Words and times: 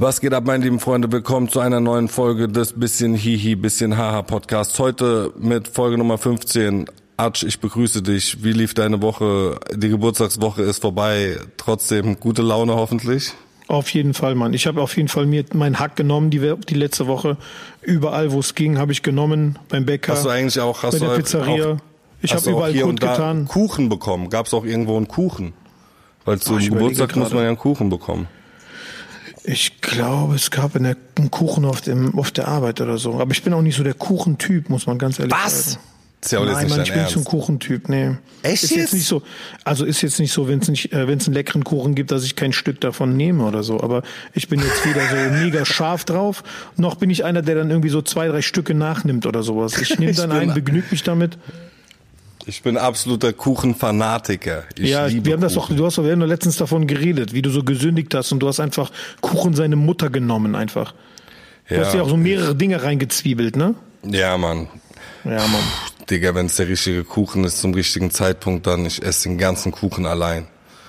Was 0.00 0.20
geht 0.20 0.32
ab, 0.32 0.44
meine 0.46 0.62
lieben 0.62 0.78
Freunde? 0.78 1.10
Willkommen 1.10 1.48
zu 1.48 1.58
einer 1.58 1.80
neuen 1.80 2.06
Folge 2.06 2.46
des 2.46 2.74
bisschen 2.74 3.16
Hihi, 3.16 3.56
bisschen 3.56 3.96
Haha 3.96 4.22
Podcasts. 4.22 4.78
Heute 4.78 5.32
mit 5.36 5.66
Folge 5.66 5.98
Nummer 5.98 6.18
15. 6.18 6.84
Atsch, 7.16 7.42
ich 7.42 7.58
begrüße 7.58 8.00
dich. 8.00 8.44
Wie 8.44 8.52
lief 8.52 8.74
deine 8.74 9.02
Woche? 9.02 9.58
Die 9.74 9.88
Geburtstagswoche 9.88 10.62
ist 10.62 10.82
vorbei. 10.82 11.38
Trotzdem 11.56 12.20
gute 12.20 12.42
Laune 12.42 12.76
hoffentlich. 12.76 13.32
Auf 13.66 13.90
jeden 13.90 14.14
Fall, 14.14 14.36
Mann. 14.36 14.54
Ich 14.54 14.68
habe 14.68 14.80
auf 14.82 14.96
jeden 14.96 15.08
Fall 15.08 15.26
mir 15.26 15.44
meinen 15.52 15.80
Hack 15.80 15.96
genommen, 15.96 16.30
die, 16.30 16.54
die 16.68 16.74
letzte 16.74 17.08
Woche. 17.08 17.36
Überall, 17.82 18.30
wo 18.30 18.38
es 18.38 18.54
ging, 18.54 18.78
habe 18.78 18.92
ich 18.92 19.02
genommen. 19.02 19.58
Beim 19.68 19.84
Bäcker. 19.84 20.12
Hast 20.12 20.26
du 20.26 20.28
eigentlich 20.28 20.60
auch, 20.60 20.84
hast 20.84 21.00
bei 21.00 21.06
du 21.06 21.10
der 21.10 21.16
Pizzeria. 21.16 21.72
Auch, 21.72 21.76
ich 22.22 22.32
habe 22.32 22.48
überall 22.48 22.70
hier 22.70 22.82
Kund 22.82 23.02
und 23.02 23.02
da 23.02 23.16
getan. 23.16 23.48
Kuchen 23.48 23.88
bekommen. 23.88 24.30
Gab 24.30 24.46
es 24.46 24.54
auch 24.54 24.64
irgendwo 24.64 24.96
einen 24.96 25.08
Kuchen? 25.08 25.54
Weil 26.24 26.38
zum 26.38 26.58
ich 26.58 26.68
überlege 26.68 26.90
Geburtstag 26.90 27.16
muss 27.16 27.32
man 27.32 27.42
ja 27.42 27.48
einen 27.48 27.58
Kuchen 27.58 27.88
bekommen. 27.90 28.28
Ich 29.50 29.80
glaube, 29.80 30.34
es 30.34 30.50
gab 30.50 30.76
eine, 30.76 30.94
einen 31.16 31.30
Kuchen 31.30 31.64
auf, 31.64 31.80
dem, 31.80 32.18
auf 32.18 32.30
der 32.30 32.48
Arbeit 32.48 32.82
oder 32.82 32.98
so. 32.98 33.18
Aber 33.18 33.32
ich 33.32 33.42
bin 33.42 33.54
auch 33.54 33.62
nicht 33.62 33.76
so 33.76 33.82
der 33.82 33.94
Kuchentyp, 33.94 34.68
muss 34.68 34.86
man 34.86 34.98
ganz 34.98 35.18
ehrlich 35.18 35.32
Was? 35.32 35.72
sagen. 35.72 35.84
Ist 36.22 36.32
ja 36.32 36.40
auch 36.40 36.44
Nein, 36.44 36.68
dein 36.68 36.82
ich 36.82 36.92
bin 36.92 37.00
nicht 37.00 37.12
so 37.12 37.20
ein. 37.20 37.24
Kuchentyp, 37.24 37.88
nee. 37.88 38.16
Echt 38.42 38.64
ist 38.64 38.70
jetzt? 38.70 38.78
jetzt 38.78 38.92
nicht 38.92 39.06
so, 39.06 39.22
also 39.64 39.86
ist 39.86 40.02
jetzt 40.02 40.18
nicht 40.18 40.32
so, 40.32 40.48
wenn 40.48 40.58
es 40.58 40.68
nicht, 40.68 40.92
äh, 40.92 41.08
wenn 41.08 41.16
es 41.18 41.26
einen 41.26 41.34
leckeren 41.34 41.64
Kuchen 41.64 41.94
gibt, 41.94 42.10
dass 42.10 42.24
ich 42.24 42.36
kein 42.36 42.52
Stück 42.52 42.78
davon 42.82 43.16
nehme 43.16 43.44
oder 43.44 43.62
so. 43.62 43.80
Aber 43.80 44.02
ich 44.34 44.48
bin 44.48 44.60
jetzt 44.60 44.84
weder 44.84 45.00
so 45.08 45.34
mega 45.42 45.64
scharf 45.64 46.04
drauf, 46.04 46.42
noch 46.76 46.96
bin 46.96 47.08
ich 47.08 47.24
einer, 47.24 47.40
der 47.40 47.54
dann 47.54 47.70
irgendwie 47.70 47.88
so 47.88 48.02
zwei, 48.02 48.28
drei 48.28 48.42
Stücke 48.42 48.74
nachnimmt 48.74 49.24
oder 49.24 49.42
sowas. 49.42 49.80
Ich 49.80 49.98
nehme 49.98 50.12
dann 50.12 50.30
einen, 50.30 50.52
begnüge 50.52 50.88
mich 50.90 51.04
damit. 51.04 51.38
Ich 52.48 52.62
bin 52.62 52.78
absoluter 52.78 53.34
Kuchenfanatiker. 53.34 54.64
Ich 54.74 54.88
ja, 54.88 55.06
wir 55.10 55.34
haben 55.34 55.42
das 55.42 55.52
doch, 55.52 55.68
du 55.68 55.84
hast 55.84 55.98
doch 55.98 56.04
wir 56.04 56.12
haben 56.12 56.20
doch 56.20 56.26
letztens 56.26 56.56
davon 56.56 56.86
geredet, 56.86 57.34
wie 57.34 57.42
du 57.42 57.50
so 57.50 57.62
gesündigt 57.62 58.14
hast 58.14 58.32
und 58.32 58.40
du 58.40 58.48
hast 58.48 58.58
einfach 58.58 58.90
Kuchen 59.20 59.54
seine 59.54 59.76
Mutter 59.76 60.08
genommen 60.08 60.54
einfach. 60.54 60.94
Du 61.68 61.78
hast 61.78 61.94
ja 61.94 62.00
auch 62.00 62.08
so 62.08 62.16
mehrere 62.16 62.54
Dinge 62.54 62.82
reingezwiebelt, 62.82 63.56
ne? 63.56 63.74
ja, 64.02 64.38
Mann. 64.38 64.68
Ja, 65.24 65.46
Mann. 65.46 65.62
Digga, 66.08 66.34
wenn 66.34 66.46
es 66.46 66.56
der 66.56 66.68
richtige 66.68 67.04
Kuchen 67.04 67.44
ist 67.44 67.58
zum 67.58 67.74
richtigen 67.74 68.10
Zeitpunkt, 68.10 68.66
dann 68.66 68.86
ich 68.86 69.02
esse 69.02 69.28
den 69.28 69.36
ganzen 69.36 69.70
Kuchen 69.70 70.06
allein. 70.06 70.46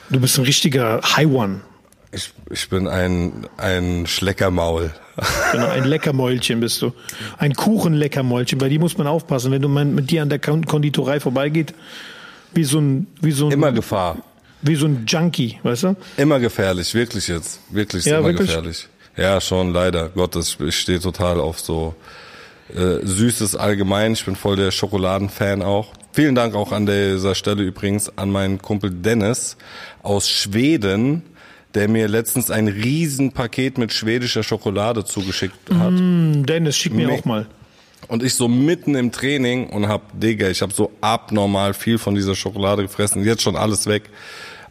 Du 0.10 0.22
bist 0.22 0.40
ein 0.40 0.46
richtiger 0.46 1.02
High 1.04 1.28
One. 1.28 1.60
Ich, 2.14 2.32
ich 2.50 2.70
bin 2.70 2.88
ein, 2.88 3.48
ein 3.58 4.08
Schleckermaul. 4.08 4.92
Genau, 5.52 5.68
ein 5.68 5.84
Leckermäulchen 5.86 6.60
bist 6.60 6.82
du. 6.82 6.94
Ein 7.38 7.54
Kuchenleckermäulchen, 7.54 8.58
bei 8.58 8.70
die 8.70 8.80
muss 8.80 8.98
man 8.98 9.08
aufpassen. 9.08 9.52
Wenn 9.52 9.62
du 9.62 9.70
mit 9.70 10.10
dir 10.12 10.22
an 10.22 10.30
der 10.30 10.40
Kon- 10.40 10.66
Konditorei 10.66 11.20
vorbeigeht, 11.20 11.74
wie 12.54 12.64
so 12.64 12.80
ein, 12.80 13.08
wie 13.22 13.32
so 13.32 13.46
ein, 13.48 13.52
Immer 13.52 13.72
Gefahr. 13.72 14.18
wie 14.62 14.76
so 14.76 14.86
ein 14.86 15.06
Junkie, 15.08 15.60
weißt 15.64 15.84
du? 15.84 15.96
Immer 16.18 16.40
gefährlich, 16.40 16.94
wirklich 16.94 17.28
jetzt. 17.28 17.60
Wirklich 17.70 18.06
Ja, 18.06 18.20
immer 18.20 18.30
wirklich? 18.30 18.48
gefährlich. 18.48 18.88
Ja, 19.18 19.40
schon, 19.42 19.74
leider. 19.74 20.10
Gottes, 20.10 20.58
ich 20.66 20.78
stehe 20.80 21.00
total 21.00 21.40
auf 21.40 21.60
so 21.60 21.94
äh, 22.74 23.06
Süßes 23.06 23.56
allgemein. 23.56 24.14
Ich 24.14 24.24
bin 24.26 24.36
voll 24.36 24.56
der 24.56 24.72
Schokoladenfan 24.72 25.62
auch. 25.62 25.88
Vielen 26.14 26.36
Dank 26.36 26.56
auch 26.56 26.72
an 26.72 26.86
dieser 26.86 27.36
Stelle 27.36 27.64
übrigens 27.64 28.18
an 28.18 28.32
meinen 28.32 28.60
Kumpel 28.62 28.90
Dennis 28.92 29.58
aus 30.02 30.28
Schweden, 30.30 31.24
der 31.76 31.88
mir 31.88 32.08
letztens 32.08 32.50
ein 32.52 32.68
Riesenpaket 32.68 33.78
mit 33.78 33.94
schwedischer 33.94 34.44
Schokolade 34.44 35.06
zugeschickt 35.06 35.56
hat. 35.74 35.90
Hm, 35.92 36.46
Dennis, 36.46 36.78
schick 36.78 36.94
mir 36.94 37.08
Me- 37.08 37.14
auch 37.14 37.26
mal. 37.26 37.48
Und 38.08 38.24
ich 38.24 38.34
so 38.34 38.48
mitten 38.48 38.96
im 38.96 39.12
Training 39.12 39.70
und 39.70 39.88
hab, 39.88 40.20
Digga, 40.20 40.50
ich 40.50 40.62
hab 40.62 40.74
so 40.74 40.92
abnormal 41.02 41.74
viel 41.74 41.98
von 41.98 42.16
dieser 42.16 42.36
Schokolade 42.36 42.82
gefressen. 42.82 43.24
Jetzt 43.24 43.44
schon 43.44 43.56
alles 43.56 43.86
weg. 43.86 44.04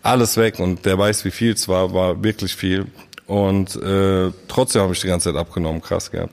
Alles 0.03 0.36
weg. 0.36 0.59
Und 0.59 0.84
der 0.86 0.98
weiß, 0.98 1.25
wie 1.25 1.31
viel 1.31 1.53
es 1.53 1.69
war, 1.69 1.92
war 1.92 2.22
wirklich 2.25 2.56
viel. 2.56 2.86
Und 3.26 3.76
äh, 3.76 4.30
trotzdem 4.48 4.82
habe 4.82 4.92
ich 4.94 5.00
die 5.00 5.06
ganze 5.06 5.30
Zeit 5.30 5.38
abgenommen. 5.38 5.82
Krass, 5.82 6.10
gell? 6.10 6.28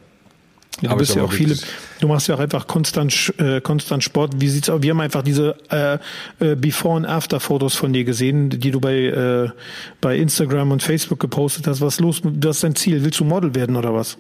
Ja, 0.81 0.89
du 0.89 0.97
bist 0.97 1.15
ja 1.15 1.23
auch 1.23 1.31
viele, 1.31 1.55
du 1.99 2.07
machst 2.07 2.27
ja 2.27 2.35
auch 2.35 2.39
einfach 2.39 2.67
konstant, 2.67 3.33
äh, 3.37 3.61
konstant 3.61 4.03
Sport. 4.03 4.33
Wie 4.39 4.49
sieht's 4.49 4.69
aus? 4.69 4.81
Wir 4.81 4.91
haben 4.91 4.99
einfach 4.99 5.21
diese 5.21 5.55
äh, 5.71 5.97
äh, 6.39 6.55
Before 6.55 6.97
und 6.97 7.05
After 7.05 7.39
Fotos 7.39 7.75
von 7.75 7.93
dir 7.93 8.03
gesehen, 8.03 8.49
die 8.49 8.71
du 8.71 8.81
bei 8.81 8.95
äh, 8.95 9.49
bei 10.01 10.17
Instagram 10.17 10.71
und 10.71 10.83
Facebook 10.83 11.19
gepostet 11.19 11.67
hast. 11.67 11.81
Was 11.81 11.95
ist 11.95 11.99
los? 12.01 12.21
Das 12.23 12.57
ist 12.57 12.63
dein 12.63 12.75
Ziel. 12.75 13.03
Willst 13.03 13.19
du 13.19 13.23
Model 13.23 13.55
werden 13.55 13.75
oder 13.75 13.93
was? 13.93 14.17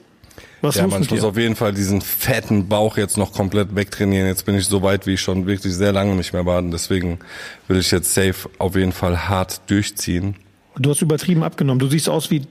Was 0.61 0.75
Ja, 0.75 0.87
man, 0.87 1.05
muss 1.07 1.23
auf 1.23 1.37
jeden 1.37 1.55
Fall 1.55 1.73
diesen 1.73 2.01
fetten 2.01 2.67
Bauch 2.67 2.97
jetzt 2.97 3.17
noch 3.17 3.33
komplett 3.33 3.75
wegtrainieren. 3.75 4.27
Jetzt 4.27 4.45
bin 4.45 4.55
ich 4.55 4.65
so 4.65 4.81
weit, 4.81 5.05
wie 5.05 5.13
ich 5.13 5.21
schon 5.21 5.45
wirklich 5.45 5.73
sehr 5.73 5.91
lange 5.91 6.15
nicht 6.15 6.33
mehr. 6.33 6.45
Und 6.45 6.71
deswegen 6.71 7.19
will 7.67 7.77
ich 7.77 7.91
jetzt 7.91 8.13
safe 8.13 8.49
auf 8.57 8.75
jeden 8.75 8.91
Fall 8.91 9.27
hart 9.27 9.61
durchziehen. 9.69 10.35
Du 10.77 10.89
hast 10.89 11.01
übertrieben 11.01 11.43
abgenommen. 11.43 11.79
Du 11.79 11.87
siehst 11.87 12.09
aus 12.09 12.31
wie 12.31 12.43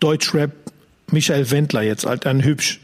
Deutschrap 0.00 0.52
Michael 1.10 1.50
Wendler 1.50 1.82
jetzt, 1.82 2.06
alt, 2.06 2.26
ein 2.26 2.44
hübsch. 2.44 2.80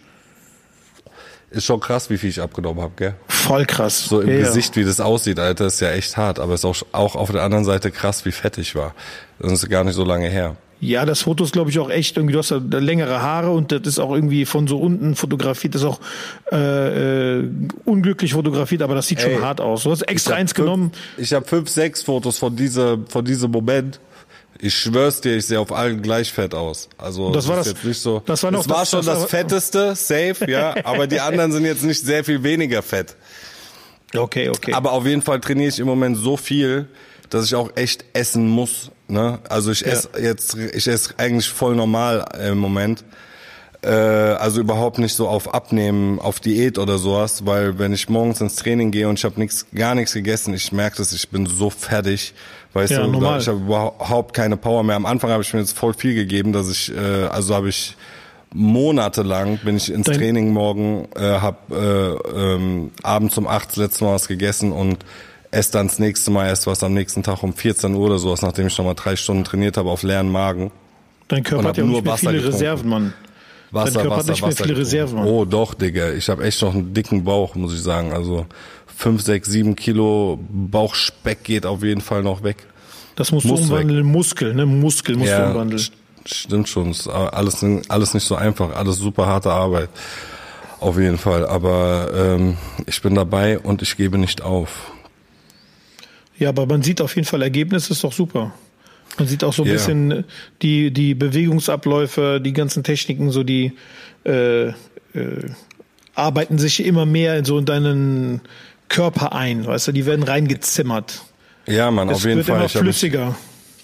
Ist 1.51 1.65
schon 1.65 1.81
krass, 1.81 2.11
wie 2.11 2.19
viel 2.19 2.31
ich 2.31 2.41
abgenommen 2.41 2.81
habe, 2.81 2.93
gell? 2.97 3.15
Voll 3.27 3.67
krass. 3.67 4.05
So 4.05 4.21
im 4.21 4.29
Ja. 4.31 4.39
Gesicht, 4.39 4.77
wie 4.77 4.85
das 4.85 5.01
aussieht, 5.01 5.39
Alter, 5.41 5.67
ist 5.67 5.81
ja 5.81 5.91
echt 5.91 6.17
hart. 6.17 6.39
Aber 6.39 6.55
ist 6.55 6.65
auch, 6.65 6.77
auch 6.93 7.17
auf 7.17 7.33
der 7.33 7.43
anderen 7.43 7.65
Seite 7.65 7.91
krass, 7.91 8.25
wie 8.25 8.31
fett 8.33 8.57
ich 8.59 8.77
war. 8.77 8.95
Das 9.41 9.51
ist 9.53 9.69
gar 9.69 9.83
nicht 9.83 9.95
so 9.95 10.05
lange 10.05 10.29
her. 10.29 10.57
Ja, 10.83 11.05
das 11.05 11.23
Foto 11.23 11.45
ist, 11.45 11.53
glaube 11.53 11.69
ich, 11.69 11.79
auch 11.79 11.91
echt 11.91 12.17
irgendwie, 12.17 12.33
du 12.33 12.39
hast 12.39 12.53
da 12.53 12.79
längere 12.79 13.21
Haare 13.21 13.51
und 13.51 13.71
das 13.71 13.83
ist 13.85 13.99
auch 13.99 14.15
irgendwie 14.15 14.47
von 14.47 14.67
so 14.67 14.79
unten 14.79 15.15
fotografiert, 15.15 15.75
das 15.75 15.83
ist 15.83 15.89
auch 15.89 16.01
äh, 16.53 17.41
äh, 17.41 17.51
unglücklich 17.85 18.33
fotografiert, 18.33 18.81
aber 18.81 18.95
das 18.95 19.07
sieht 19.07 19.23
Ey, 19.23 19.35
schon 19.35 19.43
hart 19.45 19.61
aus. 19.61 19.83
Du 19.83 19.91
hast 19.91 20.03
extra 20.03 20.37
eins 20.37 20.55
genommen. 20.55 20.93
Fünf, 20.93 21.19
ich 21.29 21.35
habe 21.35 21.45
fünf, 21.45 21.69
sechs 21.69 22.03
Fotos 22.03 22.39
von 22.39 22.57
dieser, 22.57 22.97
von 23.09 23.25
diesem 23.25 23.51
Moment. 23.51 24.01
Ich 24.63 24.75
schwör's 24.75 25.21
dir, 25.21 25.37
ich 25.37 25.47
sehe 25.47 25.59
auf 25.59 25.73
allen 25.73 26.03
gleich 26.03 26.33
fett 26.33 26.55
aus. 26.55 26.89
Also 26.99 27.33
Das 27.33 27.49
war 27.49 27.59
ist 27.61 27.67
das- 27.67 27.73
jetzt 27.75 27.85
nicht 27.85 28.01
so. 28.01 28.23
das 28.27 28.43
war 28.43 28.51
noch 28.51 28.61
es 28.61 28.69
war 28.69 28.81
das- 28.81 28.91
schon 28.91 28.99
das 28.99 29.07
das, 29.07 29.21
war- 29.23 29.29
fetteste, 29.29 29.95
safe, 29.97 30.37
ja. 30.51 30.75
Aber 30.85 31.07
die 31.07 31.21
anderen 31.21 31.51
sind 31.53 31.65
jetzt 31.65 31.83
nicht 31.83 32.05
sehr 32.05 32.25
viel 32.25 32.43
weniger 32.43 32.83
fett. 32.83 33.17
Okay, 34.15 34.49
okay. 34.49 34.73
Aber 34.73 34.93
auf 34.93 35.07
jeden 35.07 35.23
Fall 35.23 35.41
trainiere 35.41 35.69
ich 35.69 35.79
im 35.79 35.87
Moment 35.87 36.17
so 36.19 36.37
viel, 36.37 36.89
dass 37.31 37.45
ich 37.47 37.55
auch 37.55 37.71
echt 37.77 38.05
essen 38.13 38.49
muss. 38.49 38.91
Ne? 39.09 39.39
Also 39.49 39.71
ich 39.71 39.87
esse 39.87 40.09
jetzt, 40.21 40.55
ich 40.57 40.87
esse 40.89 41.15
eigentlich 41.17 41.49
voll 41.49 41.75
normal 41.77 42.25
im 42.45 42.59
Moment. 42.59 43.05
Äh, 43.83 43.89
also 43.89 44.61
überhaupt 44.61 44.99
nicht 44.99 45.15
so 45.15 45.27
auf 45.29 45.55
Abnehmen, 45.55 46.19
auf 46.19 46.39
Diät 46.41 46.77
oder 46.77 46.99
sowas, 46.99 47.47
weil 47.47 47.79
wenn 47.79 47.95
ich 47.95 48.09
morgens 48.11 48.41
ins 48.43 48.57
Training 48.57 48.91
gehe 48.91 49.09
und 49.09 49.19
ich 49.19 49.25
habe 49.25 49.41
nichts, 49.41 49.65
gar 49.75 49.95
nichts 49.95 50.13
gegessen, 50.13 50.53
ich 50.53 50.71
merke 50.73 50.99
das, 50.99 51.13
ich 51.13 51.29
bin 51.31 51.47
so 51.47 51.71
fertig, 51.71 52.35
weißt 52.73 52.93
Ja, 52.93 53.03
du, 53.05 53.11
normal. 53.11 53.41
ich 53.41 53.49
habe 53.49 53.59
überhaupt 53.59 54.35
keine 54.35 54.57
Power 54.57 54.83
mehr. 54.83 54.97
Am 54.97 55.07
Anfang 55.07 55.31
habe 55.31 55.43
ich 55.43 55.53
mir 55.53 55.61
jetzt 55.61 55.77
voll 55.77 55.93
viel 55.95 56.15
gegeben, 56.15 56.53
dass 56.53 56.71
ich, 56.71 56.95
äh, 56.95 56.99
also 57.27 57.55
habe 57.55 57.69
ich 57.69 57.97
monatelang 58.53 59.59
bin 59.59 59.77
ich 59.77 59.93
ins 59.93 60.07
Dein- 60.07 60.19
Training 60.19 60.53
morgen, 60.53 61.09
äh, 61.17 61.21
hab 61.21 61.71
äh, 61.71 61.75
ähm, 61.77 62.91
abends 63.03 63.39
um 63.39 63.47
acht 63.47 63.71
das 63.71 63.77
letzte 63.77 64.05
Mal 64.05 64.15
was 64.15 64.29
gegessen 64.29 64.73
und 64.73 64.99
esse 65.53 65.73
dann 65.73 65.87
das 65.89 65.99
nächste 65.99 66.31
Mal 66.31 66.47
erst 66.49 66.67
was 66.67 66.83
am 66.83 66.95
nächsten 66.95 67.23
Tag 67.23 67.43
um 67.43 67.53
14 67.55 67.95
Uhr 67.95 68.07
oder 68.07 68.19
sowas, 68.19 68.43
nachdem 68.43 68.67
ich 68.67 68.77
noch 68.79 68.85
mal 68.85 68.95
drei 68.95 69.17
Stunden 69.17 69.45
trainiert 69.45 69.77
habe 69.77 69.91
auf 69.91 70.03
leeren 70.03 70.31
Magen. 70.31 70.71
Dein 71.29 71.43
Körper 71.45 71.69
hat 71.69 71.77
ja 71.77 71.85
nur 71.85 71.95
nicht 71.97 72.05
mehr 72.05 72.13
Wasser 72.13 72.31
viele 72.31 72.43
getrunken. 72.43 72.57
Reserven, 72.57 72.89
Mann. 72.91 73.13
Wasser, 73.73 74.01
Körper 74.01 74.11
hat 74.17 74.19
Wasser, 74.29 74.31
nicht 74.33 74.43
mehr 74.43 74.53
viele. 74.53 74.77
Reserven, 74.79 75.15
Mann. 75.19 75.27
Oh 75.29 75.45
doch, 75.45 75.75
Digga. 75.75 76.11
Ich 76.13 76.29
habe 76.29 76.43
echt 76.45 76.61
noch 76.63 76.75
einen 76.75 76.93
dicken 76.93 77.23
Bauch, 77.23 77.55
muss 77.55 77.73
ich 77.73 77.83
sagen. 77.83 78.13
Also 78.13 78.47
fünf, 79.01 79.23
sechs, 79.23 79.49
sieben 79.49 79.77
Kilo 79.77 80.39
Bauchspeck 80.51 81.43
geht 81.43 81.65
auf 81.67 81.83
jeden 81.83 82.01
Fall 82.03 82.23
noch 82.23 82.43
weg. 82.43 82.57
Das 83.17 83.33
musst 83.33 83.47
Muss 83.47 83.61
du 83.61 83.67
umwandeln 83.67 84.01
in 84.01 84.07
Muskel, 84.07 84.55
ne? 84.55 84.67
Muskel 84.67 85.17
musst 85.17 85.33
du 85.33 85.47
umwandeln. 85.47 85.81
st- 85.81 85.93
stimmt 86.27 86.69
schon. 86.69 86.91
Ist 86.91 87.09
alles, 87.09 87.65
alles 87.89 88.15
nicht 88.15 88.25
so 88.25 88.35
einfach, 88.35 88.75
alles 88.77 88.97
super 88.99 89.27
harte 89.27 89.51
Arbeit. 89.51 89.89
Auf 90.81 90.99
jeden 90.99 91.19
Fall. 91.19 91.47
Aber 91.47 92.11
ähm, 92.15 92.57
ich 92.87 93.01
bin 93.03 93.15
dabei 93.15 93.59
und 93.59 93.83
ich 93.83 93.97
gebe 93.97 94.19
nicht 94.19 94.43
auf. 94.43 94.93
Ja, 96.39 96.51
aber 96.51 96.67
man 96.67 96.83
sieht 96.83 97.01
auf 97.01 97.15
jeden 97.17 97.27
Fall 97.27 97.43
Ergebnisse, 97.43 97.93
ist 97.93 98.05
doch 98.05 98.13
super. 98.13 98.53
Man 99.19 99.27
sieht 99.29 99.45
auch 99.45 99.53
so 99.53 99.63
ein 99.63 99.67
Ja. 99.69 99.75
bisschen 99.75 100.25
die, 100.63 100.91
die 100.91 101.15
Bewegungsabläufe, 101.15 102.41
die 102.43 102.53
ganzen 102.53 102.83
Techniken, 102.83 103.31
so 103.31 103.43
die 103.45 103.73
äh, 104.25 104.69
äh, 104.69 104.73
arbeiten 106.15 106.59
sich 106.59 106.85
immer 106.85 107.07
mehr 107.07 107.37
in 107.39 107.45
so 107.45 107.59
in 107.59 107.65
deinen 107.67 108.41
Körper 108.91 109.33
ein, 109.35 109.67
weißt 109.67 109.89
du, 109.89 109.93
die 109.93 110.05
werden 110.05 110.23
reingezimmert. 110.25 111.23
Ja, 111.67 111.91
Mann, 111.91 112.11
Es 112.11 112.17
auf 112.17 112.25
jeden 112.27 112.45
Fall. 112.45 112.57
immer 112.57 112.67
Ich 112.67 112.73
flüssiger. 112.73 113.35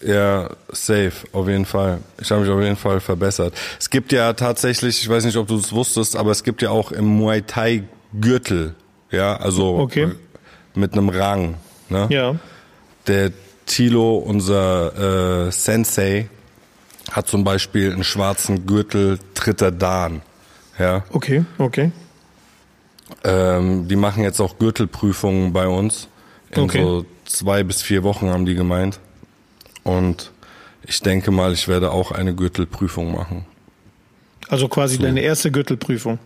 Ja, 0.02 0.50
safe, 0.68 1.12
auf 1.32 1.48
jeden 1.48 1.64
Fall. 1.64 2.00
Ich 2.20 2.30
habe 2.30 2.42
mich 2.42 2.50
auf 2.50 2.60
jeden 2.60 2.76
Fall 2.76 3.00
verbessert. 3.00 3.54
Es 3.80 3.88
gibt 3.88 4.12
ja 4.12 4.34
tatsächlich, 4.34 5.00
ich 5.00 5.08
weiß 5.08 5.24
nicht, 5.24 5.36
ob 5.38 5.46
du 5.48 5.56
es 5.56 5.72
wusstest, 5.72 6.16
aber 6.16 6.32
es 6.32 6.44
gibt 6.44 6.60
ja 6.60 6.68
auch 6.68 6.92
im 6.92 7.06
Muay 7.06 7.40
Thai 7.40 7.84
Gürtel, 8.20 8.74
ja, 9.10 9.36
also 9.36 9.78
Okay. 9.78 10.08
mit 10.74 10.92
einem 10.92 11.08
Rang. 11.08 11.54
Ne? 11.88 12.06
Ja. 12.10 12.34
Der 13.06 13.30
Tilo, 13.64 14.16
unser 14.18 15.46
äh, 15.46 15.50
Sensei, 15.52 16.28
hat 17.12 17.28
zum 17.28 17.44
Beispiel 17.44 17.92
einen 17.92 18.04
schwarzen 18.04 18.66
Gürtel 18.66 19.18
Dritter 19.34 19.70
Dan. 19.70 20.20
Ja, 20.78 21.04
Okay, 21.10 21.44
okay. 21.58 21.90
Ähm, 23.24 23.88
die 23.88 23.96
machen 23.96 24.22
jetzt 24.22 24.40
auch 24.40 24.58
Gürtelprüfungen 24.58 25.52
bei 25.52 25.66
uns. 25.66 26.08
In 26.50 26.62
Okay. 26.62 26.82
so 26.82 27.04
zwei 27.24 27.62
bis 27.62 27.82
vier 27.82 28.02
Wochen 28.02 28.28
haben 28.28 28.46
die 28.46 28.54
gemeint. 28.54 29.00
Und 29.82 30.32
ich 30.84 31.00
denke 31.00 31.30
mal, 31.30 31.52
ich 31.52 31.68
werde 31.68 31.90
auch 31.90 32.12
eine 32.12 32.34
Gürtelprüfung 32.34 33.12
machen. 33.12 33.44
Also 34.48 34.68
quasi 34.68 34.96
so. 34.96 35.02
deine 35.02 35.20
erste 35.20 35.50
Gürtelprüfung. 35.50 36.18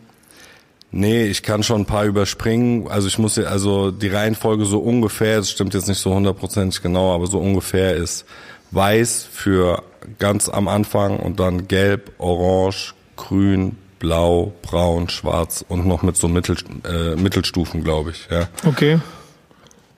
Nee, 0.92 1.24
ich 1.26 1.42
kann 1.42 1.62
schon 1.62 1.82
ein 1.82 1.86
paar 1.86 2.04
überspringen. 2.04 2.88
Also 2.88 3.06
ich 3.06 3.18
muss 3.18 3.36
ja, 3.36 3.44
also 3.44 3.90
die 3.90 4.08
Reihenfolge 4.08 4.64
so 4.64 4.80
ungefähr, 4.80 5.36
das 5.38 5.50
stimmt 5.50 5.72
jetzt 5.72 5.88
nicht 5.88 6.00
so 6.00 6.12
hundertprozentig 6.12 6.82
genau, 6.82 7.14
aber 7.14 7.26
so 7.26 7.38
ungefähr 7.38 7.94
ist 7.94 8.26
weiß 8.72 9.28
für 9.30 9.82
ganz 10.18 10.48
am 10.48 10.68
Anfang 10.68 11.18
und 11.18 11.40
dann 11.40 11.68
gelb, 11.68 12.12
orange, 12.18 12.94
grün, 13.16 13.76
blau, 14.00 14.52
braun, 14.62 15.08
schwarz 15.08 15.64
und 15.68 15.86
noch 15.86 16.02
mit 16.02 16.16
so 16.16 16.26
Mittel, 16.26 16.56
äh, 16.84 17.14
Mittelstufen, 17.14 17.84
glaube 17.84 18.10
ich, 18.10 18.28
ja. 18.28 18.48
Okay. 18.66 18.98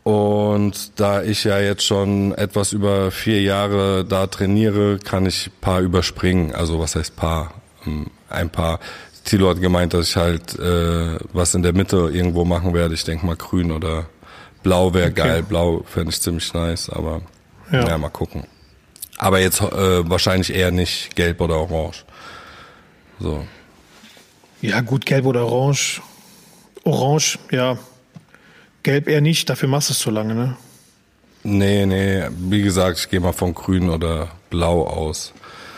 Und 0.03 1.01
da 1.01 1.23
ich 1.23 1.45
ja 1.45 1.61
jetzt 1.61 1.85
schon 1.85 2.33
etwas 2.35 2.73
über 2.73 3.11
vier 3.13 3.41
Jahre 3.41 4.05
da 4.05 4.27
trainiere, 4.27 4.99
kann 4.99 5.27
ich 5.27 5.51
paar 5.61 5.81
überspringen. 5.81 6.55
Also 6.55 6.81
was 6.81 6.97
heißt 6.97 7.17
paar? 7.17 7.55
Ähm, 7.87 8.09
ein 8.29 8.51
paar. 8.51 8.81
Thilo 9.25 9.49
hat 9.49 9.61
gemeint, 9.61 9.95
dass 9.95 10.09
ich 10.09 10.17
halt 10.17 10.59
äh, 10.59 11.17
was 11.33 11.55
in 11.55 11.63
der 11.63 11.73
Mitte 11.73 12.11
irgendwo 12.13 12.45
machen 12.45 12.75
werde. 12.75 12.95
Ich 12.95 13.05
denke 13.05 13.25
mal 13.25 13.37
grün 13.37 13.71
oder 13.71 14.07
blau 14.65 14.93
wäre 14.93 15.11
okay. 15.11 15.15
geil. 15.15 15.43
Blau 15.45 15.85
fände 15.87 16.11
ich 16.11 16.21
ziemlich 16.21 16.53
nice, 16.53 16.91
aber 16.91 17.23
ja. 17.71 17.87
ja, 17.87 17.99
mal 17.99 18.09
gucken. 18.09 18.43
Aber 19.19 19.39
jetzt 19.39 19.61
äh, 19.61 20.11
wahrscheinlich 20.11 20.53
eher 20.53 20.73
nicht 20.73 21.15
gelb 21.15 21.41
oder 21.41 21.55
orange. 21.59 22.05
So. 23.21 23.47
Ja, 24.63 24.81
gut, 24.81 25.05
gelb 25.05 25.27
oder 25.27 25.45
orange. 25.45 26.01
Orange, 26.85 27.39
ja. 27.51 27.77
Gelb 28.83 29.09
eher 29.09 29.21
nicht, 29.21 29.51
dafür 29.51 29.69
machst 29.69 29.91
du 29.91 29.93
es 29.93 29.99
zu 29.99 30.11
lange, 30.11 30.35
ne? 30.35 30.57
Nee, 31.45 31.87
nee, 31.87 32.23
wie 32.39 32.63
gesagt, 32.63 32.99
ich 32.99 33.11
gehe 33.11 33.21
mal 33.21 33.33
von 33.33 33.53
grün 33.53 33.91
oder 33.91 34.29
blau 34.51 34.87
aus. 34.87 35.33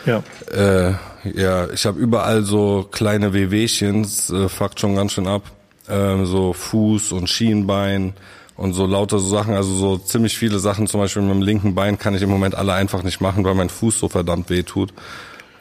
Ja. 0.05 0.23
Äh, 0.51 0.93
ja, 1.33 1.67
ich 1.71 1.85
habe 1.87 1.99
überall 1.99 2.43
so 2.43 2.87
kleine 2.91 3.33
Wehwehchen, 3.33 4.03
äh, 4.03 4.47
fuckt 4.47 4.79
schon 4.79 4.95
ganz 4.95 5.13
schön 5.13 5.27
ab. 5.27 5.43
Äh, 5.87 6.25
so 6.25 6.53
Fuß 6.53 7.11
und 7.11 7.27
Schienbein 7.27 8.13
und 8.55 8.73
so 8.73 8.85
lauter 8.85 9.17
so 9.17 9.29
Sachen, 9.29 9.55
also 9.55 9.73
so 9.73 9.97
ziemlich 9.97 10.37
viele 10.37 10.59
Sachen, 10.59 10.85
zum 10.85 10.99
Beispiel 10.99 11.23
mit 11.23 11.31
dem 11.31 11.41
linken 11.41 11.73
Bein 11.73 11.97
kann 11.97 12.15
ich 12.15 12.21
im 12.21 12.29
Moment 12.29 12.53
alle 12.53 12.73
einfach 12.73 13.01
nicht 13.01 13.19
machen, 13.19 13.43
weil 13.43 13.55
mein 13.55 13.69
Fuß 13.69 13.99
so 13.99 14.07
verdammt 14.07 14.51
weh 14.51 14.63
tut, 14.63 14.93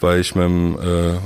weil 0.00 0.20
ich 0.20 0.34
mit 0.34 0.44
dem 0.44 0.78
äh, 0.78 1.18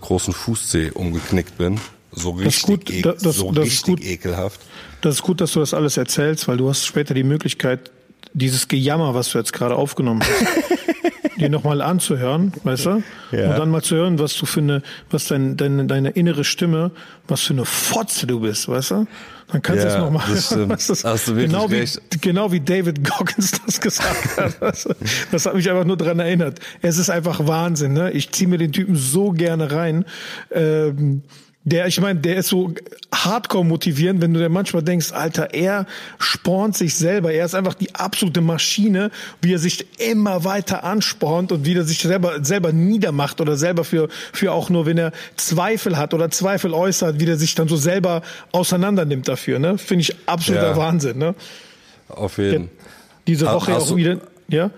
großen 0.00 0.32
Fußzeh 0.32 0.92
umgeknickt 0.92 1.58
bin. 1.58 1.80
So 2.12 2.30
richtig, 2.30 3.02
das, 3.02 3.22
das, 3.22 3.36
so 3.36 3.52
das 3.52 3.66
richtig 3.66 4.04
ekelhaft. 4.04 4.60
Das 5.02 5.16
ist 5.16 5.22
gut, 5.22 5.40
dass 5.40 5.52
du 5.52 5.60
das 5.60 5.74
alles 5.74 5.96
erzählst, 5.96 6.48
weil 6.48 6.56
du 6.56 6.68
hast 6.68 6.86
später 6.86 7.12
die 7.12 7.24
Möglichkeit, 7.24 7.90
dieses 8.32 8.68
Gejammer, 8.68 9.14
was 9.14 9.30
du 9.30 9.38
jetzt 9.38 9.52
gerade 9.52 9.76
aufgenommen 9.76 10.22
hast, 10.22 11.36
dir 11.38 11.50
nochmal 11.50 11.82
anzuhören, 11.82 12.52
weißt 12.64 12.86
du? 12.86 13.02
Ja. 13.32 13.50
Und 13.50 13.58
dann 13.58 13.70
mal 13.70 13.82
zu 13.82 13.96
hören, 13.96 14.18
was 14.18 14.36
du 14.36 14.46
für 14.46 14.60
eine, 14.60 14.82
was 15.10 15.26
dein, 15.26 15.56
deine, 15.56 15.86
deine 15.86 16.10
innere 16.10 16.44
Stimme, 16.44 16.90
was 17.28 17.42
für 17.42 17.52
eine 17.52 17.64
Fotze 17.64 18.26
du 18.26 18.40
bist, 18.40 18.68
weißt 18.68 18.90
du? 18.92 19.06
Dann 19.52 19.62
kannst 19.62 19.84
du 19.84 19.88
es 19.88 19.96
nochmal 19.96 20.26
hören. 20.26 20.68
Was 20.70 20.88
das, 20.88 21.04
Hast 21.04 21.28
du 21.28 21.34
genau, 21.34 21.70
wie, 21.70 21.84
genau 22.20 22.50
wie 22.50 22.60
David 22.60 23.08
Goggins 23.08 23.52
das 23.66 23.80
gesagt 23.80 24.36
hat. 24.36 24.60
Das, 24.60 24.88
das 25.30 25.46
hat 25.46 25.54
mich 25.54 25.70
einfach 25.70 25.84
nur 25.84 25.96
dran 25.96 26.18
erinnert. 26.18 26.58
Es 26.82 26.98
ist 26.98 27.10
einfach 27.10 27.46
Wahnsinn, 27.46 27.92
ne? 27.92 28.10
Ich 28.10 28.32
ziehe 28.32 28.48
mir 28.48 28.58
den 28.58 28.72
Typen 28.72 28.96
so 28.96 29.30
gerne 29.30 29.70
rein. 29.70 30.04
Ähm, 30.50 31.22
der, 31.66 31.88
ich 31.88 32.00
meine, 32.00 32.20
der 32.20 32.36
ist 32.36 32.46
so 32.46 32.72
hardcore 33.12 33.64
motivierend, 33.64 34.22
wenn 34.22 34.32
du 34.32 34.38
dir 34.38 34.48
manchmal 34.48 34.84
denkst, 34.84 35.10
Alter, 35.10 35.52
er 35.52 35.86
spornt 36.20 36.76
sich 36.76 36.94
selber. 36.94 37.32
Er 37.32 37.44
ist 37.44 37.56
einfach 37.56 37.74
die 37.74 37.92
absolute 37.92 38.40
Maschine, 38.40 39.10
wie 39.42 39.52
er 39.52 39.58
sich 39.58 39.84
immer 39.98 40.44
weiter 40.44 40.84
anspornt 40.84 41.50
und 41.50 41.66
wie 41.66 41.74
er 41.74 41.82
sich 41.82 41.98
selber, 41.98 42.44
selber 42.44 42.72
niedermacht 42.72 43.40
oder 43.40 43.56
selber 43.56 43.82
für, 43.82 44.08
für 44.32 44.52
auch 44.52 44.70
nur, 44.70 44.86
wenn 44.86 44.96
er 44.96 45.10
Zweifel 45.34 45.96
hat 45.98 46.14
oder 46.14 46.30
Zweifel 46.30 46.72
äußert, 46.72 47.18
wie 47.18 47.26
er 47.26 47.36
sich 47.36 47.56
dann 47.56 47.66
so 47.66 47.76
selber 47.76 48.22
auseinander 48.52 49.04
nimmt 49.04 49.26
dafür, 49.26 49.58
ne? 49.58 49.76
Finde 49.76 50.02
ich 50.02 50.14
absoluter 50.26 50.70
ja. 50.70 50.76
Wahnsinn, 50.76 51.18
ne? 51.18 51.34
Auf 52.08 52.38
jeden. 52.38 52.70
Diese 53.26 53.46
Woche 53.46 53.76
auch 53.76 53.96
wieder, 53.96 54.20
ja? 54.48 54.70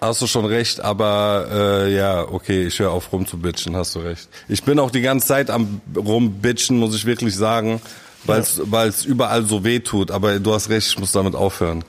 Hast 0.00 0.20
du 0.22 0.26
schon 0.26 0.44
recht, 0.44 0.80
aber 0.80 1.48
äh, 1.50 1.96
ja, 1.96 2.22
okay, 2.22 2.66
ich 2.66 2.78
höre 2.78 2.90
auf 2.90 3.12
rumzubitchen, 3.12 3.74
hast 3.74 3.94
du 3.94 4.00
recht. 4.00 4.28
Ich 4.48 4.62
bin 4.62 4.78
auch 4.78 4.90
die 4.90 5.00
ganze 5.00 5.26
Zeit 5.26 5.50
am 5.50 5.80
rumbitchen, 5.96 6.78
muss 6.78 6.94
ich 6.94 7.06
wirklich 7.06 7.34
sagen, 7.34 7.80
weil 8.24 8.40
es 8.40 8.56
ja. 8.58 9.10
überall 9.10 9.44
so 9.44 9.64
weh 9.64 9.80
tut. 9.80 10.10
Aber 10.10 10.38
du 10.38 10.52
hast 10.52 10.68
recht, 10.68 10.88
ich 10.88 10.98
muss 10.98 11.12
damit 11.12 11.34
aufhören. 11.34 11.84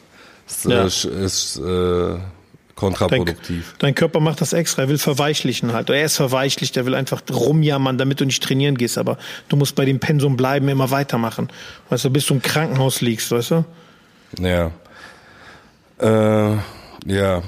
Es 0.47 0.63
ja. 0.63 0.83
ist, 0.83 1.05
ist 1.05 1.57
äh, 1.57 2.17
kontraproduktiv. 2.75 3.71
Dein, 3.71 3.79
dein, 3.79 3.95
Körper 3.95 4.19
macht 4.19 4.41
das 4.41 4.53
extra, 4.53 4.83
er 4.83 4.89
will 4.89 4.97
verweichlichen 4.97 5.73
halt. 5.73 5.89
Er 5.89 6.05
ist 6.05 6.15
verweichlicht, 6.17 6.77
er 6.77 6.85
will 6.85 6.95
einfach 6.95 7.21
rumjammern, 7.29 7.97
damit 7.97 8.21
du 8.21 8.25
nicht 8.25 8.43
trainieren 8.43 8.77
gehst. 8.77 8.97
Aber 8.97 9.17
du 9.49 9.57
musst 9.57 9.75
bei 9.75 9.85
dem 9.85 9.99
Pensum 9.99 10.37
bleiben, 10.37 10.69
immer 10.69 10.91
weitermachen. 10.91 11.49
Weißt 11.89 12.05
du, 12.05 12.09
bis 12.09 12.27
du 12.27 12.35
im 12.35 12.41
Krankenhaus 12.41 13.01
liegst, 13.01 13.31
weißt 13.31 13.51
du? 13.51 13.65
Ja. 14.39 14.71
Äh, 15.97 16.57
ja, 17.05 17.41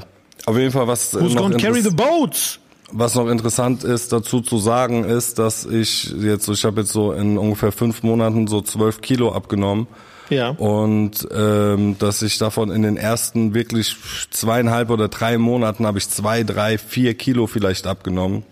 auf 0.46 0.58
jeden 0.58 0.72
Fall 0.72 0.88
was. 0.88 1.14
Who's 1.14 1.34
noch 1.34 1.44
gonna 1.44 1.58
carry 1.58 1.82
the 1.82 1.92
boats? 1.92 2.60
Was 2.92 3.16
noch 3.16 3.28
interessant 3.28 3.84
ist, 3.84 4.14
dazu 4.14 4.40
zu 4.40 4.60
sagen, 4.60 5.04
ist, 5.04 5.40
dass 5.40 5.66
ich 5.66 6.10
jetzt, 6.22 6.48
ich 6.48 6.64
habe 6.64 6.82
jetzt 6.82 6.94
so 6.94 7.12
in 7.12 7.38
ungefähr 7.38 7.74
fünf 7.74 8.02
Monaten 8.02 8.48
so 8.48 8.62
zwölf 8.62 9.02
Kilo 9.02 9.34
abgenommen. 9.34 9.88
Ja. 10.30 10.50
Und 10.52 11.28
ähm, 11.34 11.98
dass 12.00 12.22
ich 12.22 12.38
davon 12.38 12.72
in 12.72 12.84
den 12.84 12.96
ersten 12.96 13.54
wirklich 13.54 13.96
zweieinhalb 14.32 14.90
oder 14.90 15.10
drei 15.10 15.38
Monaten 15.38 15.86
habe 15.86 15.98
ich 15.98 16.10
zwei, 16.10 16.44
drei, 16.44 16.78
vier 16.78 17.14
Kilo 17.14 17.48
vielleicht 17.48 17.88
abgenommen. 17.88 18.44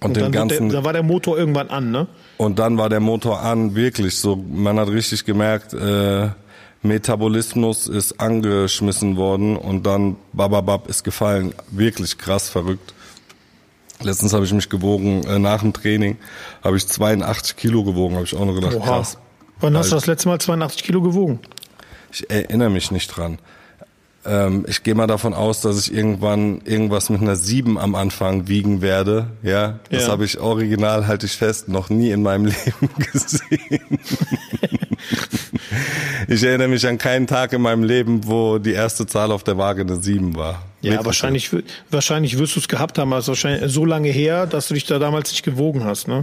Und, 0.00 0.06
und 0.06 0.16
den 0.16 0.32
ganzen. 0.32 0.68
Da 0.68 0.84
war 0.84 0.92
der 0.92 1.02
Motor 1.02 1.36
irgendwann 1.36 1.70
an, 1.70 1.90
ne? 1.90 2.06
Und 2.36 2.60
dann 2.60 2.78
war 2.78 2.88
der 2.88 3.00
Motor 3.00 3.40
an, 3.40 3.74
wirklich 3.74 4.16
so. 4.18 4.36
Man 4.36 4.78
hat 4.78 4.88
richtig 4.88 5.24
gemerkt. 5.24 5.74
Äh, 5.74 6.28
Metabolismus 6.82 7.88
ist 7.88 8.20
angeschmissen 8.20 9.16
worden 9.16 9.56
und 9.56 9.84
dann 9.84 10.16
bababab 10.32 10.88
ist 10.88 11.02
gefallen. 11.02 11.52
Wirklich 11.70 12.18
krass 12.18 12.48
verrückt. 12.48 12.94
Letztens 14.00 14.32
habe 14.32 14.44
ich 14.44 14.52
mich 14.52 14.68
gewogen, 14.68 15.24
äh, 15.24 15.38
nach 15.38 15.60
dem 15.60 15.72
Training 15.72 16.16
habe 16.62 16.76
ich 16.76 16.86
82 16.86 17.56
Kilo 17.56 17.82
gewogen, 17.82 18.14
habe 18.14 18.24
ich 18.24 18.36
auch 18.36 18.44
noch 18.44 18.54
gedacht, 18.54 18.76
Oha. 18.76 18.84
krass. 18.84 19.18
Wann 19.60 19.76
hast 19.76 19.90
du 19.90 19.96
das 19.96 20.06
letzte 20.06 20.28
Mal 20.28 20.40
82 20.40 20.84
Kilo 20.84 21.02
gewogen? 21.02 21.40
Ich 22.12 22.30
erinnere 22.30 22.70
mich 22.70 22.92
nicht 22.92 23.08
dran. 23.08 23.38
Ähm, 24.24 24.64
ich 24.68 24.84
gehe 24.84 24.94
mal 24.94 25.08
davon 25.08 25.34
aus, 25.34 25.62
dass 25.62 25.80
ich 25.80 25.92
irgendwann 25.92 26.60
irgendwas 26.64 27.10
mit 27.10 27.20
einer 27.20 27.34
7 27.34 27.76
am 27.76 27.96
Anfang 27.96 28.46
wiegen 28.46 28.82
werde. 28.82 29.30
Ja, 29.42 29.80
das 29.90 30.04
ja. 30.04 30.12
habe 30.12 30.24
ich 30.24 30.38
original, 30.38 31.08
halte 31.08 31.26
ich 31.26 31.32
fest, 31.32 31.68
noch 31.68 31.88
nie 31.90 32.10
in 32.10 32.22
meinem 32.22 32.44
Leben 32.46 32.90
gesehen. 32.98 33.98
Ich 36.28 36.42
erinnere 36.42 36.68
mich 36.68 36.86
an 36.86 36.98
keinen 36.98 37.26
Tag 37.26 37.52
in 37.52 37.62
meinem 37.62 37.82
Leben, 37.84 38.26
wo 38.26 38.58
die 38.58 38.72
erste 38.72 39.06
Zahl 39.06 39.32
auf 39.32 39.44
der 39.44 39.56
Waage 39.58 39.82
eine 39.82 39.96
7 39.96 40.36
war. 40.36 40.62
Ja, 40.80 40.92
Wirklich 40.92 41.06
wahrscheinlich, 41.06 41.50
wahrscheinlich 41.90 42.38
wirst 42.38 42.56
du 42.56 42.60
es 42.60 42.68
gehabt 42.68 42.98
haben, 42.98 43.12
also 43.12 43.32
wahrscheinlich 43.32 43.72
so 43.72 43.84
lange 43.84 44.10
her, 44.10 44.46
dass 44.46 44.68
du 44.68 44.74
dich 44.74 44.84
da 44.84 44.98
damals 44.98 45.30
nicht 45.30 45.42
gewogen 45.42 45.84
hast, 45.84 46.08
ne? 46.08 46.20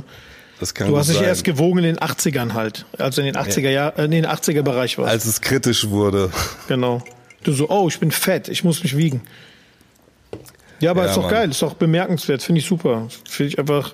Das 0.60 0.74
kann 0.74 0.88
du 0.88 0.98
hast 0.98 1.10
dich 1.10 1.18
sein. 1.18 1.26
erst 1.26 1.44
gewogen 1.44 1.80
in 1.80 1.84
den 1.84 1.98
80ern 1.98 2.54
halt, 2.54 2.86
also 2.98 3.22
in 3.22 3.26
den 3.26 3.36
80er 3.36 3.70
Jahr, 3.70 3.98
äh, 4.00 4.06
in 4.06 4.12
den 4.12 4.26
80er 4.26 4.62
Bereich 4.62 4.98
warst. 4.98 5.12
Als 5.12 5.26
es 5.26 5.42
kritisch 5.42 5.90
wurde. 5.90 6.30
Genau. 6.68 7.04
Du 7.44 7.52
so, 7.52 7.70
oh, 7.70 7.88
ich 7.90 8.00
bin 8.00 8.12
fett, 8.12 8.48
ich 8.48 8.64
muss 8.64 8.82
mich 8.82 8.96
wiegen. 8.96 9.22
Ja, 10.80 10.92
aber 10.92 11.04
ja, 11.04 11.10
ist 11.10 11.18
doch 11.18 11.24
Mann. 11.24 11.32
geil, 11.32 11.50
ist 11.52 11.62
doch 11.62 11.74
bemerkenswert, 11.74 12.42
finde 12.42 12.60
ich 12.60 12.66
super. 12.68 13.08
Finde 13.30 13.50
ich 13.50 13.60
einfach, 13.60 13.94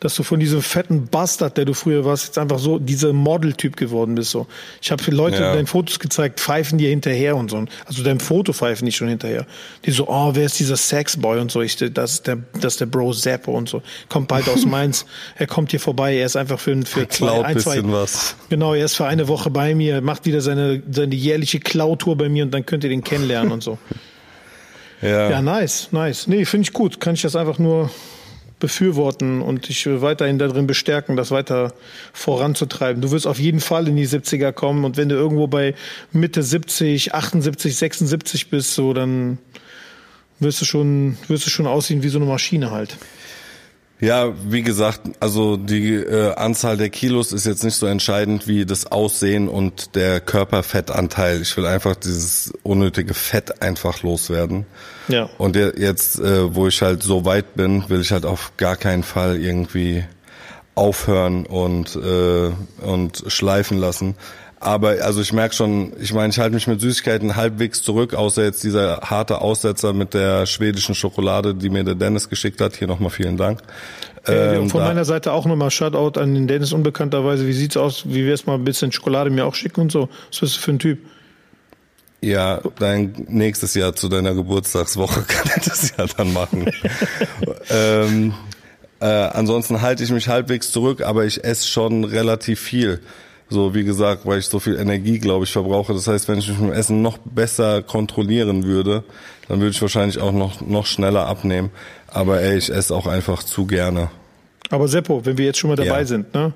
dass 0.00 0.14
du 0.14 0.22
von 0.22 0.38
diesem 0.38 0.62
fetten 0.62 1.06
Bastard, 1.06 1.56
der 1.56 1.64
du 1.64 1.74
früher 1.74 2.04
warst, 2.04 2.26
jetzt 2.26 2.38
einfach 2.38 2.58
so 2.58 2.78
dieser 2.78 3.12
Model-Typ 3.12 3.76
geworden 3.76 4.14
bist. 4.14 4.30
So, 4.30 4.46
ich 4.80 4.92
habe 4.92 5.02
Leute 5.10 5.40
ja. 5.40 5.54
deine 5.54 5.66
Fotos 5.66 5.98
gezeigt, 5.98 6.38
pfeifen 6.38 6.78
dir 6.78 6.90
hinterher 6.90 7.36
und 7.36 7.50
so. 7.50 7.64
Also 7.84 8.04
deinem 8.04 8.20
Foto 8.20 8.52
pfeifen 8.52 8.86
die 8.86 8.92
schon 8.92 9.08
hinterher. 9.08 9.46
Die 9.84 9.90
so, 9.90 10.08
oh, 10.08 10.30
wer 10.34 10.44
ist 10.44 10.58
dieser 10.60 10.76
Sexboy 10.76 11.40
und 11.40 11.50
so. 11.50 11.62
Ich, 11.62 11.76
das 11.76 12.12
ist 12.12 12.26
der, 12.26 12.38
das 12.60 12.74
ist 12.74 12.80
der 12.80 12.86
Bro 12.86 13.12
Zappo 13.12 13.52
und 13.52 13.68
so. 13.68 13.82
Kommt 14.08 14.28
bald 14.28 14.48
aus 14.48 14.64
Mainz. 14.66 15.04
er 15.36 15.48
kommt 15.48 15.72
hier 15.72 15.80
vorbei. 15.80 16.16
Er 16.16 16.26
ist 16.26 16.36
einfach 16.36 16.60
für 16.60 16.80
für 16.84 17.00
er 17.00 17.10
zwei, 17.10 17.44
ein, 17.44 17.58
zwei, 17.58 17.80
was. 17.84 18.36
Genau, 18.50 18.74
er 18.74 18.84
ist 18.84 18.94
für 18.94 19.06
eine 19.06 19.26
Woche 19.26 19.50
bei 19.50 19.74
mir, 19.74 20.00
macht 20.00 20.26
wieder 20.26 20.40
seine 20.40 20.82
seine 20.90 21.14
jährliche 21.14 21.58
Klautour 21.58 22.16
bei 22.16 22.28
mir 22.28 22.44
und 22.44 22.52
dann 22.52 22.64
könnt 22.66 22.84
ihr 22.84 22.90
den 22.90 23.02
kennenlernen 23.02 23.52
und 23.52 23.62
so. 23.62 23.78
Ja. 25.00 25.30
ja, 25.30 25.42
nice, 25.42 25.88
nice. 25.92 26.26
Nee, 26.26 26.44
finde 26.44 26.64
ich 26.64 26.72
gut. 26.72 27.00
Kann 27.00 27.14
ich 27.14 27.22
das 27.22 27.36
einfach 27.36 27.58
nur 27.58 27.90
befürworten 28.58 29.40
und 29.40 29.68
dich 29.68 29.86
weiterhin 29.86 30.38
darin 30.38 30.66
bestärken, 30.66 31.16
das 31.16 31.30
weiter 31.30 31.72
voranzutreiben. 32.12 33.00
Du 33.00 33.10
wirst 33.10 33.26
auf 33.26 33.38
jeden 33.38 33.60
Fall 33.60 33.88
in 33.88 33.96
die 33.96 34.06
70er 34.06 34.52
kommen 34.52 34.84
und 34.84 34.96
wenn 34.96 35.08
du 35.08 35.14
irgendwo 35.14 35.46
bei 35.46 35.74
Mitte 36.12 36.42
70, 36.42 37.14
78, 37.14 37.76
76 37.76 38.50
bist, 38.50 38.74
so 38.74 38.92
dann 38.92 39.38
wirst 40.40 40.60
du 40.60 40.64
schon, 40.64 41.16
wirst 41.28 41.46
du 41.46 41.50
schon 41.50 41.66
aussehen 41.66 42.02
wie 42.02 42.08
so 42.08 42.18
eine 42.18 42.26
Maschine 42.26 42.70
halt. 42.70 42.96
Ja, 44.00 44.32
wie 44.48 44.62
gesagt, 44.62 45.00
also 45.18 45.56
die 45.56 45.94
äh, 45.94 46.32
Anzahl 46.34 46.76
der 46.76 46.88
Kilos 46.88 47.32
ist 47.32 47.46
jetzt 47.46 47.64
nicht 47.64 47.74
so 47.74 47.86
entscheidend 47.86 48.46
wie 48.46 48.64
das 48.64 48.86
Aussehen 48.92 49.48
und 49.48 49.96
der 49.96 50.20
Körperfettanteil. 50.20 51.42
Ich 51.42 51.56
will 51.56 51.66
einfach 51.66 51.96
dieses 51.96 52.52
unnötige 52.62 53.12
Fett 53.12 53.60
einfach 53.60 54.02
loswerden. 54.04 54.66
Ja. 55.08 55.28
Und 55.36 55.56
jetzt, 55.56 56.20
äh, 56.20 56.54
wo 56.54 56.68
ich 56.68 56.80
halt 56.80 57.02
so 57.02 57.24
weit 57.24 57.54
bin, 57.54 57.88
will 57.88 58.00
ich 58.00 58.12
halt 58.12 58.24
auf 58.24 58.52
gar 58.56 58.76
keinen 58.76 59.02
Fall 59.02 59.36
irgendwie 59.36 60.04
aufhören 60.76 61.44
und, 61.44 61.96
äh, 61.96 62.52
und 62.84 63.24
schleifen 63.26 63.78
lassen. 63.78 64.14
Aber 64.60 64.96
also 65.02 65.20
ich 65.20 65.32
merke 65.32 65.54
schon, 65.54 65.92
ich 66.00 66.12
meine, 66.12 66.30
ich 66.30 66.38
halte 66.38 66.54
mich 66.54 66.66
mit 66.66 66.80
Süßigkeiten 66.80 67.36
halbwegs 67.36 67.82
zurück, 67.82 68.14
außer 68.14 68.42
jetzt 68.42 68.64
dieser 68.64 69.00
harte 69.02 69.40
Aussetzer 69.40 69.92
mit 69.92 70.14
der 70.14 70.46
schwedischen 70.46 70.96
Schokolade, 70.96 71.54
die 71.54 71.70
mir 71.70 71.84
der 71.84 71.94
Dennis 71.94 72.28
geschickt 72.28 72.60
hat. 72.60 72.74
Hier 72.74 72.88
nochmal 72.88 73.10
vielen 73.10 73.36
Dank. 73.36 73.60
Ähm, 74.26 74.68
von 74.68 74.82
meiner 74.82 75.04
Seite 75.04 75.32
auch 75.32 75.46
nochmal 75.46 75.70
Shoutout 75.70 76.20
an 76.20 76.34
den 76.34 76.48
Dennis 76.48 76.72
unbekannterweise. 76.72 77.46
Wie 77.46 77.52
sieht's 77.52 77.76
aus? 77.76 78.02
Wie 78.06 78.26
wär's 78.26 78.46
mal 78.46 78.54
ein 78.54 78.64
bisschen 78.64 78.90
Schokolade 78.90 79.30
mir 79.30 79.46
auch 79.46 79.54
schicken 79.54 79.80
und 79.82 79.92
so? 79.92 80.08
Was 80.30 80.40
bist 80.40 80.56
du 80.56 80.60
für 80.60 80.72
ein 80.72 80.78
Typ? 80.80 80.98
Ja, 82.20 82.60
dein 82.80 83.26
nächstes 83.28 83.74
Jahr 83.74 83.94
zu 83.94 84.08
deiner 84.08 84.34
Geburtstagswoche 84.34 85.22
kann 85.28 85.48
er 85.54 85.62
das 85.62 85.92
ja 85.96 86.04
dann 86.16 86.32
machen. 86.32 86.68
ähm, 87.70 88.34
äh, 89.00 89.04
ansonsten 89.06 89.82
halte 89.82 90.02
ich 90.02 90.10
mich 90.10 90.26
halbwegs 90.26 90.72
zurück, 90.72 91.02
aber 91.02 91.24
ich 91.26 91.44
esse 91.44 91.68
schon 91.68 92.02
relativ 92.02 92.60
viel. 92.60 93.00
So, 93.50 93.74
wie 93.74 93.84
gesagt, 93.84 94.26
weil 94.26 94.38
ich 94.38 94.46
so 94.46 94.58
viel 94.58 94.76
Energie, 94.76 95.18
glaube 95.18 95.44
ich, 95.44 95.52
verbrauche. 95.52 95.94
Das 95.94 96.06
heißt, 96.06 96.28
wenn 96.28 96.38
ich 96.38 96.48
mich 96.48 96.58
mit 96.58 96.70
dem 96.70 96.74
Essen 96.74 97.00
noch 97.00 97.18
besser 97.18 97.82
kontrollieren 97.82 98.64
würde, 98.64 99.04
dann 99.48 99.60
würde 99.60 99.70
ich 99.70 99.80
wahrscheinlich 99.80 100.18
auch 100.18 100.32
noch, 100.32 100.60
noch 100.60 100.84
schneller 100.84 101.26
abnehmen. 101.26 101.70
Aber 102.08 102.42
ey, 102.42 102.58
ich 102.58 102.70
esse 102.70 102.94
auch 102.94 103.06
einfach 103.06 103.42
zu 103.42 103.66
gerne. 103.66 104.10
Aber 104.70 104.86
Seppo, 104.86 105.24
wenn 105.24 105.38
wir 105.38 105.46
jetzt 105.46 105.58
schon 105.58 105.70
mal 105.70 105.76
dabei 105.76 106.00
ja. 106.00 106.04
sind, 106.04 106.34
ne? 106.34 106.52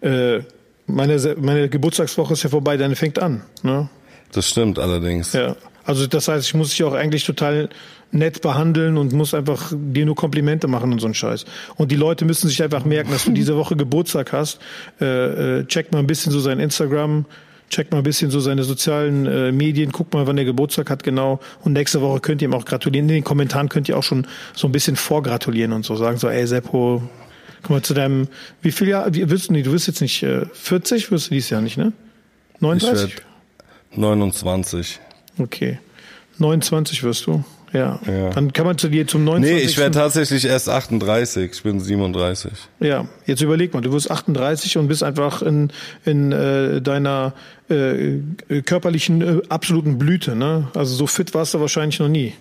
Äh, 0.00 0.40
meine, 0.86 1.36
meine 1.38 1.68
Geburtstagswoche 1.68 2.32
ist 2.32 2.42
ja 2.42 2.50
vorbei, 2.50 2.76
deine 2.76 2.96
fängt 2.96 3.18
an, 3.18 3.42
ne? 3.62 3.88
Das 4.32 4.48
stimmt 4.48 4.78
allerdings. 4.78 5.34
Ja. 5.34 5.56
Also 5.84 6.06
das 6.06 6.28
heißt, 6.28 6.46
ich 6.46 6.54
muss 6.54 6.70
dich 6.70 6.82
auch 6.84 6.94
eigentlich 6.94 7.24
total 7.24 7.68
nett 8.12 8.42
behandeln 8.42 8.98
und 8.98 9.12
muss 9.12 9.34
einfach 9.34 9.72
dir 9.74 10.06
nur 10.06 10.14
Komplimente 10.14 10.68
machen 10.68 10.92
und 10.92 11.00
so 11.00 11.06
ein 11.06 11.14
Scheiß. 11.14 11.44
Und 11.76 11.90
die 11.90 11.96
Leute 11.96 12.24
müssen 12.24 12.48
sich 12.48 12.62
einfach 12.62 12.84
merken, 12.84 13.10
dass 13.10 13.24
du 13.24 13.30
diese 13.32 13.56
Woche 13.56 13.74
Geburtstag 13.74 14.32
hast. 14.32 14.60
Äh, 15.00 15.60
äh, 15.60 15.66
check 15.66 15.92
mal 15.92 15.98
ein 15.98 16.06
bisschen 16.06 16.30
so 16.30 16.38
sein 16.38 16.60
Instagram, 16.60 17.24
check 17.70 17.90
mal 17.90 17.98
ein 17.98 18.04
bisschen 18.04 18.30
so 18.30 18.38
seine 18.38 18.64
sozialen 18.64 19.26
äh, 19.26 19.50
Medien, 19.50 19.92
guck 19.92 20.12
mal, 20.12 20.26
wann 20.26 20.36
der 20.36 20.44
Geburtstag 20.44 20.90
hat 20.90 21.02
genau. 21.02 21.40
Und 21.62 21.72
nächste 21.72 22.02
Woche 22.02 22.20
könnt 22.20 22.42
ihr 22.42 22.48
ihm 22.48 22.54
auch 22.54 22.66
gratulieren. 22.66 23.08
In 23.08 23.14
den 23.14 23.24
Kommentaren 23.24 23.68
könnt 23.68 23.88
ihr 23.88 23.96
auch 23.96 24.02
schon 24.02 24.26
so 24.54 24.68
ein 24.68 24.72
bisschen 24.72 24.96
vorgratulieren 24.96 25.72
und 25.72 25.84
so 25.84 25.96
sagen 25.96 26.18
so, 26.18 26.28
ey 26.28 26.46
Seppo, 26.46 27.02
guck 27.62 27.70
mal 27.70 27.82
zu 27.82 27.94
deinem, 27.94 28.28
wie 28.60 28.72
viel 28.72 28.88
Jahr, 28.88 29.12
wie 29.14 29.28
willst 29.30 29.48
du, 29.48 29.54
nee, 29.54 29.62
du 29.62 29.72
wirst 29.72 29.86
jetzt 29.86 30.02
nicht 30.02 30.22
äh, 30.22 30.44
40, 30.52 31.10
wirst 31.10 31.30
du 31.30 31.34
dieses 31.34 31.48
Jahr 31.48 31.62
nicht, 31.62 31.78
ne? 31.78 31.92
39? 32.60 33.16
29. 33.94 35.00
Okay. 35.38 35.78
29 36.38 37.02
wirst 37.02 37.26
du. 37.26 37.44
Ja. 37.72 38.00
ja. 38.06 38.30
Dann 38.30 38.52
kann 38.52 38.66
man 38.66 38.76
zu 38.76 38.88
dir 38.88 39.06
zum 39.06 39.24
29. 39.24 39.54
Nee, 39.54 39.70
ich 39.70 39.78
werde 39.78 39.92
tatsächlich 39.92 40.44
erst 40.44 40.68
38. 40.68 41.50
Ich 41.52 41.62
bin 41.62 41.80
37. 41.80 42.52
Ja, 42.80 43.06
jetzt 43.26 43.40
überleg 43.42 43.72
mal, 43.72 43.80
du 43.80 43.92
wirst 43.92 44.10
38 44.10 44.76
und 44.78 44.88
bist 44.88 45.02
einfach 45.02 45.42
in, 45.42 45.70
in 46.04 46.32
äh, 46.32 46.82
deiner 46.82 47.34
äh, 47.68 48.18
körperlichen 48.64 49.22
äh, 49.22 49.42
absoluten 49.48 49.98
Blüte, 49.98 50.36
ne? 50.36 50.68
Also 50.74 50.94
so 50.94 51.06
fit 51.06 51.32
warst 51.34 51.54
du 51.54 51.60
wahrscheinlich 51.60 51.98
noch 51.98 52.08
nie. 52.08 52.34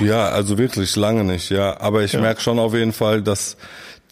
Ja, 0.00 0.28
also 0.28 0.58
wirklich 0.58 0.94
lange 0.96 1.24
nicht, 1.24 1.50
ja. 1.50 1.80
Aber 1.80 2.02
ich 2.04 2.12
ja. 2.12 2.20
merke 2.20 2.40
schon 2.40 2.58
auf 2.58 2.74
jeden 2.74 2.92
Fall, 2.92 3.22
dass 3.22 3.56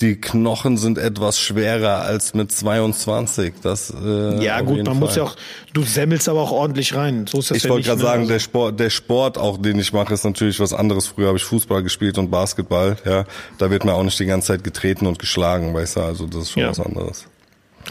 die 0.02 0.20
Knochen 0.20 0.76
sind 0.76 0.98
etwas 0.98 1.38
schwerer 1.38 2.02
als 2.02 2.34
mit 2.34 2.50
22. 2.50 3.54
Das, 3.62 3.90
äh, 3.90 4.44
ja 4.44 4.60
gut, 4.60 4.78
man 4.78 4.86
Fall. 4.86 4.94
muss 4.96 5.16
ja 5.16 5.22
auch, 5.22 5.36
du 5.72 5.84
semmelst 5.84 6.28
aber 6.28 6.40
auch 6.40 6.50
ordentlich 6.50 6.94
rein. 6.94 7.26
So 7.28 7.38
ist 7.38 7.50
das 7.50 7.58
ich 7.58 7.64
ja 7.64 7.70
wollte 7.70 7.88
gerade 7.88 8.02
sagen, 8.02 8.22
also. 8.22 8.32
der 8.32 8.40
Sport, 8.40 8.80
der 8.80 8.90
Sport 8.90 9.38
auch, 9.38 9.62
den 9.62 9.78
ich 9.78 9.92
mache, 9.92 10.12
ist 10.12 10.24
natürlich 10.24 10.58
was 10.58 10.74
anderes. 10.74 11.06
Früher 11.06 11.28
habe 11.28 11.38
ich 11.38 11.44
Fußball 11.44 11.82
gespielt 11.84 12.18
und 12.18 12.30
Basketball. 12.30 12.96
Ja, 13.06 13.24
da 13.58 13.70
wird 13.70 13.84
mir 13.84 13.94
auch 13.94 14.02
nicht 14.02 14.18
die 14.18 14.26
ganze 14.26 14.48
Zeit 14.48 14.64
getreten 14.64 15.06
und 15.06 15.20
geschlagen, 15.20 15.72
weißt 15.72 15.96
du. 15.96 16.00
Also 16.00 16.26
das 16.26 16.42
ist 16.42 16.50
schon 16.50 16.64
ja. 16.64 16.70
was 16.70 16.80
anderes. 16.80 17.26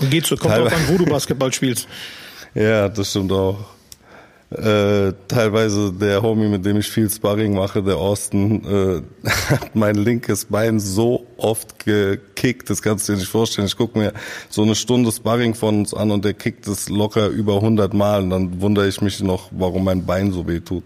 Geht 0.09 0.25
so, 0.25 0.35
kommt 0.35 0.55
drauf 0.55 0.73
an, 0.73 0.81
wo 0.89 0.97
du 0.97 1.05
Basketball 1.05 1.53
spielst. 1.53 1.87
ja, 2.53 2.89
das 2.89 3.09
stimmt 3.09 3.31
auch 3.31 3.57
äh, 4.51 5.13
teilweise 5.29 5.93
der 5.93 6.21
Homie, 6.21 6.49
mit 6.49 6.65
dem 6.65 6.77
ich 6.77 6.87
viel 6.87 7.09
Sparring 7.09 7.53
mache, 7.53 7.81
der 7.81 7.95
Austin, 7.95 8.65
äh, 8.65 9.29
hat 9.49 9.75
mein 9.75 9.95
linkes 9.95 10.45
Bein 10.45 10.79
so 10.79 11.25
oft 11.37 11.85
gekickt, 11.85 12.69
das 12.69 12.81
kannst 12.81 13.07
du 13.07 13.13
dir 13.13 13.19
nicht 13.19 13.29
vorstellen. 13.29 13.67
Ich 13.67 13.77
gucke 13.77 13.97
mir 13.97 14.13
so 14.49 14.63
eine 14.63 14.75
Stunde 14.75 15.11
Sparring 15.11 15.53
von 15.53 15.79
uns 15.79 15.93
an 15.93 16.11
und 16.11 16.25
der 16.25 16.33
kickt 16.33 16.67
es 16.67 16.89
locker 16.89 17.27
über 17.27 17.55
100 17.55 17.93
Mal 17.93 18.23
und 18.23 18.29
dann 18.29 18.61
wundere 18.61 18.87
ich 18.87 18.99
mich 19.01 19.21
noch, 19.21 19.49
warum 19.51 19.85
mein 19.85 20.05
Bein 20.05 20.33
so 20.33 20.47
weh 20.47 20.59
tut. 20.59 20.83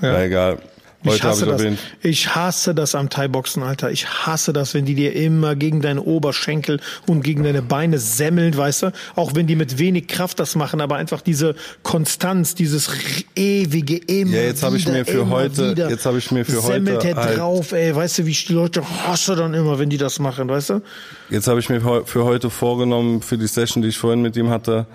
Ja. 0.00 0.12
Na 0.12 0.24
egal. 0.24 0.58
Heute 1.04 1.16
ich 1.16 1.22
hasse, 1.24 1.44
ich 1.44 1.50
das. 1.50 1.78
ich 2.02 2.34
hasse 2.34 2.74
das 2.74 2.94
am 2.94 3.10
Thai-Boxen, 3.10 3.62
Alter. 3.62 3.90
Ich 3.90 4.06
hasse 4.06 4.52
das, 4.52 4.72
wenn 4.74 4.84
die 4.84 4.94
dir 4.94 5.14
immer 5.16 5.56
gegen 5.56 5.80
deine 5.80 6.02
Oberschenkel 6.02 6.80
und 7.08 7.22
gegen 7.22 7.42
deine 7.42 7.60
Beine 7.60 7.98
semmeln, 7.98 8.56
weißt 8.56 8.82
du? 8.84 8.92
Auch 9.16 9.34
wenn 9.34 9.46
die 9.46 9.56
mit 9.56 9.78
wenig 9.78 10.06
Kraft 10.06 10.38
das 10.38 10.54
machen, 10.54 10.80
aber 10.80 10.96
einfach 10.96 11.20
diese 11.20 11.56
Konstanz, 11.82 12.54
dieses 12.54 12.88
ewige 13.34 13.96
immer 13.96 14.36
Ja, 14.36 14.42
jetzt 14.42 14.62
habe 14.62 14.76
ich 14.76 14.86
mir 14.86 15.04
für 15.04 15.28
heute, 15.28 15.72
wieder, 15.72 15.90
jetzt 15.90 16.06
habe 16.06 16.18
ich 16.18 16.30
mir 16.30 16.44
für 16.44 16.60
semmelt 16.60 16.98
heute 16.98 17.08
er 17.08 17.16
halt, 17.16 17.38
drauf, 17.38 17.72
ey, 17.72 17.94
weißt 17.94 18.18
du, 18.18 18.26
wie 18.26 18.32
die 18.32 18.52
Leute 18.52 18.82
hasse 19.06 19.34
dann 19.34 19.54
immer, 19.54 19.78
wenn 19.78 19.90
die 19.90 19.98
das 19.98 20.18
machen, 20.20 20.48
weißt 20.48 20.70
du? 20.70 20.82
Jetzt 21.30 21.48
habe 21.48 21.58
ich 21.58 21.68
mir 21.68 21.80
für 21.80 22.24
heute 22.24 22.48
vorgenommen, 22.48 23.22
für 23.22 23.38
die 23.38 23.46
Session, 23.48 23.82
die 23.82 23.88
ich 23.88 23.98
vorhin 23.98 24.22
mit 24.22 24.36
ihm 24.36 24.50
hatte, 24.50 24.86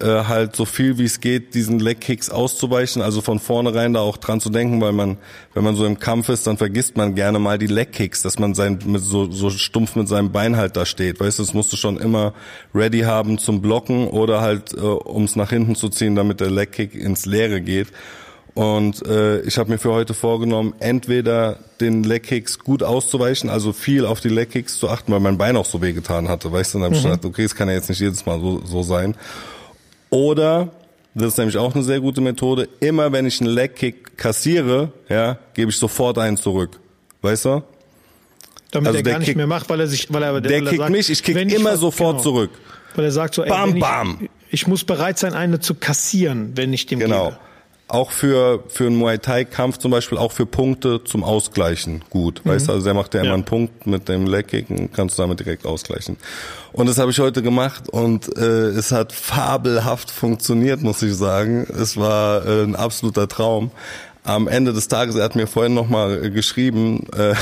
äh, 0.00 0.24
halt 0.24 0.54
so 0.54 0.64
viel 0.64 0.98
wie 0.98 1.04
es 1.04 1.20
geht, 1.20 1.54
diesen 1.54 1.80
Leg-Kicks 1.80 2.30
auszuweichen, 2.30 3.02
also 3.02 3.20
von 3.20 3.38
vornherein 3.38 3.94
da 3.94 4.00
auch 4.00 4.16
dran 4.16 4.40
zu 4.40 4.50
denken, 4.50 4.80
weil 4.80 4.92
man, 4.92 5.18
wenn 5.54 5.64
man 5.64 5.74
so 5.74 5.84
im 5.86 5.98
Kampf 5.98 6.28
ist, 6.28 6.46
dann 6.46 6.56
vergisst 6.56 6.96
man 6.96 7.14
gerne 7.14 7.38
mal 7.38 7.58
die 7.58 7.66
Leg-Kicks, 7.66 8.22
dass 8.22 8.38
man 8.38 8.54
sein, 8.54 8.78
mit 8.86 9.02
so, 9.02 9.30
so 9.30 9.50
stumpf 9.50 9.96
mit 9.96 10.08
seinem 10.08 10.30
Bein 10.30 10.56
halt 10.56 10.76
da 10.76 10.86
steht. 10.86 11.20
Weißt 11.20 11.38
du, 11.38 11.42
das 11.42 11.54
musst 11.54 11.72
du 11.72 11.76
schon 11.76 11.98
immer 11.98 12.32
ready 12.74 13.00
haben 13.00 13.38
zum 13.38 13.60
Blocken 13.60 14.08
oder 14.08 14.40
halt, 14.40 14.72
äh, 14.74 14.78
um 14.78 15.24
es 15.24 15.36
nach 15.36 15.50
hinten 15.50 15.74
zu 15.74 15.88
ziehen, 15.88 16.14
damit 16.14 16.40
der 16.40 16.50
Leg-Kick 16.50 16.94
ins 16.94 17.26
Leere 17.26 17.60
geht. 17.60 17.88
Und 18.54 19.06
äh, 19.06 19.40
ich 19.42 19.56
habe 19.58 19.70
mir 19.70 19.78
für 19.78 19.92
heute 19.92 20.14
vorgenommen, 20.14 20.74
entweder 20.80 21.58
den 21.80 22.02
Leg-Kicks 22.02 22.58
gut 22.58 22.82
auszuweichen, 22.82 23.50
also 23.50 23.72
viel 23.72 24.04
auf 24.04 24.20
die 24.20 24.30
Leg-Kicks 24.30 24.78
zu 24.78 24.88
achten, 24.88 25.12
weil 25.12 25.20
mein 25.20 25.38
Bein 25.38 25.56
auch 25.56 25.64
so 25.64 25.80
wehgetan 25.80 26.28
hatte. 26.28 26.50
Weißt 26.50 26.74
du, 26.74 26.78
dann 26.78 26.86
habe 26.86 26.94
ich 26.96 27.02
mhm. 27.02 27.10
gedacht, 27.10 27.24
okay, 27.24 27.44
es 27.44 27.54
kann 27.54 27.68
ja 27.68 27.74
jetzt 27.74 27.88
nicht 27.88 28.00
jedes 28.00 28.26
Mal 28.26 28.40
so, 28.40 28.60
so 28.64 28.82
sein. 28.82 29.14
Oder, 30.10 30.70
das 31.14 31.28
ist 31.28 31.38
nämlich 31.38 31.56
auch 31.56 31.74
eine 31.74 31.84
sehr 31.84 32.00
gute 32.00 32.20
Methode, 32.20 32.68
immer 32.80 33.12
wenn 33.12 33.26
ich 33.26 33.40
einen 33.40 33.50
Leg-Kick 33.50 34.16
kassiere, 34.16 34.92
ja, 35.08 35.38
gebe 35.54 35.70
ich 35.70 35.76
sofort 35.76 36.18
einen 36.18 36.36
zurück. 36.36 36.78
Weißt 37.22 37.44
du? 37.46 37.62
Damit 38.70 38.88
also 38.88 38.98
er 38.98 39.02
gar 39.02 39.18
nicht 39.18 39.34
mehr 39.34 39.46
macht, 39.46 39.68
weil 39.70 39.80
er 39.80 39.86
sich, 39.86 40.12
weil 40.12 40.22
er, 40.22 40.40
der, 40.40 40.50
der 40.50 40.62
kickt 40.62 40.76
sagt, 40.76 40.90
mich, 40.90 41.10
ich 41.10 41.22
kick 41.22 41.36
immer 41.36 41.74
ich, 41.74 41.80
sofort 41.80 42.16
genau. 42.16 42.22
zurück. 42.22 42.50
Weil 42.94 43.06
er 43.06 43.12
sagt 43.12 43.34
so, 43.34 43.42
ey, 43.42 43.48
bam, 43.48 43.78
bam. 43.78 44.18
Ich, 44.20 44.62
ich, 44.62 44.66
muss 44.66 44.84
bereit 44.84 45.18
sein, 45.18 45.32
eine 45.32 45.60
zu 45.60 45.74
kassieren, 45.74 46.52
wenn 46.54 46.72
ich 46.72 46.86
dem 46.86 46.98
genau. 46.98 47.30
gebe 47.30 47.38
auch 47.88 48.10
für, 48.10 48.62
für 48.68 48.86
einen 48.86 48.96
Muay 48.96 49.18
Thai 49.18 49.44
Kampf 49.44 49.78
zum 49.78 49.90
Beispiel 49.90 50.18
auch 50.18 50.32
für 50.32 50.46
Punkte 50.46 51.02
zum 51.04 51.24
Ausgleichen 51.24 52.04
gut. 52.10 52.42
Mhm. 52.44 52.50
Weißt 52.50 52.68
du, 52.68 52.72
also 52.72 52.84
der 52.84 52.94
macht 52.94 53.14
ja 53.14 53.22
immer 53.22 53.34
einen 53.34 53.44
Punkt 53.44 53.86
mit 53.86 54.08
dem 54.08 54.26
Leg 54.26 54.48
Kicken, 54.48 54.90
kannst 54.92 55.18
du 55.18 55.22
damit 55.22 55.40
direkt 55.40 55.66
ausgleichen. 55.66 56.16
Und 56.72 56.88
das 56.88 56.98
habe 56.98 57.10
ich 57.10 57.18
heute 57.18 57.42
gemacht 57.42 57.88
und 57.88 58.36
äh, 58.36 58.68
es 58.68 58.92
hat 58.92 59.12
fabelhaft 59.12 60.10
funktioniert, 60.10 60.82
muss 60.82 61.02
ich 61.02 61.14
sagen. 61.14 61.66
Es 61.68 61.96
war 61.96 62.46
äh, 62.46 62.62
ein 62.62 62.76
absoluter 62.76 63.26
Traum 63.26 63.70
am 64.28 64.46
Ende 64.46 64.72
des 64.72 64.88
Tages, 64.88 65.16
er 65.16 65.24
hat 65.24 65.36
mir 65.36 65.46
vorhin 65.46 65.74
nochmal 65.74 66.26
äh, 66.26 66.30
geschrieben, 66.30 67.06
äh, 67.16 67.34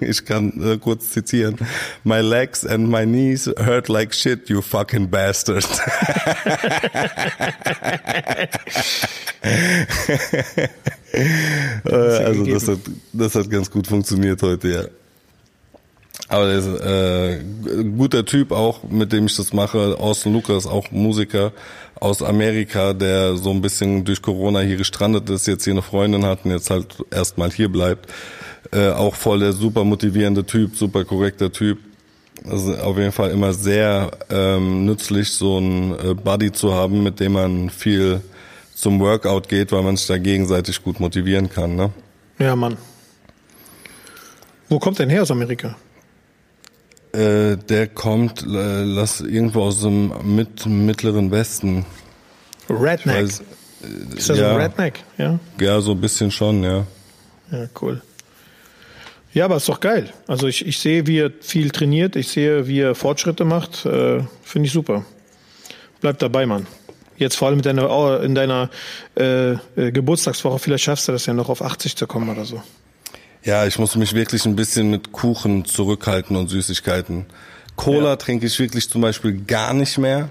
ich 0.00 0.24
kann 0.24 0.52
äh, 0.62 0.78
kurz 0.78 1.10
zitieren, 1.10 1.56
My 2.04 2.20
legs 2.20 2.64
and 2.64 2.88
my 2.88 3.04
knees 3.04 3.46
hurt 3.46 3.88
like 3.88 4.14
shit, 4.14 4.48
you 4.48 4.62
fucking 4.62 5.10
bastard. 5.10 5.66
Äh, 11.12 11.92
also 11.92 12.44
das 12.44 12.68
hat, 12.68 12.78
das 13.12 13.34
hat 13.34 13.50
ganz 13.50 13.70
gut 13.70 13.86
funktioniert 13.86 14.40
heute, 14.42 14.68
ja. 14.68 14.99
Aber 16.30 16.46
der 16.46 16.58
ist 16.58 16.68
äh, 16.68 17.40
guter 17.96 18.24
Typ 18.24 18.52
auch, 18.52 18.84
mit 18.84 19.12
dem 19.12 19.26
ich 19.26 19.36
das 19.36 19.52
mache. 19.52 19.96
Austin 19.98 20.32
Lucas, 20.32 20.64
auch 20.64 20.92
Musiker 20.92 21.52
aus 21.98 22.22
Amerika, 22.22 22.92
der 22.92 23.36
so 23.36 23.50
ein 23.50 23.60
bisschen 23.60 24.04
durch 24.04 24.22
Corona 24.22 24.60
hier 24.60 24.76
gestrandet 24.76 25.28
ist, 25.28 25.48
jetzt 25.48 25.64
hier 25.64 25.72
eine 25.72 25.82
Freundin 25.82 26.24
hat 26.24 26.44
und 26.44 26.52
jetzt 26.52 26.70
halt 26.70 26.86
erstmal 27.10 27.50
hier 27.50 27.68
bleibt. 27.68 28.08
Äh, 28.72 28.90
auch 28.90 29.16
voll 29.16 29.40
der 29.40 29.52
super 29.52 29.82
motivierende 29.82 30.46
Typ, 30.46 30.76
super 30.76 31.04
korrekter 31.04 31.50
Typ. 31.50 31.78
Also 32.48 32.76
auf 32.76 32.96
jeden 32.96 33.12
Fall 33.12 33.32
immer 33.32 33.52
sehr 33.52 34.12
ähm, 34.30 34.86
nützlich, 34.86 35.32
so 35.32 35.56
einen 35.56 35.98
äh, 35.98 36.14
Buddy 36.14 36.52
zu 36.52 36.72
haben, 36.72 37.02
mit 37.02 37.18
dem 37.18 37.32
man 37.32 37.70
viel 37.70 38.20
zum 38.72 39.00
Workout 39.00 39.48
geht, 39.48 39.72
weil 39.72 39.82
man 39.82 39.96
sich 39.96 40.06
da 40.06 40.16
gegenseitig 40.16 40.80
gut 40.80 41.00
motivieren 41.00 41.50
kann. 41.50 41.74
Ne? 41.74 41.90
Ja, 42.38 42.54
Mann. 42.54 42.76
Wo 44.68 44.78
kommt 44.78 45.00
denn 45.00 45.10
her 45.10 45.22
aus 45.22 45.32
Amerika? 45.32 45.74
Äh, 47.12 47.56
der 47.56 47.88
kommt, 47.88 48.42
äh, 48.42 48.84
lass 48.84 49.20
irgendwo 49.20 49.62
aus 49.62 49.80
dem 49.80 50.12
mit, 50.36 50.66
mittleren 50.66 51.30
Westen. 51.30 51.84
Redneck. 52.68 53.24
Weiß, 53.24 53.40
äh, 53.40 54.16
ist 54.16 54.30
das 54.30 54.38
ja, 54.38 54.50
ein 54.50 54.60
Redneck? 54.60 55.02
Ja. 55.18 55.38
Ja, 55.60 55.80
so 55.80 55.92
ein 55.92 56.00
bisschen 56.00 56.30
schon, 56.30 56.62
ja. 56.62 56.86
Ja, 57.50 57.66
cool. 57.80 58.00
Ja, 59.32 59.44
aber 59.44 59.56
ist 59.56 59.68
doch 59.68 59.80
geil. 59.80 60.12
Also 60.26 60.46
ich, 60.46 60.66
ich 60.66 60.78
sehe, 60.78 61.06
wie 61.06 61.18
er 61.18 61.30
viel 61.40 61.70
trainiert, 61.70 62.16
ich 62.16 62.28
sehe, 62.28 62.66
wie 62.66 62.80
er 62.80 62.94
Fortschritte 62.94 63.44
macht. 63.44 63.86
Äh, 63.86 64.24
Finde 64.42 64.66
ich 64.66 64.72
super. 64.72 65.04
Bleib 66.00 66.18
dabei, 66.18 66.46
Mann. 66.46 66.66
Jetzt 67.16 67.36
vor 67.36 67.48
allem 67.48 67.58
in 67.58 67.62
deiner, 67.62 68.22
in 68.22 68.34
deiner 68.34 68.70
äh, 69.16 69.52
äh, 69.52 69.58
Geburtstagswoche, 69.92 70.58
vielleicht 70.58 70.84
schaffst 70.84 71.06
du 71.06 71.12
das 71.12 71.26
ja 71.26 71.34
noch 71.34 71.48
auf 71.48 71.62
80 71.62 71.94
zu 71.94 72.06
kommen 72.06 72.30
oder 72.30 72.44
so. 72.44 72.62
Ja, 73.44 73.66
ich 73.66 73.78
muss 73.78 73.96
mich 73.96 74.14
wirklich 74.14 74.44
ein 74.44 74.56
bisschen 74.56 74.90
mit 74.90 75.12
Kuchen 75.12 75.64
zurückhalten 75.64 76.36
und 76.36 76.48
Süßigkeiten. 76.48 77.26
Cola 77.76 78.10
Ja. 78.10 78.16
trinke 78.16 78.46
ich 78.46 78.58
wirklich 78.58 78.88
zum 78.90 79.00
Beispiel 79.00 79.40
gar 79.46 79.72
nicht 79.72 79.96
mehr. 79.98 80.28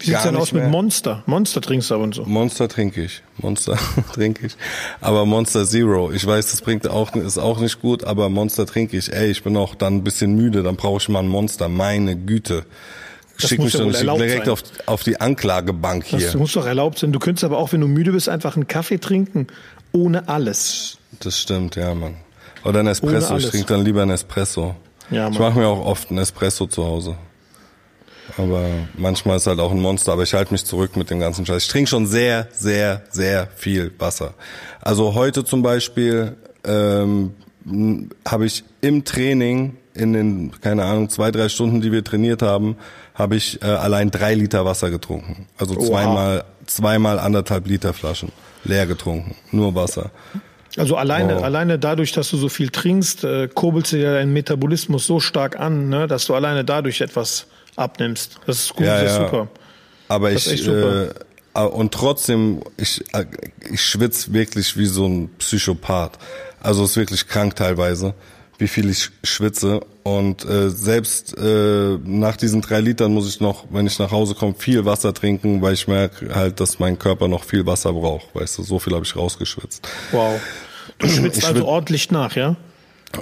Wie 0.00 0.06
sieht's 0.06 0.22
denn 0.22 0.34
aus 0.36 0.52
mit 0.52 0.62
mehr. 0.62 0.70
Monster? 0.70 1.22
Monster 1.26 1.60
trinkst 1.60 1.90
du 1.90 1.94
ab 1.96 2.00
und 2.00 2.14
so. 2.14 2.24
Monster 2.24 2.68
trinke 2.68 3.04
ich. 3.04 3.22
Monster 3.36 3.76
trinke 4.14 4.46
ich. 4.46 4.56
Aber 5.02 5.26
Monster 5.26 5.66
Zero. 5.66 6.10
Ich 6.10 6.26
weiß, 6.26 6.50
das 6.50 6.62
bringt 6.62 6.88
auch, 6.88 7.14
ist 7.14 7.36
auch 7.38 7.60
nicht 7.60 7.80
gut, 7.82 8.02
aber 8.04 8.30
Monster 8.30 8.64
trinke 8.66 8.96
ich. 8.96 9.12
Ey, 9.12 9.30
ich 9.30 9.42
bin 9.44 9.56
auch 9.58 9.74
dann 9.74 9.96
ein 9.96 10.04
bisschen 10.04 10.34
müde, 10.34 10.62
dann 10.62 10.76
brauche 10.76 10.96
ich 11.02 11.08
mal 11.10 11.18
ein 11.20 11.28
Monster. 11.28 11.68
Meine 11.68 12.16
Güte. 12.16 12.64
Das 13.38 13.50
Schick 13.50 13.60
mich 13.60 13.74
ja 13.74 13.80
erlaubt 13.90 14.20
direkt 14.20 14.44
sein. 14.46 14.52
auf, 14.52 14.62
auf 14.86 15.02
die 15.02 15.20
Anklagebank 15.20 16.06
Das 16.10 16.20
hier. 16.30 16.36
muss 16.38 16.52
doch 16.52 16.66
erlaubt 16.66 16.98
sein. 16.98 17.12
Du 17.12 17.18
könntest 17.18 17.44
aber 17.44 17.58
auch, 17.58 17.72
wenn 17.72 17.80
du 17.82 17.86
müde 17.86 18.12
bist, 18.12 18.28
einfach 18.28 18.56
einen 18.56 18.68
Kaffee 18.68 18.98
trinken. 18.98 19.46
Ohne 19.92 20.28
alles. 20.28 20.96
Das 21.20 21.38
stimmt, 21.38 21.76
ja, 21.76 21.94
Mann. 21.94 22.16
Oder 22.64 22.80
ein 22.80 22.86
Espresso. 22.86 23.36
Ich 23.36 23.48
trinke 23.50 23.66
dann 23.72 23.84
lieber 23.84 24.02
ein 24.02 24.10
Espresso. 24.10 24.74
Ja, 25.10 25.28
ich 25.28 25.38
Mann. 25.38 25.48
mache 25.48 25.58
mir 25.58 25.66
auch 25.68 25.84
oft 25.84 26.10
ein 26.10 26.18
Espresso 26.18 26.66
zu 26.66 26.84
Hause. 26.84 27.16
Aber 28.36 28.64
manchmal 28.96 29.38
ist 29.38 29.46
halt 29.46 29.58
auch 29.58 29.72
ein 29.72 29.80
Monster, 29.80 30.12
aber 30.12 30.22
ich 30.22 30.34
halte 30.34 30.52
mich 30.52 30.64
zurück 30.64 30.96
mit 30.96 31.10
dem 31.10 31.18
ganzen 31.18 31.44
Scheiß. 31.44 31.64
Ich 31.64 31.68
trinke 31.68 31.90
schon 31.90 32.06
sehr, 32.06 32.46
sehr, 32.52 33.02
sehr 33.10 33.48
viel 33.56 33.92
Wasser. 33.98 34.34
Also 34.80 35.14
heute 35.14 35.44
zum 35.44 35.62
Beispiel 35.62 36.36
ähm, 36.64 37.34
habe 38.26 38.46
ich 38.46 38.62
im 38.80 39.04
Training 39.04 39.76
in 39.94 40.12
den, 40.12 40.52
keine 40.60 40.84
Ahnung, 40.84 41.08
zwei, 41.08 41.32
drei 41.32 41.48
Stunden, 41.48 41.80
die 41.80 41.90
wir 41.90 42.04
trainiert 42.04 42.42
haben, 42.42 42.76
habe 43.14 43.34
ich 43.36 43.60
äh, 43.62 43.66
allein 43.66 44.10
drei 44.12 44.34
Liter 44.34 44.64
Wasser 44.64 44.90
getrunken. 44.90 45.46
Also 45.58 45.74
Wow. 45.76 45.88
zweimal, 45.88 46.44
zweimal 46.66 47.18
anderthalb 47.18 47.66
Liter 47.66 47.92
Flaschen 47.92 48.30
leer 48.62 48.86
getrunken. 48.86 49.34
Nur 49.50 49.74
Wasser. 49.74 50.10
Also 50.80 50.96
alleine, 50.96 51.38
Oh. 51.38 51.42
alleine 51.42 51.78
dadurch, 51.78 52.12
dass 52.12 52.30
du 52.30 52.36
so 52.38 52.48
viel 52.48 52.70
trinkst, 52.70 53.24
äh, 53.24 53.48
kurbelst 53.48 53.92
du 53.92 53.98
ja 53.98 54.14
deinen 54.14 54.32
Metabolismus 54.32 55.06
so 55.06 55.20
stark 55.20 55.58
an, 55.60 55.88
ne, 55.90 56.06
dass 56.06 56.24
du 56.26 56.34
alleine 56.34 56.64
dadurch 56.64 57.00
etwas 57.02 57.46
abnimmst. 57.76 58.40
Das 58.46 58.60
ist 58.60 58.74
gut, 58.74 58.86
Ja, 58.86 59.02
das 59.02 59.12
ist 59.12 59.18
ja. 59.18 59.24
super. 59.26 59.48
Aber 60.08 60.30
Das 60.32 60.46
ist 60.46 60.52
ich 60.54 60.62
super. 60.64 61.08
äh, 61.54 61.60
und 61.62 61.92
trotzdem 61.92 62.62
ich 62.78 63.04
äh, 63.12 63.26
ich 63.70 63.82
schwitze 63.82 64.32
wirklich 64.32 64.76
wie 64.76 64.86
so 64.86 65.06
ein 65.06 65.28
Psychopath. 65.38 66.18
Also 66.60 66.84
es 66.84 66.90
ist 66.92 66.96
wirklich 66.96 67.26
krank 67.28 67.56
teilweise, 67.56 68.14
wie 68.58 68.68
viel 68.68 68.88
ich 68.90 69.10
schwitze 69.24 69.80
und 70.02 70.44
äh, 70.44 70.70
selbst 70.70 71.36
äh, 71.38 71.98
nach 72.04 72.36
diesen 72.36 72.60
drei 72.62 72.80
Litern 72.80 73.12
muss 73.12 73.28
ich 73.28 73.40
noch, 73.40 73.64
wenn 73.70 73.86
ich 73.86 73.98
nach 73.98 74.10
Hause 74.10 74.34
komme, 74.34 74.54
viel 74.58 74.84
Wasser 74.84 75.12
trinken, 75.14 75.60
weil 75.62 75.74
ich 75.74 75.86
merke 75.88 76.34
halt, 76.34 76.58
dass 76.60 76.78
mein 76.78 76.98
Körper 76.98 77.28
noch 77.28 77.44
viel 77.44 77.66
Wasser 77.66 77.92
braucht. 77.92 78.34
Weißt 78.34 78.58
du, 78.58 78.62
so 78.62 78.78
viel 78.78 78.94
habe 78.94 79.04
ich 79.04 79.14
rausgeschwitzt. 79.16 79.86
Wow. 80.12 80.40
Du 81.00 81.08
schwitzt 81.08 81.38
Ich 81.38 81.46
also 81.46 81.66
ordentlich 81.66 82.10
nach, 82.10 82.36
ja? 82.36 82.56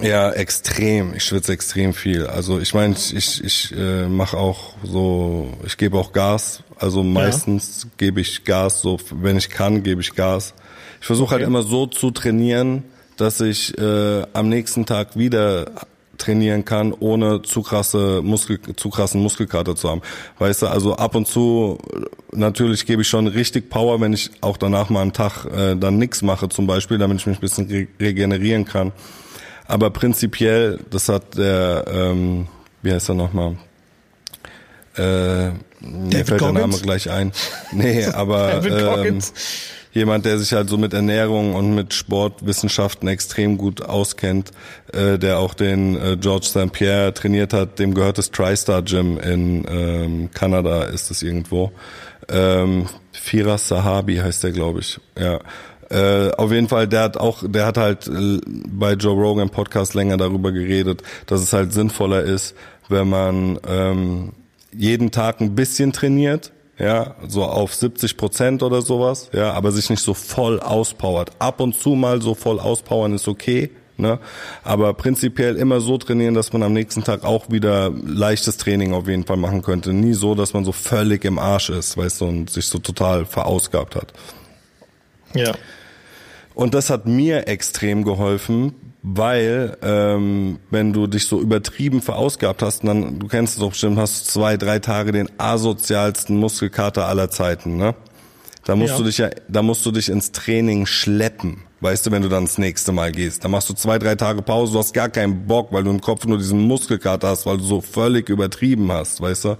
Ja, 0.03 0.31
extrem. 0.33 1.15
Ich 1.15 1.25
schwitze 1.25 1.53
extrem 1.53 1.95
viel. 1.95 2.27
Also 2.27 2.61
ich 2.61 2.75
meine, 2.75 2.95
ich, 2.95 3.43
ich, 3.43 3.75
äh, 3.75 4.07
mache 4.07 4.37
auch 4.37 4.75
so, 4.85 5.55
ich 5.65 5.79
gebe 5.79 5.97
auch 5.97 6.13
Gas. 6.13 6.63
Also 6.79 7.03
meistens 7.03 7.87
gebe 7.97 8.21
ich 8.21 8.45
Gas, 8.45 8.83
so 8.83 8.99
wenn 9.11 9.39
ich 9.39 9.49
kann, 9.49 9.83
gebe 9.83 10.03
ich 10.03 10.15
Gas. 10.15 10.53
Ich 11.01 11.07
versuche 11.07 11.31
halt 11.31 11.41
Okay. 11.43 11.49
immer 11.49 11.63
so 11.63 11.87
zu 11.87 12.11
trainieren, 12.11 12.85
dass 13.17 13.41
ich 13.41 13.77
äh, 13.79 14.25
am 14.35 14.49
nächsten 14.51 14.85
Tag 14.85 15.17
wieder 15.17 15.71
trainieren 16.19 16.65
kann, 16.65 16.93
ohne 16.93 17.43
zu 17.43 17.63
krasse 17.63 18.21
Muskel, 18.23 18.59
zu 18.77 18.91
krassen 18.91 19.23
Muskelkater 19.23 19.77
zu 19.77 19.89
haben. 19.89 20.03
Weißt 20.39 20.63
du, 20.63 20.67
also 20.67 20.97
ab 20.97 21.15
und 21.15 21.27
zu 21.27 21.79
natürlich 22.33 22.85
gebe 22.85 23.03
ich 23.03 23.09
schon 23.09 23.27
richtig 23.27 23.71
Power, 23.71 24.01
wenn 24.01 24.13
ich 24.13 24.31
auch 24.41 24.57
danach 24.57 24.91
mal 24.91 25.03
einen 25.03 25.13
Tag 25.13 25.47
äh, 25.47 25.77
dann 25.77 25.99
nix 25.99 26.23
mache 26.23 26.49
zum 26.49 26.67
Beispiel, 26.67 26.99
damit 26.99 27.19
ich 27.21 27.27
mich 27.27 27.39
ein 27.39 27.41
bisschen 27.41 27.69
re 27.69 27.87
regenerieren 28.01 28.65
kann. 28.65 28.93
Aber 29.67 29.91
prinzipiell, 29.91 30.81
das 30.91 31.09
hat 31.09 31.37
der, 31.37 31.85
ähm, 31.93 32.47
wie 32.83 32.93
heißt 32.93 33.11
er 33.11 33.15
nochmal? 33.15 33.57
Äh, 34.97 35.51
mir 35.81 36.25
fällt 36.25 36.41
der 36.41 36.53
Name 36.53 36.61
Goggins? 36.61 36.83
gleich 36.83 37.11
ein. 37.11 37.33
Nee, 37.73 38.05
aber 38.13 38.49
David 38.49 38.73
ähm, 38.73 38.85
Goggins. 38.85 39.33
Jemand, 39.93 40.25
der 40.25 40.39
sich 40.39 40.53
halt 40.53 40.69
so 40.69 40.77
mit 40.77 40.95
Ernährung 40.95 41.55
und 41.55 41.75
mit 41.75 41.95
Sportwissenschaften 41.95 43.09
extrem 43.09 43.59
gut 43.59 43.83
auskennt, 43.83 44.53
äh, 44.93 45.19
der 45.19 45.39
auch 45.39 45.55
den 45.55 45.97
äh, 45.97 46.17
George 46.17 46.47
St. 46.47 46.73
Pierre 46.73 47.15
trainiert 47.15 47.53
hat, 47.53 47.79
dem 47.79 47.95
gehört 47.95 48.19
das 48.19 48.31
TriStar 48.31 48.83
Gym 48.83 49.19
in 49.19 49.65
ähm, 49.69 50.31
Kanada, 50.33 50.85
ist 50.85 51.11
es 51.11 51.23
irgendwo. 51.23 51.73
Ähm, 52.29 52.87
Firas 53.13 53.69
Sahabi 53.69 54.17
heißt 54.17 54.45
der, 54.45 54.53
glaube 54.53 54.81
ich. 54.81 55.01
Ja. 55.19 55.41
Äh, 55.91 56.33
auf 56.33 56.53
jeden 56.53 56.69
Fall, 56.69 56.87
der 56.87 57.03
hat 57.03 57.17
auch, 57.17 57.43
der 57.47 57.67
hat 57.67 57.79
halt 57.79 58.09
äh, 58.09 58.41
bei 58.47 58.93
Joe 58.93 59.15
Rogan 59.15 59.49
Podcast 59.49 59.95
länger 59.95 60.19
darüber 60.19 60.53
geredet, 60.53 61.03
dass 61.27 61.41
es 61.41 61.53
halt 61.53 61.73
sinnvoller 61.73 62.23
ist, 62.23 62.55
wenn 62.91 63.09
man 63.09 63.59
ähm, 63.67 64.33
jeden 64.73 65.11
Tag 65.11 65.41
ein 65.41 65.55
bisschen 65.55 65.93
trainiert, 65.93 66.53
ja, 66.79 67.17
so 67.27 67.45
auf 67.45 67.75
70 67.75 68.17
Prozent 68.17 68.63
oder 68.63 68.83
sowas, 68.83 69.31
ja, 69.33 69.53
aber 69.53 69.73
sich 69.73 69.91
nicht 69.91 70.03
so 70.03 70.15
voll 70.15 70.61
auspowert. 70.61 71.33
Ab 71.39 71.61
und 71.61 71.75
zu 71.75 71.91
mal 71.91 72.23
so 72.23 72.35
voll 72.35 72.61
auspowern 72.61 73.13
ist 73.13 73.27
okay, 73.27 73.71
ne, 73.97 74.21
aber 74.63 74.95
prinzipiell 74.95 75.57
immer 75.57 75.81
so 75.81 75.99
trainieren, 75.99 76.35
dass 76.35 76.53
man 76.53 76.63
am 76.63 76.73
nächsten 76.73 77.03
Tag 77.03 77.25
auch 77.25 77.51
wieder 77.51 77.91
leichtes 77.91 78.59
Training 78.59 78.93
auf 78.95 79.09
jeden 79.09 79.25
Fall 79.25 79.37
machen 79.37 79.63
könnte. 79.63 79.93
Nie 79.93 80.15
so, 80.15 80.35
dass 80.35 80.55
man 80.55 80.65
so 80.65 80.73
völlig 80.73 81.25
im 81.25 81.39
Arsch 81.39 81.71
ist, 81.71 81.97
weißt 81.97 82.21
du, 82.21 82.27
und 82.27 82.51
sich 82.51 82.67
so 82.67 82.79
total 82.79 83.25
verausgabt 83.25 83.97
hat. 83.97 84.13
Ja. 85.35 85.55
Und 86.55 86.75
das 86.75 86.91
hat 86.91 87.07
mir 87.07 87.49
extrem 87.49 88.05
geholfen, 88.05 88.88
weil 89.15 89.77
ähm, 89.83 90.59
wenn 90.71 90.93
du 90.93 91.07
dich 91.07 91.27
so 91.27 91.41
übertrieben 91.41 92.03
verausgabt 92.03 92.63
hast, 92.63 92.85
dann, 92.85 93.19
du 93.19 93.27
kennst 93.27 93.55
es 93.55 93.61
doch 93.61 93.71
bestimmt, 93.71 93.99
hast 93.99 94.27
du 94.27 94.33
zwei, 94.33 94.57
drei 94.59 94.79
Tage 94.81 95.13
den 95.13 95.31
asozialsten 95.39 96.37
Muskelkater 96.37 97.07
aller 97.07 97.31
Zeiten, 97.31 97.77
ne? 97.77 97.95
Da 98.67 98.77
musst 98.77 98.91
Ja. 98.93 98.99
du 98.99 99.05
dich 99.05 99.19
ja, 99.19 99.31
da 99.49 99.63
musst 99.63 99.87
du 99.87 99.93
dich 99.93 100.11
ins 100.11 100.31
Training 100.33 100.85
schleppen. 100.85 101.63
Weißt 101.81 102.07
du, 102.07 102.11
wenn 102.11 102.23
du 102.23 102.29
dann 102.29 102.45
das 102.45 102.59
nächste 102.59 102.93
Mal 102.93 103.13
gehst, 103.13 103.45
dann 103.45 103.53
machst 103.53 103.71
du 103.71 103.75
zwei, 103.75 103.99
drei 103.99 104.15
Tage 104.17 104.43
Pause, 104.43 104.73
du 104.75 104.79
hast 104.81 104.93
gar 104.93 105.09
keinen 105.09 105.47
Bock, 105.47 105.73
weil 105.73 105.85
du 105.85 105.91
im 105.91 106.01
Kopf 106.03 106.27
nur 106.27 106.37
diesen 106.37 106.61
Muskelkater 106.61 107.29
hast, 107.29 107.47
weil 107.47 107.57
du 107.57 107.65
so 107.65 107.81
völlig 107.81 108.29
übertrieben 108.29 108.93
hast, 108.93 109.21
weißt 109.23 109.45
du? 109.47 109.57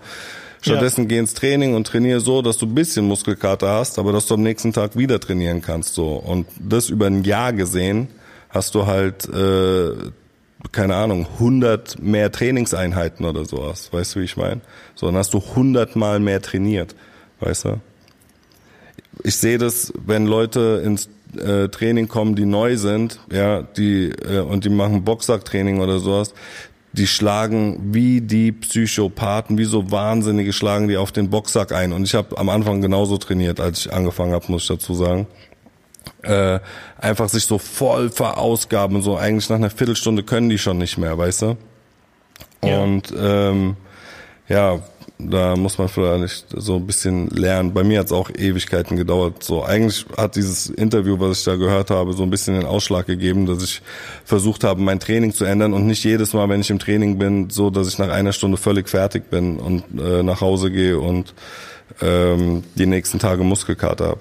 Stattdessen 0.61 1.07
geh 1.09 1.19
ins 1.19 1.33
Training 1.35 1.75
und 1.75 1.87
trainiere 1.87 2.19
so, 2.21 2.43
dass 2.43 2.59
du 2.59 2.67
ein 2.67 2.75
bisschen 2.75 3.07
Muskelkater 3.07 3.71
hast, 3.71 3.99
aber 3.99 4.13
dass 4.13 4.27
du 4.27 4.35
am 4.35 4.43
nächsten 4.43 4.73
Tag 4.73 4.97
wieder 4.97 5.21
trainieren 5.21 5.63
kannst, 5.63 5.95
so. 5.95 6.17
Und 6.17 6.49
das 6.59 6.91
über 6.91 7.07
ein 7.07 7.23
Jahr 7.23 7.53
gesehen, 7.53 8.09
hast 8.51 8.75
du 8.75 8.87
halt, 8.87 9.29
äh, 9.29 9.93
keine 10.73 10.97
Ahnung, 10.97 11.27
100 11.39 12.03
mehr 12.03 12.33
Trainingseinheiten 12.33 13.25
oder 13.25 13.45
sowas. 13.45 13.93
Weißt 13.93 14.15
du, 14.15 14.21
wie 14.21 14.25
ich 14.25 14.37
meine? 14.37 14.61
So, 14.95 15.07
dann 15.07 15.17
hast 15.17 15.35
du 15.35 15.39
100 15.39 15.97
mal 15.97 16.21
mehr 16.21 16.43
trainiert, 16.43 16.95
weißt 17.41 17.67
du? 17.67 17.81
ich 19.25 19.37
sehe 19.37 19.59
das, 19.59 19.93
wenn 20.07 20.27
Leute 20.27 20.83
ins 20.85 21.09
äh, 21.37 21.69
Training 21.69 22.09
kommen, 22.09 22.35
die 22.35 22.47
neu 22.47 22.77
sind, 22.77 23.21
ja, 23.33 23.63
die 23.63 24.11
äh, 24.11 24.41
und 24.41 24.65
die 24.65 24.71
machen 24.71 25.05
Boxsacktraining 25.05 25.81
oder 25.81 25.99
sowas, 25.99 26.35
die 26.93 27.07
schlagen 27.07 27.93
wie 27.93 28.21
die 28.21 28.53
Psychopathen, 28.53 29.59
wie 29.59 29.65
so 29.65 29.91
Wahnsinnige 29.91 30.53
schlagen 30.53 30.89
die 30.89 30.97
auf 30.97 31.13
den 31.13 31.31
Boxsack 31.31 31.73
ein. 31.73 31.93
Und 31.93 32.05
ich 32.05 32.15
habe 32.15 32.39
am 32.39 32.49
Anfang 32.49 32.81
genauso 32.81 33.19
trainiert, 33.19 33.61
als 33.61 33.81
ich 33.81 33.93
angefangen 33.93 34.33
habe, 34.33 34.47
muss 34.49 34.63
ich 34.63 34.69
dazu 34.69 34.95
sagen. 34.95 35.27
Äh, 36.23 36.61
einfach 36.99 37.29
sich 37.29 37.45
so 37.45 37.59
voll 37.59 38.11
verausgaben 38.11 38.97
und 38.97 39.03
so. 39.03 39.17
Eigentlich 39.17 39.49
nach 39.49 39.57
einer 39.57 39.71
Viertelstunde 39.71 40.23
können 40.23 40.49
die 40.49 40.59
schon 40.59 40.79
nicht 40.79 40.99
mehr, 40.99 41.17
weißt 41.17 41.43
du? 41.43 41.57
Ja. 42.65 42.81
Und 42.81 43.15
ähm, 43.17 43.77
ja, 44.49 44.81
da 45.19 45.57
muss 45.57 45.79
man 45.79 45.89
vielleicht 45.89 46.47
so 46.55 46.77
ein 46.77 46.87
bisschen 46.87 47.29
lernen. 47.29 47.75
Bei 47.75 47.83
mir 47.83 47.99
hat 47.99 48.07
es 48.07 48.13
auch 48.13 48.31
Ewigkeiten 48.31 48.97
gedauert. 48.97 49.43
So 49.43 49.65
eigentlich 49.65 50.07
hat 50.17 50.37
dieses 50.37 50.69
Interview, 50.69 51.19
was 51.19 51.41
ich 51.41 51.45
da 51.45 51.57
gehört 51.57 51.91
habe, 51.91 52.13
so 52.13 52.23
ein 52.23 52.31
bisschen 52.31 52.55
den 52.55 52.67
Ausschlag 52.67 53.07
gegeben, 53.07 53.47
dass 53.47 53.63
ich 53.63 53.83
versucht 54.25 54.63
habe, 54.63 54.81
mein 54.81 55.01
Training 55.01 55.33
zu 55.33 55.45
ändern 55.45 55.75
und 55.75 55.87
nicht 55.87 56.05
jedes 56.05 56.35
Mal, 56.35 56.49
wenn 56.49 56.61
ich 56.61 56.71
im 56.71 56.79
Training 56.79 57.19
bin, 57.19 57.51
so, 57.51 57.71
dass 57.71 57.89
ich 57.89 57.99
nach 57.99 58.11
einer 58.11 58.33
Stunde 58.33 58.59
völlig 58.59 58.89
fertig 58.89 59.29
bin 59.29 59.59
und 59.59 59.83
äh, 60.01 60.23
nach 60.23 60.41
Hause 60.41 60.71
gehe 60.71 60.99
und 60.99 61.35
ähm, 62.01 62.63
die 62.77 62.87
nächsten 62.87 63.19
Tage 63.19 63.43
Muskelkater 63.43 64.09
habe. 64.09 64.21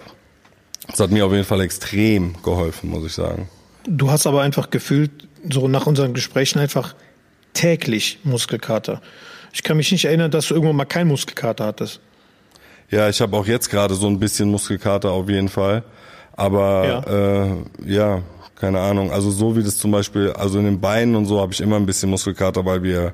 Das 0.88 1.00
hat 1.00 1.12
mir 1.12 1.26
auf 1.26 1.32
jeden 1.32 1.46
Fall 1.46 1.62
extrem 1.62 2.36
geholfen, 2.44 2.90
muss 2.90 3.06
ich 3.06 3.14
sagen. 3.14 3.50
Du 3.86 4.10
hast 4.10 4.28
aber 4.28 4.42
einfach 4.42 4.70
gefühlt, 4.70 5.28
so 5.50 5.68
nach 5.68 5.88
unseren 5.88 6.14
Gesprächen 6.14 6.60
einfach 6.60 6.96
täglich 7.54 8.20
Muskelkater. 8.24 9.02
Ich 9.54 9.64
kann 9.64 9.78
mich 9.78 9.92
nicht 9.92 10.06
erinnern, 10.06 10.32
dass 10.32 10.48
du 10.48 10.54
irgendwann 10.54 10.76
mal 10.76 10.86
keinen 10.86 11.08
Muskelkater 11.08 11.66
hattest. 11.66 12.00
Ja, 12.90 13.10
ich 13.10 13.20
habe 13.22 13.36
auch 13.36 13.46
jetzt 13.46 13.70
gerade 13.70 13.96
so 13.96 14.08
ein 14.08 14.20
bisschen 14.20 14.50
Muskelkater 14.50 15.12
auf 15.12 15.30
jeden 15.30 15.50
Fall. 15.50 15.84
Aber 16.34 17.04
ja, 17.08 17.46
äh, 17.46 17.56
ja 17.86 18.22
keine 18.56 18.80
Ahnung. 18.80 19.12
Also 19.12 19.32
so 19.32 19.56
wie 19.56 19.64
das 19.64 19.78
zum 19.78 19.92
Beispiel, 19.92 20.32
also 20.32 20.60
in 20.60 20.66
den 20.66 20.82
Beinen 20.82 21.16
und 21.16 21.26
so 21.26 21.40
habe 21.40 21.54
ich 21.54 21.62
immer 21.62 21.76
ein 21.76 21.86
bisschen 21.86 22.10
Muskelkater, 22.10 22.66
weil 22.66 22.84
wir, 22.84 23.14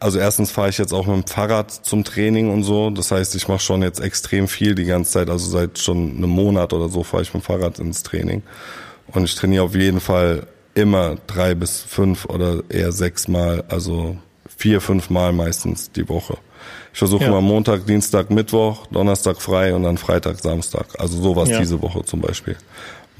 also 0.00 0.18
erstens 0.18 0.50
fahre 0.50 0.70
ich 0.70 0.78
jetzt 0.78 0.92
auch 0.92 1.06
mit 1.06 1.14
dem 1.14 1.26
Fahrrad 1.26 1.70
zum 1.70 2.04
Training 2.04 2.50
und 2.50 2.62
so. 2.62 2.90
Das 2.90 3.10
heißt, 3.10 3.34
ich 3.34 3.48
mache 3.48 3.60
schon 3.60 3.82
jetzt 3.82 4.00
extrem 4.00 4.48
viel 4.48 4.74
die 4.74 4.86
ganze 4.86 5.12
Zeit. 5.12 5.30
Also 5.30 5.50
seit 5.50 5.78
schon 5.78 6.16
einem 6.16 6.30
Monat 6.30 6.72
oder 6.72 6.88
so 6.88 7.04
fahre 7.04 7.22
ich 7.22 7.32
mit 7.34 7.42
dem 7.42 7.46
Fahrrad 7.46 7.78
ins 7.78 8.02
Training. 8.02 8.42
Und 9.08 9.24
ich 9.24 9.34
trainiere 9.34 9.64
auf 9.64 9.74
jeden 9.74 10.00
Fall 10.00 10.46
immer 10.74 11.16
drei 11.26 11.54
bis 11.54 11.80
fünf 11.82 12.24
oder 12.24 12.62
eher 12.70 12.92
sechs 12.92 13.28
Mal, 13.28 13.64
also 13.68 14.16
vier, 14.56 14.80
fünf 14.80 15.10
Mal 15.10 15.32
meistens 15.32 15.92
die 15.92 16.08
Woche. 16.08 16.38
Ich 16.92 16.98
versuche 16.98 17.24
ja. 17.24 17.28
immer 17.28 17.40
Montag, 17.40 17.86
Dienstag, 17.86 18.30
Mittwoch, 18.30 18.86
Donnerstag 18.86 19.40
frei 19.40 19.74
und 19.74 19.82
dann 19.82 19.98
Freitag, 19.98 20.40
Samstag. 20.40 20.86
Also 20.98 21.20
sowas 21.20 21.50
ja. 21.50 21.58
diese 21.58 21.82
Woche 21.82 22.04
zum 22.04 22.20
Beispiel 22.20 22.56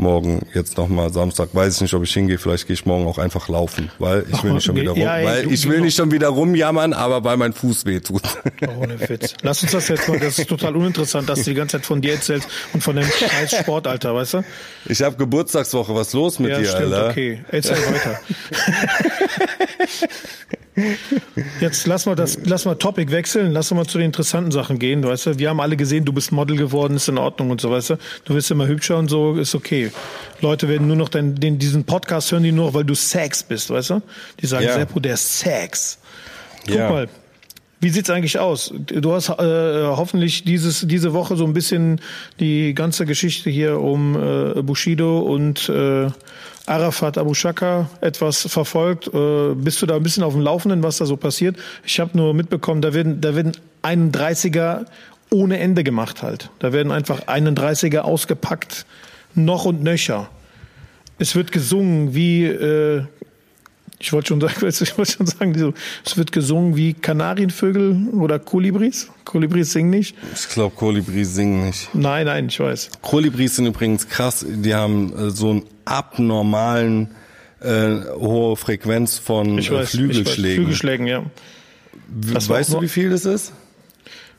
morgen 0.01 0.41
jetzt 0.55 0.77
nochmal 0.77 1.13
Samstag, 1.13 1.51
weiß 1.53 1.77
ich 1.77 1.81
nicht, 1.83 1.95
ob 1.95 2.03
ich 2.03 2.13
hingehe, 2.13 2.39
vielleicht 2.39 2.67
gehe 2.67 2.75
ich 2.75 2.87
morgen 2.87 3.07
auch 3.07 3.19
einfach 3.19 3.49
laufen, 3.49 3.91
weil 3.99 4.25
ich 4.33 4.43
will 4.43 4.53
nicht 4.55 4.65
schon 4.65 4.77
wieder 4.77 4.93
rum, 4.93 5.01
ja, 5.01 5.19
ey, 5.19 5.27
weil 5.27 5.53
ich 5.53 5.69
will 5.69 5.81
nicht 5.81 5.97
schon 5.97 6.11
wieder 6.11 6.29
rumjammern, 6.29 6.93
aber 6.93 7.23
weil 7.25 7.37
mein 7.37 7.53
Fuß 7.53 7.87
weh 7.87 8.01
tut. 8.01 8.23
Oh, 8.63 8.83
ohne 8.83 9.01
Witz. 9.09 9.35
Lass 9.43 9.63
uns 9.63 9.73
das 9.73 9.89
jetzt 9.89 10.07
mal, 10.07 10.19
das 10.19 10.39
ist 10.39 10.49
total 10.49 10.77
uninteressant, 10.77 11.29
dass 11.29 11.39
du 11.39 11.51
die 11.51 11.55
ganze 11.55 11.79
Zeit 11.79 11.87
von 11.87 12.03
dir 12.03 12.15
erzählst 12.15 12.47
und 12.75 12.83
von 12.83 12.95
dem 12.95 13.07
scheiß 13.07 13.57
Sportalter, 13.61 14.15
weißt 14.15 14.35
du? 14.35 14.45
Ich 14.87 15.03
habe 15.03 15.17
Geburtstagswoche, 15.17 15.95
was 15.95 16.09
ist 16.09 16.15
los 16.15 16.39
mit 16.39 16.51
ja, 16.51 16.59
dir, 16.59 16.67
stimmt, 16.67 16.93
Alter? 16.93 17.11
okay, 17.11 17.45
erzähl 17.51 17.77
weiter. 17.77 18.21
Jetzt 21.61 21.87
lass 21.87 22.07
mal 22.07 22.15
das, 22.15 22.39
lass 22.45 22.65
mal 22.65 22.75
Topic 22.75 23.11
wechseln, 23.11 23.53
lass 23.53 23.71
mal 23.73 23.87
zu 23.87 23.99
den 23.99 24.07
interessanten 24.07 24.51
Sachen 24.51 24.79
gehen, 24.79 25.03
weißt 25.03 25.27
du. 25.27 25.39
Wir 25.39 25.51
haben 25.51 25.61
alle 25.61 25.77
gesehen, 25.77 26.05
du 26.05 26.13
bist 26.13 26.33
Model 26.33 26.57
geworden, 26.57 26.97
ist 26.97 27.09
in 27.09 27.19
Ordnung 27.19 27.51
und 27.51 27.61
so, 27.61 27.71
weißt 27.71 27.91
du. 27.91 27.99
Du 28.25 28.35
wirst 28.35 28.51
immer 28.51 28.67
hübscher 28.67 28.99
und 28.99 29.09
so, 29.09 29.35
ist 29.37 29.55
okay. 29.55 29.91
Leute 30.41 30.69
werden 30.69 30.87
nur 30.87 30.97
noch 30.97 31.09
den, 31.09 31.35
den, 31.35 31.59
diesen 31.59 31.85
Podcast 31.85 32.33
hören, 32.33 32.43
die 32.43 32.53
nur, 32.53 32.75
weil 32.75 32.85
du 32.85 32.95
Sex 32.95 33.43
bist, 33.43 33.71
weißt 33.71 33.91
du. 33.91 34.03
Die 34.41 34.47
sagen, 34.47 34.65
ja. 34.65 34.75
Seppo, 34.75 35.01
der 35.01 35.17
Sex. 35.17 35.99
Guck 36.67 36.77
ja. 36.77 36.91
mal. 36.91 37.09
Wie 37.83 37.89
sieht's 37.89 38.11
eigentlich 38.11 38.39
aus? 38.39 38.75
Du 38.77 39.13
hast 39.15 39.31
äh, 39.31 39.33
hoffentlich 39.33 40.45
dieses 40.45 40.87
diese 40.87 41.15
Woche 41.15 41.37
so 41.37 41.47
ein 41.47 41.55
bisschen 41.55 42.03
die 42.39 42.75
ganze 42.75 43.07
Geschichte 43.07 43.49
hier 43.49 43.81
um 43.81 44.17
äh, 44.17 44.61
Bushido 44.61 45.21
und 45.21 45.67
äh, 45.71 46.09
Arafat 46.71 47.19
Abu 47.19 47.35
Shaka 47.35 47.91
etwas 48.01 48.47
verfolgt? 48.49 49.09
Äh, 49.13 49.55
bist 49.55 49.83
du 49.83 49.87
da 49.87 49.97
ein 49.97 50.03
bisschen 50.03 50.23
auf 50.23 50.35
dem 50.35 50.43
Laufenden, 50.43 50.83
was 50.85 50.99
da 50.99 51.05
so 51.05 51.17
passiert? 51.17 51.57
Ich 51.85 51.99
habe 51.99 52.17
nur 52.17 52.33
mitbekommen, 52.33 52.81
da 52.81 52.95
werden, 52.95 53.21
da 53.21 53.35
werden 53.35 53.53
31er 53.83 54.87
ohne 55.31 55.59
Ende 55.59 55.83
gemacht 55.83 56.23
halt. 56.23 56.51
Da 56.61 56.73
werden 56.73 56.93
einfach 56.93 57.27
31er 57.27 58.01
ausgepackt, 58.01 58.87
noch 59.35 59.65
und 59.65 59.83
nöcher. 59.83 60.29
Es 61.19 61.35
wird 61.35 61.51
gesungen 61.51 62.15
wie, 62.15 62.45
äh, 62.45 63.05
ich 64.01 64.15
wollte 64.15 64.29
schon 64.29 64.41
sagen, 64.41 64.55
ich 64.67 64.99
wollte 64.99 65.13
schon 65.13 65.27
sagen, 65.27 65.75
es 66.05 66.17
wird 66.17 66.33
gesungen 66.33 66.75
wie 66.75 66.95
Kanarienvögel 66.95 68.09
oder 68.15 68.39
Kolibris. 68.39 69.11
Kolibris 69.25 69.73
singen 69.73 69.91
nicht. 69.91 70.17
Ich 70.35 70.49
glaube, 70.49 70.75
Kolibris 70.75 71.35
singen 71.35 71.67
nicht. 71.67 71.95
Nein, 71.95 72.27
nein, 72.27 72.47
ich 72.49 72.59
weiß. 72.59 72.91
Kolibris 73.03 73.57
sind 73.57 73.67
übrigens 73.67 74.09
krass. 74.09 74.45
Die 74.49 74.75
haben 74.75 75.13
äh, 75.13 75.31
so 75.31 75.51
einen 75.51 75.63
abnormalen 75.85 77.11
äh, 77.61 77.97
hohe 78.19 78.57
Frequenz 78.57 79.19
von 79.19 79.59
ich 79.59 79.71
weiß, 79.71 79.91
Flügelschlägen. 79.91 80.25
Ich 80.25 80.39
weiß. 80.39 80.55
Flügelschlägen, 80.55 81.07
ja. 81.07 81.23
Das 82.33 82.49
weißt 82.49 82.73
du, 82.73 82.81
wie 82.81 82.89
viel 82.89 83.11
das 83.11 83.27
ist? 83.27 83.53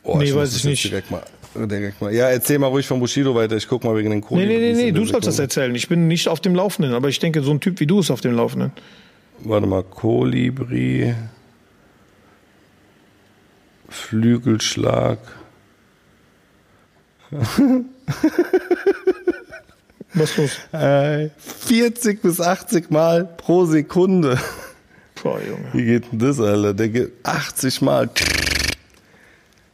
Oh, 0.03 0.17
nee, 0.17 0.25
ich 0.25 0.35
weiß 0.35 0.55
ich 0.55 0.63
nicht. 0.63 0.83
Direkt 0.85 1.11
mal, 1.11 1.21
direkt 1.55 2.01
mal. 2.01 2.11
Ja, 2.11 2.29
erzähl 2.29 2.57
mal 2.57 2.67
ruhig 2.67 2.87
von 2.87 2.99
Bushido 2.99 3.35
weiter. 3.35 3.55
Ich 3.55 3.67
guck 3.67 3.83
mal 3.83 3.95
wegen 3.95 4.09
den 4.09 4.21
Kolibris. 4.21 4.57
Nee, 4.57 4.59
nee, 4.59 4.73
nee, 4.73 4.83
nee 4.85 4.91
du 4.91 5.05
sollst 5.05 5.27
das 5.27 5.37
erzählen. 5.37 5.73
Ich 5.75 5.87
bin 5.87 6.07
nicht 6.07 6.27
auf 6.27 6.39
dem 6.39 6.55
Laufenden, 6.55 6.95
aber 6.95 7.09
ich 7.09 7.19
denke, 7.19 7.43
so 7.43 7.51
ein 7.51 7.59
Typ 7.59 7.79
wie 7.79 7.85
du 7.85 7.99
ist 7.99 8.09
auf 8.09 8.21
dem 8.21 8.35
Laufenden 8.35 8.71
warte 9.43 9.67
mal, 9.67 9.83
Kolibri, 9.83 11.15
Flügelschlag. 13.89 15.19
Was 20.13 20.35
los? 20.37 20.59
Äh, 20.73 21.29
40 21.37 22.21
bis 22.21 22.41
80 22.41 22.91
Mal 22.91 23.25
pro 23.25 23.65
Sekunde. 23.65 24.37
Boah, 25.23 25.39
Junge. 25.41 25.69
Wie 25.73 25.85
geht 25.85 26.11
denn 26.11 26.19
das, 26.19 26.39
Alter? 26.39 26.73
Der 26.73 26.89
geht 26.89 27.13
80 27.23 27.81
Mal. 27.81 28.09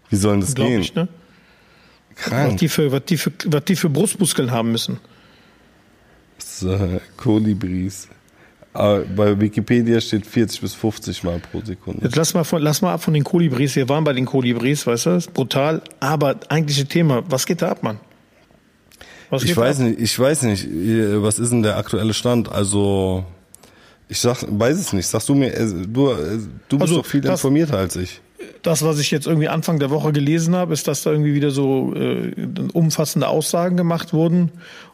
Wie 0.10 0.16
soll 0.16 0.34
denn 0.34 0.42
das 0.42 0.54
Glaub 0.54 0.68
gehen? 0.68 0.82
Ich, 0.82 0.94
ne? 0.94 1.08
Krank. 2.16 2.54
Was 2.54 2.60
die, 2.60 2.70
für, 2.70 2.92
was, 2.92 3.06
die 3.06 3.18
für, 3.18 3.32
was 3.46 3.66
die 3.66 3.76
für 3.76 3.90
Brustmuskeln 3.90 4.52
haben 4.52 4.72
müssen. 4.72 5.00
So, 6.38 7.00
Kolibris. 7.18 8.08
Aber 8.78 9.00
bei 9.06 9.40
Wikipedia 9.40 10.00
steht 10.00 10.28
40 10.28 10.62
bis 10.62 10.76
50 10.76 11.24
Mal 11.24 11.40
pro 11.40 11.62
Sekunde. 11.62 12.04
Jetzt 12.04 12.16
lass 12.16 12.36
mal, 12.36 12.44
von, 12.44 12.62
lass 12.62 12.84
mal 12.84 12.94
ab 12.94 13.02
von 13.02 13.12
den 13.12 13.24
Kolibris. 13.24 13.76
Wir 13.76 13.90
waren 13.90 14.04
bei 14.04 14.14
den 14.14 14.26
Kolibris, 14.26 14.86
weißt 14.86 15.06
du, 15.08 15.20
brutal. 15.34 15.82
Aber 16.00 16.36
eigentliche 16.50 16.86
Thema, 16.86 17.24
was 17.28 17.48
geht 17.48 17.64
da 17.64 17.70
ab, 17.70 17.82
Mann? 17.82 18.00
Was 19.32 19.44
ich 19.44 19.58
weiß 19.58 19.80
ab? 19.80 19.88
nicht, 19.88 20.00
ich 20.00 20.20
weiß 20.20 20.44
nicht, 20.44 20.68
was 20.70 21.40
ist 21.40 21.52
denn 21.52 21.64
der 21.64 21.78
aktuelle 21.78 22.14
Stand? 22.14 22.52
Also, 22.52 23.26
ich 24.10 24.20
sag, 24.20 24.46
weiß 24.48 24.78
es 24.78 24.94
nicht. 24.94 25.08
Sagst 25.08 25.28
du 25.28 25.34
mir, 25.34 25.52
äh, 25.56 25.66
du, 25.66 26.12
äh, 26.12 26.38
du 26.70 26.78
bist 26.78 26.82
also, 26.82 26.98
doch 26.98 27.06
viel 27.08 27.26
informierter 27.26 27.80
als 27.80 27.96
ich. 27.96 28.22
Das, 28.62 28.84
was 28.84 29.00
ich 29.00 29.10
jetzt 29.10 29.26
irgendwie 29.26 29.48
Anfang 29.48 29.80
der 29.80 29.90
Woche 29.90 30.12
gelesen 30.12 30.56
habe, 30.56 30.74
ist, 30.74 30.88
dass 30.88 31.02
da 31.02 31.12
irgendwie 31.12 31.34
wieder 31.34 31.50
so 31.50 31.94
äh, 31.96 32.32
umfassende 32.74 33.28
Aussagen 33.28 33.78
gemacht 33.78 34.14
wurden 34.14 34.52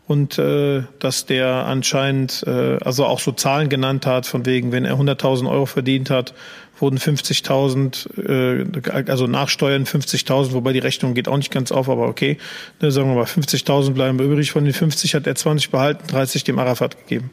und 0.07 0.37
äh, 0.37 0.83
dass 0.99 1.25
der 1.25 1.65
anscheinend 1.65 2.43
äh, 2.47 2.77
also 2.83 3.05
auch 3.05 3.19
so 3.19 3.31
Zahlen 3.31 3.69
genannt 3.69 4.05
hat, 4.05 4.25
von 4.25 4.45
wegen, 4.45 4.71
wenn 4.71 4.85
er 4.85 4.95
100.000 4.95 5.49
Euro 5.49 5.65
verdient 5.65 6.09
hat, 6.09 6.33
wurden 6.79 6.97
50.000, 6.97 8.27
äh, 8.27 9.09
also 9.09 9.27
nachsteuern 9.27 9.85
50.000, 9.85 10.53
wobei 10.53 10.73
die 10.73 10.79
Rechnung 10.79 11.13
geht 11.13 11.27
auch 11.27 11.37
nicht 11.37 11.51
ganz 11.51 11.71
auf, 11.71 11.89
aber 11.89 12.07
okay, 12.07 12.37
ne, 12.81 12.91
sagen 12.91 13.09
wir 13.09 13.15
mal 13.15 13.25
50.000 13.25 13.91
bleiben 13.91 14.19
übrig, 14.19 14.51
von 14.51 14.65
den 14.65 14.73
50 14.73 15.15
hat 15.15 15.27
er 15.27 15.35
20 15.35 15.69
behalten, 15.69 16.05
30 16.07 16.43
dem 16.43 16.59
Arafat 16.59 16.97
gegeben. 16.97 17.29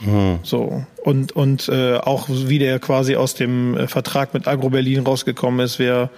Hm. 0.00 0.38
So 0.42 0.84
und 1.04 1.32
und 1.32 1.68
äh, 1.68 1.96
auch 1.96 2.28
wie 2.28 2.58
der 2.58 2.78
quasi 2.78 3.16
aus 3.16 3.34
dem 3.34 3.76
äh, 3.76 3.86
Vertrag 3.86 4.32
mit 4.32 4.48
Agro 4.48 4.70
Berlin 4.70 5.00
rausgekommen 5.00 5.60
ist, 5.64 5.78
wer 5.78 6.10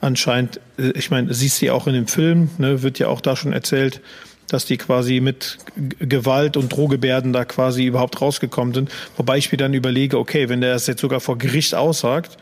anscheinend, 0.00 0.60
äh, 0.78 0.90
ich 0.90 1.10
meine, 1.10 1.32
siehst 1.32 1.60
du 1.60 1.66
ja 1.66 1.72
auch 1.72 1.86
in 1.86 1.94
dem 1.94 2.06
Film, 2.06 2.50
ne, 2.58 2.82
wird 2.82 2.98
ja 2.98 3.08
auch 3.08 3.20
da 3.20 3.36
schon 3.36 3.52
erzählt, 3.52 4.00
dass 4.48 4.64
die 4.64 4.76
quasi 4.76 5.20
mit 5.20 5.58
Gewalt 6.00 6.56
und 6.56 6.72
Drohgebärden 6.72 7.32
da 7.32 7.44
quasi 7.44 7.86
überhaupt 7.86 8.20
rausgekommen 8.20 8.74
sind. 8.74 8.90
Wobei 9.16 9.38
ich 9.38 9.50
mir 9.52 9.58
dann 9.58 9.74
überlege, 9.74 10.18
okay, 10.18 10.48
wenn 10.48 10.60
der 10.60 10.74
das 10.74 10.86
jetzt 10.86 11.00
sogar 11.00 11.20
vor 11.20 11.38
Gericht 11.38 11.74
aussagt, 11.74 12.36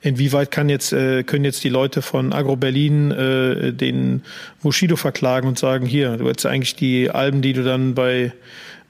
inwieweit 0.00 0.50
kann 0.50 0.68
jetzt, 0.68 0.92
äh, 0.92 1.22
können 1.22 1.44
jetzt 1.44 1.62
die 1.64 1.68
Leute 1.68 2.02
von 2.02 2.32
Agro 2.32 2.56
Berlin 2.56 3.10
äh, 3.10 3.72
den 3.72 4.22
Bushido 4.62 4.96
verklagen 4.96 5.48
und 5.48 5.58
sagen, 5.58 5.86
hier, 5.86 6.16
du 6.16 6.28
hättest 6.28 6.46
eigentlich 6.46 6.76
die 6.76 7.10
Alben, 7.10 7.42
die 7.42 7.52
du 7.52 7.62
dann 7.62 7.94
bei 7.94 8.32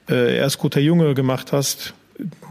äh, 0.09 0.37
Erst 0.37 0.57
guter 0.59 0.79
Junge 0.79 1.13
gemacht 1.13 1.51
hast, 1.51 1.93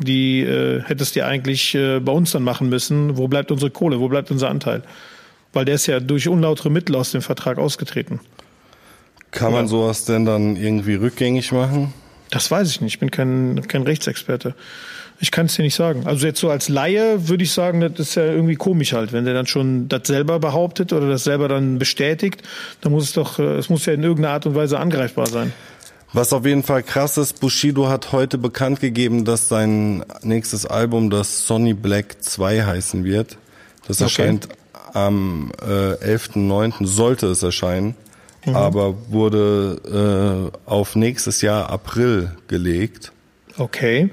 die 0.01 0.43
äh, 0.43 0.83
hättest 0.83 1.17
du 1.17 1.25
eigentlich 1.25 1.75
äh, 1.75 2.01
bei 2.01 2.13
uns 2.13 2.33
dann 2.33 2.43
machen 2.43 2.69
müssen. 2.69 3.17
Wo 3.17 3.29
bleibt 3.29 3.51
unsere 3.51 3.71
Kohle? 3.71 4.01
Wo 4.01 4.09
bleibt 4.09 4.31
unser 4.31 4.51
Anteil? 4.51 4.83
Weil 5.53 5.65
der 5.65 5.77
ist 5.77 5.87
ja 5.87 6.01
durch 6.01 6.29
unlautere 6.29 6.71
Mittel 6.71 6.97
aus 6.97 7.13
dem 7.13 7.23
Vertrag 7.23 7.59
ausgetreten. 7.59 8.21
Kann 9.31 9.53
man 9.53 9.67
sowas 9.67 10.05
denn 10.05 10.25
dann 10.25 10.57
irgendwie 10.57 10.95
rückgängig 10.95 11.53
machen? 11.53 11.93
Das 12.31 12.51
weiß 12.51 12.71
ich 12.71 12.81
nicht. 12.81 12.95
Ich 12.95 13.01
bin 13.01 13.11
kein, 13.11 13.67
kein 13.67 13.83
Rechtsexperte. 13.83 14.55
Ich 15.21 15.31
kann 15.31 15.47
es 15.47 15.55
dir 15.55 15.63
nicht 15.63 15.75
sagen. 15.75 16.07
Also 16.07 16.27
jetzt 16.27 16.41
so 16.41 16.51
als 16.51 16.69
Laie 16.69 17.29
würde 17.29 17.45
ich 17.45 17.53
sagen, 17.53 17.81
das 17.81 17.93
ist 17.99 18.15
ja 18.17 18.25
irgendwie 18.25 18.57
komisch 18.57 18.93
halt, 18.93 19.13
wenn 19.13 19.25
der 19.25 19.35
dann 19.35 19.47
schon 19.47 19.89
das 19.89 20.03
selber 20.07 20.41
behauptet 20.41 20.93
oder 20.93 21.09
das 21.09 21.25
selber 21.25 21.49
dann 21.49 21.79
bestätigt, 21.79 22.43
dann 22.81 22.93
muss 22.93 23.05
es 23.05 23.13
doch, 23.13 23.39
äh, 23.39 23.57
es 23.57 23.69
muss 23.69 23.87
ja 23.87 23.93
in 23.93 24.03
irgendeiner 24.03 24.35
Art 24.35 24.47
und 24.47 24.55
Weise 24.55 24.79
angreifbar 24.79 25.27
sein. 25.27 25.53
Was 26.15 26.33
auf 26.33 26.47
jeden 26.47 26.63
Fall 26.63 26.83
krass 26.83 27.19
ist, 27.19 27.41
Bushido 27.41 27.89
hat 27.89 28.13
heute 28.13 28.39
bekannt 28.39 28.81
gegeben, 28.81 29.25
dass 29.25 29.49
sein 29.49 30.05
nächstes 30.23 30.65
Album 30.65 31.11
das 31.11 31.47
Sonny 31.47 31.75
Black 31.75 32.23
2 32.23 32.65
heißen 32.65 33.05
wird. 33.05 33.37
Das 33.87 34.01
okay. 34.01 34.05
erscheint 34.05 34.49
am 34.93 35.53
äh, 35.61 36.15
11.9. 36.15 36.87
sollte 36.87 37.27
es 37.27 37.43
erscheinen 37.43 37.97
mhm. 38.47 38.57
aber 38.57 38.95
wurde 39.11 40.53
äh, 40.55 40.71
auf 40.71 40.97
nächstes 40.97 41.43
Jahr 41.43 41.71
April 41.71 42.33
gelegt. 42.49 43.13
Okay. 43.57 44.11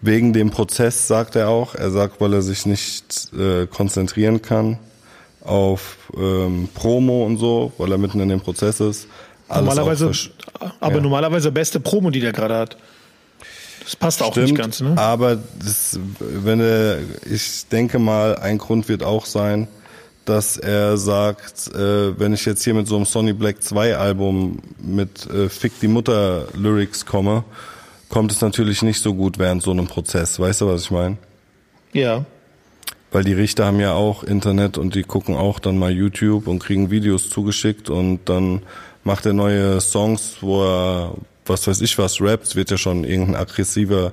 Wegen 0.00 0.32
dem 0.32 0.50
Prozess 0.50 1.08
sagt 1.08 1.36
er 1.36 1.48
auch. 1.48 1.74
Er 1.74 1.90
sagt, 1.90 2.20
weil 2.20 2.34
er 2.34 2.42
sich 2.42 2.66
nicht 2.66 3.32
äh, 3.32 3.66
konzentrieren 3.66 4.42
kann 4.42 4.78
auf 5.42 5.96
ähm, 6.16 6.68
Promo 6.74 7.24
und 7.24 7.36
so, 7.38 7.72
weil 7.78 7.92
er 7.92 7.98
mitten 7.98 8.20
in 8.20 8.28
dem 8.28 8.40
Prozess 8.40 8.80
ist. 8.80 9.08
Normalerweise, 9.48 10.10
aber 10.80 10.96
ja. 10.96 11.00
normalerweise 11.00 11.52
beste 11.52 11.80
Promo, 11.80 12.10
die 12.10 12.20
der 12.20 12.32
gerade 12.32 12.56
hat. 12.56 12.76
Das 13.82 13.96
passt 13.96 14.22
auch 14.22 14.32
Stimmt, 14.32 14.48
nicht 14.48 14.58
ganz, 14.58 14.80
ne? 14.80 14.96
Aber 14.96 15.36
das, 15.58 15.98
wenn 16.18 16.60
er, 16.60 17.00
ich 17.30 17.68
denke 17.68 17.98
mal, 17.98 18.36
ein 18.36 18.56
Grund 18.56 18.88
wird 18.88 19.02
auch 19.02 19.26
sein, 19.26 19.68
dass 20.24 20.56
er 20.56 20.96
sagt, 20.96 21.68
äh, 21.74 22.18
wenn 22.18 22.32
ich 22.32 22.46
jetzt 22.46 22.64
hier 22.64 22.72
mit 22.72 22.86
so 22.86 22.96
einem 22.96 23.04
Sonny 23.04 23.34
Black 23.34 23.62
2 23.62 23.96
Album 23.96 24.60
mit 24.78 25.26
äh, 25.26 25.50
Fick 25.50 25.78
die 25.80 25.88
Mutter 25.88 26.46
Lyrics 26.54 27.04
komme 27.04 27.44
kommt 28.14 28.30
es 28.30 28.40
natürlich 28.40 28.82
nicht 28.82 29.00
so 29.00 29.12
gut 29.12 29.40
während 29.40 29.60
so 29.60 29.72
einem 29.72 29.88
Prozess. 29.88 30.38
Weißt 30.38 30.60
du, 30.60 30.68
was 30.68 30.82
ich 30.82 30.90
meine? 30.92 31.16
Ja. 31.92 32.24
Weil 33.10 33.24
die 33.24 33.32
Richter 33.32 33.66
haben 33.66 33.80
ja 33.80 33.92
auch 33.92 34.22
Internet 34.22 34.78
und 34.78 34.94
die 34.94 35.02
gucken 35.02 35.34
auch 35.34 35.58
dann 35.58 35.76
mal 35.78 35.90
YouTube 35.90 36.46
und 36.46 36.60
kriegen 36.60 36.92
Videos 36.92 37.28
zugeschickt 37.28 37.90
und 37.90 38.20
dann 38.28 38.62
macht 39.04 39.26
er 39.26 39.32
neue 39.32 39.80
Songs, 39.80 40.36
wo 40.40 40.64
er, 40.64 41.14
was 41.46 41.66
weiß 41.66 41.80
ich 41.82 41.96
was, 41.98 42.20
rappt, 42.20 42.56
wird 42.56 42.70
ja 42.70 42.78
schon 42.78 43.04
irgendein 43.04 43.36
aggressiver 43.36 44.12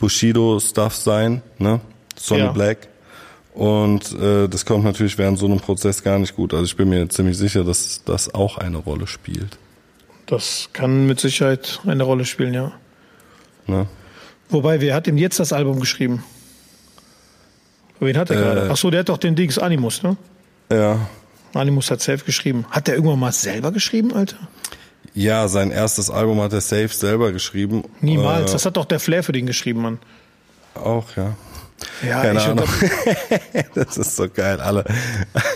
Bushido-Stuff 0.00 0.94
sein, 0.94 1.42
ne? 1.58 1.80
Sonny 2.16 2.42
Ja. 2.42 2.52
Black. 2.52 2.88
Und 3.54 4.12
äh, 4.18 4.48
das 4.48 4.64
kommt 4.64 4.84
natürlich 4.84 5.18
während 5.18 5.38
so 5.38 5.46
einem 5.46 5.60
Prozess 5.60 6.02
gar 6.02 6.18
nicht 6.18 6.34
gut. 6.34 6.54
Also 6.54 6.64
ich 6.64 6.76
bin 6.76 6.88
mir 6.88 7.08
ziemlich 7.08 7.36
sicher, 7.36 7.64
dass 7.64 8.02
das 8.04 8.34
auch 8.34 8.58
eine 8.58 8.78
Rolle 8.78 9.06
spielt. 9.06 9.58
Das 10.26 10.70
kann 10.72 11.06
mit 11.06 11.20
Sicherheit 11.20 11.80
eine 11.86 12.02
Rolle 12.04 12.24
spielen, 12.24 12.54
ja. 12.54 12.72
Ne? 13.66 13.86
Wobei, 14.48 14.80
wer 14.80 14.94
hat 14.94 15.06
ihm 15.06 15.18
jetzt 15.18 15.38
das 15.38 15.52
Album 15.52 15.80
geschrieben? 15.80 16.24
Wen 18.00 18.16
hat 18.16 18.30
er 18.30 18.36
Äh. 18.36 18.40
gerade? 18.40 18.68
Ach 18.72 18.76
so, 18.76 18.90
der 18.90 19.00
hat 19.00 19.08
doch 19.10 19.18
den 19.18 19.34
Dings 19.36 19.58
Animus, 19.58 20.02
ne? 20.02 20.16
Ja. 20.70 20.98
Animus 21.54 21.90
hat 21.90 22.00
safe 22.00 22.24
geschrieben. 22.24 22.64
Hat 22.70 22.86
der 22.86 22.94
irgendwann 22.94 23.18
mal 23.18 23.32
selber 23.32 23.72
geschrieben, 23.72 24.12
Alter? 24.14 24.36
Ja, 25.14 25.46
sein 25.48 25.70
erstes 25.70 26.08
Album 26.10 26.40
hat 26.40 26.52
er 26.52 26.60
safe 26.62 26.88
selber 26.88 27.32
geschrieben. 27.32 27.84
Niemals. 28.00 28.50
Äh, 28.50 28.52
Das 28.54 28.64
hat 28.66 28.76
doch 28.76 28.86
der 28.86 28.98
Flair 29.00 29.22
für 29.22 29.32
den 29.32 29.46
geschrieben, 29.46 29.82
Mann. 29.82 29.98
auch, 30.74 31.04
ja. 31.16 31.34
Ja, 32.06 32.22
Keine 32.22 32.40
Ahnung. 32.40 32.68
das 33.74 33.96
ist 33.98 34.14
so 34.16 34.28
geil, 34.28 34.60
alle. 34.60 34.84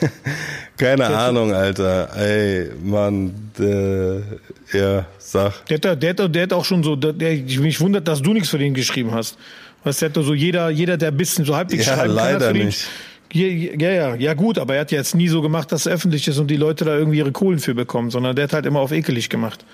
Keine 0.76 1.06
Ahnung, 1.06 1.54
Alter. 1.54 2.10
Ey, 2.16 2.70
Mann, 2.82 3.52
äh, 3.58 4.76
ja, 4.76 5.06
sag. 5.18 5.64
Der 5.66 5.76
hat, 5.92 6.02
der, 6.02 6.10
hat, 6.10 6.34
der 6.34 6.42
hat 6.42 6.52
auch 6.52 6.64
schon 6.64 6.82
so, 6.82 6.96
der, 6.96 7.12
der, 7.12 7.32
ich 7.32 7.58
mich 7.60 7.80
wundert, 7.80 8.08
dass 8.08 8.20
du 8.22 8.32
nichts 8.32 8.48
für 8.50 8.58
den 8.58 8.74
geschrieben 8.74 9.12
hast. 9.12 9.38
Weißt 9.84 10.02
du, 10.02 10.08
der 10.10 10.20
hat 10.22 10.26
so 10.26 10.34
jeder, 10.34 10.68
jeder, 10.68 10.96
der 10.96 11.08
ein 11.12 11.16
bisschen 11.16 11.44
so 11.44 11.54
halbwegs 11.56 11.86
Ja, 11.86 11.94
schreiben 11.94 12.16
kann, 12.16 12.24
hat 12.24 12.32
leider 12.32 12.48
für 12.48 12.54
den, 12.54 12.66
nicht. 12.66 12.86
Ja, 13.32 13.46
ja, 13.46 13.90
ja, 13.90 14.14
ja, 14.14 14.34
gut, 14.34 14.58
aber 14.58 14.74
er 14.74 14.82
hat 14.82 14.92
ja 14.92 14.98
jetzt 14.98 15.14
nie 15.14 15.28
so 15.28 15.42
gemacht, 15.42 15.72
dass 15.72 15.86
es 15.86 15.92
öffentlich 15.92 16.26
ist 16.28 16.38
und 16.38 16.48
die 16.48 16.56
Leute 16.56 16.84
da 16.84 16.96
irgendwie 16.96 17.18
ihre 17.18 17.32
Kohlen 17.32 17.58
für 17.58 17.74
bekommen, 17.74 18.10
sondern 18.10 18.36
der 18.36 18.44
hat 18.44 18.52
halt 18.52 18.66
immer 18.66 18.80
auf 18.80 18.92
ekelig 18.92 19.28
gemacht. 19.28 19.64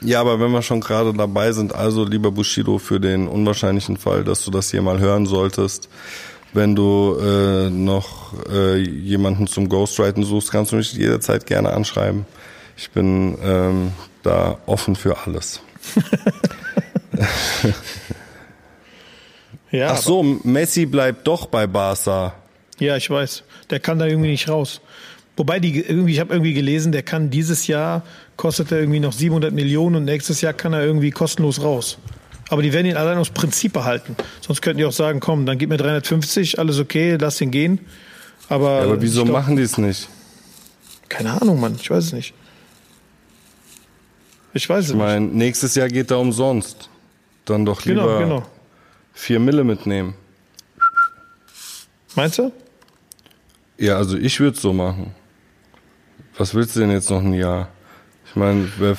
Ja, 0.00 0.20
aber 0.20 0.40
wenn 0.40 0.50
wir 0.50 0.62
schon 0.62 0.80
gerade 0.80 1.12
dabei 1.12 1.52
sind, 1.52 1.74
also 1.74 2.04
lieber 2.04 2.30
Bushido, 2.30 2.78
für 2.78 3.00
den 3.00 3.28
unwahrscheinlichen 3.28 3.96
Fall, 3.96 4.24
dass 4.24 4.44
du 4.44 4.50
das 4.50 4.70
hier 4.70 4.82
mal 4.82 5.00
hören 5.00 5.26
solltest, 5.26 5.88
wenn 6.54 6.74
du 6.74 7.16
äh, 7.20 7.70
noch 7.70 8.34
äh, 8.50 8.78
jemanden 8.78 9.46
zum 9.46 9.68
Ghostwriten 9.68 10.24
suchst, 10.24 10.52
kannst 10.52 10.72
du 10.72 10.76
mich 10.76 10.92
jederzeit 10.92 11.46
gerne 11.46 11.72
anschreiben. 11.72 12.26
Ich 12.76 12.90
bin 12.90 13.36
ähm, 13.42 13.92
da 14.22 14.58
offen 14.66 14.96
für 14.96 15.16
alles. 15.24 15.60
Ja, 19.72 19.92
Ach 19.92 19.96
so, 19.96 20.22
Messi 20.22 20.84
bleibt 20.84 21.26
doch 21.26 21.46
bei 21.46 21.66
Barca. 21.66 22.34
Ja, 22.78 22.96
ich 22.96 23.08
weiß. 23.10 23.44
Der 23.70 23.80
kann 23.80 23.98
da 23.98 24.06
irgendwie 24.06 24.30
nicht 24.30 24.48
raus. 24.48 24.80
Wobei 25.36 25.60
die 25.60 25.80
irgendwie, 25.80 26.12
ich 26.12 26.20
habe 26.20 26.32
irgendwie 26.34 26.52
gelesen, 26.52 26.92
der 26.92 27.02
kann 27.02 27.30
dieses 27.30 27.66
Jahr 27.66 28.02
kostet 28.36 28.70
er 28.72 28.80
irgendwie 28.80 29.00
noch 29.00 29.12
700 29.12 29.52
Millionen 29.52 29.96
und 29.96 30.04
nächstes 30.04 30.40
Jahr 30.40 30.52
kann 30.52 30.72
er 30.72 30.84
irgendwie 30.84 31.10
kostenlos 31.10 31.62
raus. 31.62 31.98
Aber 32.50 32.60
die 32.60 32.72
werden 32.72 32.86
ihn 32.86 32.96
allein 32.96 33.16
aus 33.16 33.30
Prinzip 33.30 33.72
behalten. 33.72 34.14
Sonst 34.42 34.60
könnten 34.60 34.78
die 34.78 34.84
auch 34.84 34.92
sagen, 34.92 35.20
komm, 35.20 35.46
dann 35.46 35.56
gib 35.56 35.70
mir 35.70 35.78
350, 35.78 36.58
alles 36.58 36.78
okay, 36.78 37.16
lass 37.18 37.40
ihn 37.40 37.50
gehen. 37.50 37.80
Aber, 38.48 38.78
Ja, 38.78 38.82
aber 38.82 39.00
wieso 39.00 39.24
glaub- 39.24 39.32
machen 39.38 39.56
die 39.56 39.62
es 39.62 39.78
nicht? 39.78 40.08
Keine 41.08 41.40
Ahnung, 41.40 41.60
Mann, 41.60 41.76
ich 41.80 41.90
weiß 41.90 42.04
es 42.04 42.12
nicht. 42.12 42.34
Ich 44.54 44.68
weiß 44.68 44.84
es 44.84 44.90
Ich 44.90 44.96
meine, 44.96 45.26
nächstes 45.26 45.74
Jahr 45.74 45.88
geht 45.88 46.10
er 46.10 46.18
umsonst. 46.18 46.90
Dann 47.46 47.64
doch 47.64 47.76
nicht. 47.78 47.86
Genau, 47.86 48.02
lieber 48.02 48.18
genau. 48.18 48.42
vier 49.14 49.40
Mille 49.40 49.64
mitnehmen. 49.64 50.14
Meinst 52.14 52.38
du? 52.38 52.52
Ja, 53.82 53.96
also 53.96 54.16
ich 54.16 54.38
würde 54.38 54.56
so 54.58 54.72
machen. 54.72 55.12
Was 56.38 56.54
willst 56.54 56.76
du 56.76 56.80
denn 56.80 56.92
jetzt 56.92 57.10
noch 57.10 57.20
ein 57.20 57.34
Jahr? 57.34 57.68
Ich 58.26 58.36
meine, 58.36 58.68
wäre 58.78 58.96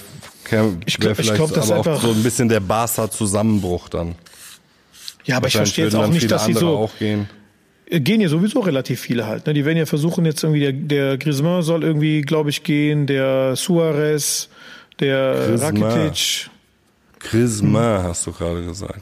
wär 0.50 0.66
Ich 0.86 0.98
glaub- 1.00 1.18
ich 1.18 1.26
vielleicht 1.26 1.36
glaub, 1.36 1.54
das 1.54 1.72
aber 1.72 1.80
ist 1.82 1.88
auch 1.88 2.02
so 2.02 2.12
ein 2.12 2.22
bisschen 2.22 2.50
der 2.50 2.60
Barca-Zusammenbruch 2.60 3.88
dann. 3.88 4.16
Ja, 5.24 5.38
aber 5.38 5.48
ich 5.48 5.56
verstehe 5.56 5.86
jetzt 5.86 5.96
auch 5.96 6.08
nicht, 6.10 6.30
dass 6.30 6.46
die 6.48 6.52
andere 6.56 6.66
so. 6.66 6.78
auch 6.78 6.92
gehen. 7.00 7.30
gehen 7.90 8.20
ja 8.20 8.28
sowieso 8.28 8.60
relativ 8.60 9.00
viele 9.00 9.26
halt. 9.26 9.48
Ne? 9.48 9.54
Die 9.54 9.64
werden 9.64 9.78
ja 9.78 9.86
versuchen 9.86 10.26
jetzt 10.26 10.44
irgendwie, 10.44 10.60
der, 10.60 10.74
der 10.74 11.18
Griezmann 11.18 11.62
soll 11.64 11.84
irgendwie, 11.84 12.22
glaube 12.22 12.50
ich, 12.50 12.64
gehen, 12.64 13.08
der 13.08 13.56
Suarez, 13.56 14.50
der 15.00 15.46
Griezmann. 15.48 15.82
Rakitic. 15.84 16.50
Griezmann 17.20 18.04
hast 18.04 18.28
du 18.28 18.34
gerade 18.34 18.66
gesagt. 18.66 19.02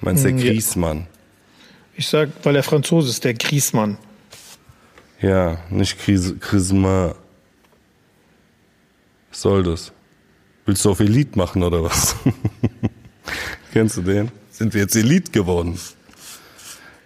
Meinst 0.00 0.24
der 0.24 0.32
Mm, 0.32 0.38
ja. 0.38 0.44
Griezmann? 0.50 1.06
Ich 1.96 2.08
sag, 2.08 2.30
weil 2.42 2.56
er 2.56 2.64
Franzose 2.64 3.10
ist, 3.10 3.22
der 3.22 3.34
Griezmann. 3.34 3.96
Ja, 5.28 5.58
nicht 5.70 5.98
Gries- 6.00 6.38
Griezmann. 6.38 7.14
Was 9.30 9.40
soll 9.40 9.62
das? 9.62 9.92
Willst 10.66 10.84
du 10.84 10.90
auf 10.90 11.00
Elite 11.00 11.36
machen 11.38 11.62
oder 11.62 11.82
was? 11.82 12.14
Kennst 13.72 13.96
du 13.96 14.02
den? 14.02 14.30
Sind 14.50 14.72
wir 14.74 14.82
jetzt 14.82 14.96
Elite 14.96 15.32
geworden? 15.32 15.78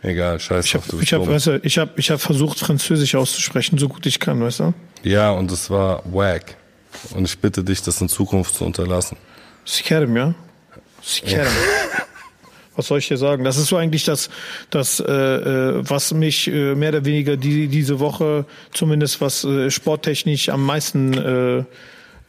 Egal, 0.03 0.39
scheiß 0.39 0.65
Ich 0.65 0.73
drauf, 0.73 0.83
habe 0.85 0.97
du 0.97 1.03
ich 1.03 1.13
hab, 1.13 1.25
dumm. 1.25 1.33
weißt 1.33 1.47
du, 1.47 1.61
ich 1.63 1.79
hab, 1.79 1.99
ich 1.99 2.11
hab 2.11 2.21
versucht, 2.21 2.61
Französisch 2.61 3.15
auszusprechen, 3.15 3.79
so 3.79 3.89
gut 3.89 4.07
ich 4.07 4.21
kann, 4.21 4.41
weißt 4.41 4.61
du? 4.61 4.75
Ja, 5.03 5.31
und 5.33 5.51
es 5.51 5.71
war 5.71 6.03
wack. 6.13 6.57
Und 7.15 7.25
ich 7.25 7.39
bitte 7.39 7.65
dich, 7.65 7.83
das 7.83 8.01
in 8.01 8.09
Zukunft 8.09 8.55
zu 8.55 8.65
unterlassen. 8.65 9.17
Sikerem, 9.65 10.17
ja? 10.17 10.35
Sikerem. 11.03 11.47
Was 12.79 12.87
soll 12.87 13.01
ich 13.01 13.09
dir 13.09 13.17
sagen? 13.17 13.43
Das 13.43 13.57
ist 13.57 13.67
so 13.67 13.77
eigentlich 13.77 14.05
das, 14.05 14.31
das 14.71 15.01
äh, 15.01 15.13
äh, 15.13 15.91
was 15.91 16.15
mich 16.15 16.47
äh, 16.47 16.77
mehr 16.77 16.91
oder 16.91 17.05
weniger 17.05 17.37
die, 17.37 17.67
diese 17.67 17.99
Woche, 17.99 18.45
zumindest 18.73 19.21
was 19.21 19.43
äh, 19.43 19.69
sporttechnisch 19.69 20.49
am 20.49 20.65
meisten 20.65 21.15
äh, 21.15 21.65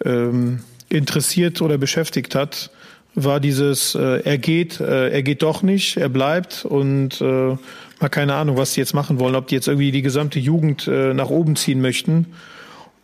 ähm, 0.03 0.61
interessiert 0.89 1.61
oder 1.61 1.77
beschäftigt 1.77 2.33
hat, 2.33 2.71
war 3.13 3.39
dieses, 3.39 3.93
äh, 3.93 4.23
er 4.23 4.39
geht, 4.39 4.79
äh, 4.79 5.09
er 5.09 5.21
geht 5.21 5.43
doch 5.43 5.61
nicht, 5.61 5.97
er 5.97 6.09
bleibt 6.09 6.65
und 6.65 7.21
äh, 7.21 7.55
mal 7.99 8.09
keine 8.09 8.33
Ahnung, 8.33 8.57
was 8.57 8.73
die 8.73 8.79
jetzt 8.79 8.95
machen 8.95 9.19
wollen, 9.19 9.35
ob 9.35 9.45
die 9.49 9.55
jetzt 9.55 9.67
irgendwie 9.67 9.91
die 9.91 10.01
gesamte 10.01 10.39
Jugend 10.39 10.87
äh, 10.87 11.13
nach 11.13 11.29
oben 11.29 11.57
ziehen 11.57 11.79
möchten. 11.79 12.25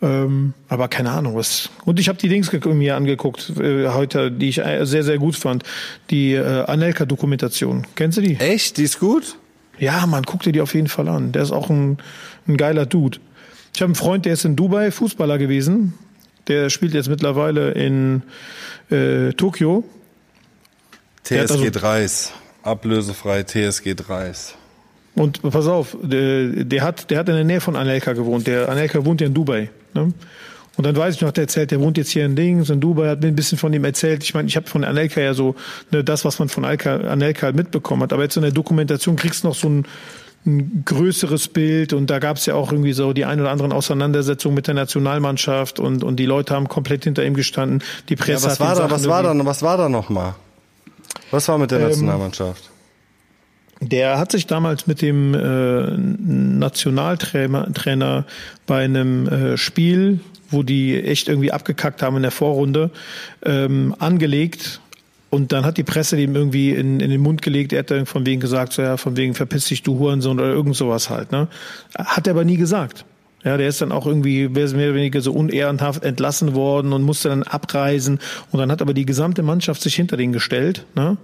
Ähm, 0.06 0.54
aber 0.70 0.88
keine 0.88 1.10
Ahnung 1.10 1.36
was. 1.36 1.72
Und 1.84 2.00
ich 2.00 2.10
habe 2.10 2.20
die 2.20 2.30
Dings 2.30 2.52
mir 2.52 2.96
angeguckt 2.96 3.52
äh, 3.60 3.88
heute, 3.88 4.32
die 4.32 4.50
ich 4.50 4.60
äh, 4.60 4.86
sehr 4.86 5.04
sehr 5.04 5.18
gut 5.18 5.36
fand. 5.36 5.64
Die 6.12 6.34
äh, 6.34 6.64
Anelka-Dokumentation. 6.66 7.88
Kennst 7.96 8.20
du 8.20 8.22
die? 8.22 8.36
Echt? 8.36 8.78
Die 8.78 8.84
ist 8.84 9.00
gut? 9.00 9.38
Ja, 9.80 10.06
man 10.06 10.24
guck 10.24 10.44
dir 10.44 10.52
die 10.52 10.62
auf 10.62 10.76
jeden 10.76 10.90
Fall 10.90 11.08
an. 11.08 11.32
Der 11.32 11.42
ist 11.42 11.52
auch 11.52 11.72
ein, 11.72 11.98
ein 12.48 12.56
geiler 12.56 12.86
Dude. 12.86 13.18
Ich 13.74 13.82
habe 13.82 13.88
einen 13.90 13.96
Freund, 13.96 14.26
der 14.26 14.34
ist 14.34 14.46
in 14.46 14.56
Dubai 14.56 14.92
Fußballer 14.92 15.40
gewesen. 15.40 15.96
Der 16.48 16.70
spielt 16.70 16.94
jetzt 16.94 17.10
mittlerweile 17.10 17.72
in 17.72 18.22
äh, 18.92 19.34
Tokio. 19.34 19.84
TSG 21.24 21.40
also- 21.40 21.70
Dreis. 21.72 22.32
Ablösefrei 22.62 23.44
TSG 23.44 23.96
Dreis. 23.96 24.56
Und 25.16 25.42
pass 25.42 25.68
auf, 25.68 25.96
der, 26.02 26.66
der 26.66 26.84
hat, 26.84 27.10
der 27.10 27.20
hat 27.20 27.30
in 27.30 27.36
der 27.36 27.46
Nähe 27.46 27.62
von 27.62 27.76
Anelka 27.76 28.14
gewohnt. 28.14 28.48
Der 28.48 28.68
Anelka 28.70 29.06
wohnt 29.06 29.22
ja 29.22 29.28
in 29.28 29.34
Dubai. 29.34 29.70
Ne? 29.94 30.14
Und 30.78 30.86
dann 30.86 30.96
weiß 30.96 31.16
ich 31.16 31.22
noch, 31.22 31.32
der 31.32 31.44
erzählt, 31.46 31.72
der 31.72 31.80
wohnt 31.80 31.98
jetzt 31.98 32.10
hier 32.10 32.26
in 32.26 32.36
Dings, 32.36 32.70
in 32.70 32.82
Dubai, 32.82 33.08
hat 33.08 33.22
mir 33.22 33.30
ein 33.30 33.36
bisschen 33.36 33.58
von 33.58 33.72
ihm 33.72 33.86
erzählt. 33.86 34.24
Ich 34.24 34.34
meine, 34.34 34.50
ich 34.50 34.58
habe 34.58 34.68
von 34.68 34.84
Anelka 34.84 35.22
ja 35.22 35.34
so 35.34 35.56
ne, 35.92 36.04
das, 36.04 36.26
was 36.26 36.38
man 36.40 36.50
von 36.50 36.66
Anelka, 36.66 36.98
Anelka 36.98 37.44
halt 37.44 37.56
mitbekommen 37.56 38.04
hat. 38.04 38.12
Aber 38.12 38.24
jetzt 38.24 38.36
in 38.36 38.44
der 38.44 38.52
Dokumentation 38.52 39.16
kriegst 39.16 39.44
du 39.46 39.48
noch 39.48 39.56
so 39.56 39.70
ein, 39.70 39.86
ein 40.46 40.84
größeres 40.86 41.48
Bild 41.48 41.94
und 41.94 42.10
da 42.10 42.20
gab 42.20 42.36
es 42.36 42.46
ja 42.46 42.56
auch 42.56 42.74
irgendwie 42.74 42.92
so 42.92 43.14
die 43.14 43.24
ein 43.24 43.40
oder 43.40 43.52
anderen 43.52 43.72
Auseinandersetzungen 43.72 44.54
mit 44.54 44.68
der 44.68 44.74
Nationalmannschaft 44.74 45.80
und, 45.80 46.04
und 46.04 46.18
die 46.18 46.26
Leute 46.26 46.54
haben 46.54 46.68
komplett 46.68 47.06
hinter 47.06 47.26
ihm 47.26 47.36
gestanden. 47.36 47.82
Die 48.10 48.16
Ja, 48.16 48.20
Presse 48.26 48.46
was 48.46 48.54
hat 48.54 48.60
war 48.60 48.70
da, 48.70 48.76
Sachen 48.76 48.92
was 48.92 49.08
war 49.08 49.24
da, 49.24 49.46
was 49.46 49.64
war 49.64 49.78
da 49.78 49.88
noch 49.88 50.10
mal? 50.10 50.36
Was 51.32 51.48
war 51.48 51.58
mit 51.58 51.72
der 51.72 51.80
Ähm, 51.80 51.88
Nationalmannschaft? 51.88 52.70
Der 53.90 54.18
hat 54.18 54.32
sich 54.32 54.48
damals 54.48 54.88
mit 54.88 55.02
dem 55.02 55.34
äh, 55.34 55.98
Nationaltrainer 55.98 57.72
Trainer 57.74 58.26
bei 58.66 58.84
einem 58.84 59.28
äh, 59.28 59.58
Spiel, 59.58 60.20
wo 60.50 60.64
die 60.64 61.02
echt 61.04 61.28
irgendwie 61.28 61.52
abgekackt 61.52 62.02
haben 62.02 62.16
in 62.16 62.22
der 62.24 62.32
Vorrunde, 62.32 62.92
ähm, 63.44 63.96
angelegt. 64.00 64.82
Und 65.30 65.52
dann 65.52 65.66
hat 65.66 65.78
die 65.78 65.84
Presse 65.84 66.16
dem 66.16 66.36
irgendwie 66.36 66.72
in, 66.72 67.00
in 67.00 67.10
den 67.10 67.22
Mund 67.22 67.42
gelegt, 67.42 67.74
er 67.74 67.80
hat 67.80 67.92
dann 67.92 68.06
von 68.06 68.26
wegen 68.26 68.40
gesagt, 68.40 68.74
so 68.74 68.82
ja, 68.82 68.96
von 68.98 69.18
wegen 69.18 69.34
verpiss 69.34 69.66
dich, 69.66 69.84
du 69.84 70.00
Hurensohn 70.00 70.40
oder 70.40 70.50
irgend 70.50 70.76
sowas 70.76 71.10
halt. 71.10 71.32
Ne? 71.32 71.48
Hat 71.98 72.28
er 72.28 72.32
aber 72.32 72.46
nie 72.46 72.58
gesagt. 72.58 73.06
Ja, 73.44 73.58
der 73.58 73.68
ist 73.68 73.80
dann 73.80 73.92
auch 73.92 74.08
irgendwie 74.08 74.48
mehr 74.48 74.66
oder 74.66 74.96
weniger 74.96 75.22
so 75.22 75.32
unehrenhaft 75.32 76.04
entlassen 76.04 76.56
worden 76.56 76.94
und 76.94 77.04
musste 77.04 77.30
dann 77.30 77.44
abreisen. 77.44 78.20
Und 78.52 78.60
dann 78.60 78.72
hat 78.72 78.82
aber 78.82 78.96
die 78.96 79.06
gesamte 79.06 79.44
Mannschaft 79.44 79.84
sich 79.84 79.94
hinter 79.94 80.18
den 80.18 80.32
gestellt. 80.32 80.86
Ne? 80.96 81.18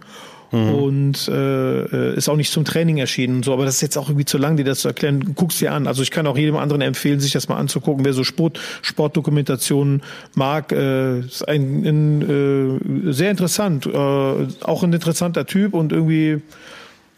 Mhm. 0.52 0.76
und 0.76 1.28
äh, 1.28 2.16
ist 2.16 2.30
auch 2.30 2.36
nicht 2.36 2.52
zum 2.52 2.66
Training 2.66 2.98
erschienen 2.98 3.38
und 3.38 3.46
so, 3.46 3.54
aber 3.54 3.66
das 3.66 3.76
ist 3.76 3.82
jetzt 3.82 3.98
auch 3.98 4.10
irgendwie 4.10 4.26
zu 4.26 4.38
lang, 4.38 4.58
dir 4.58 4.66
das 4.66 4.80
zu 4.80 4.88
erklären. 4.88 5.34
Guck's 5.36 5.60
dir 5.60 5.72
an. 5.72 5.88
Also 5.88 6.04
ich 6.04 6.12
kann 6.12 6.28
auch 6.28 6.38
jedem 6.38 6.58
anderen 6.58 6.82
empfehlen, 6.82 7.20
sich 7.20 7.32
das 7.32 7.48
mal 7.48 7.58
anzugucken, 7.58 8.06
wer 8.06 8.14
so 8.14 8.24
Sport, 8.24 8.60
Sportdokumentationen 8.82 10.04
mag. 10.36 10.72
Äh, 10.72 11.20
ist 11.20 11.48
ein, 11.48 11.86
ein 11.86 13.10
äh, 13.10 13.12
sehr 13.14 13.32
interessant, 13.32 13.86
äh, 13.86 13.90
auch 13.92 14.84
ein 14.84 14.94
interessanter 14.94 15.46
Typ 15.46 15.74
und 15.74 15.92
irgendwie 15.92 16.42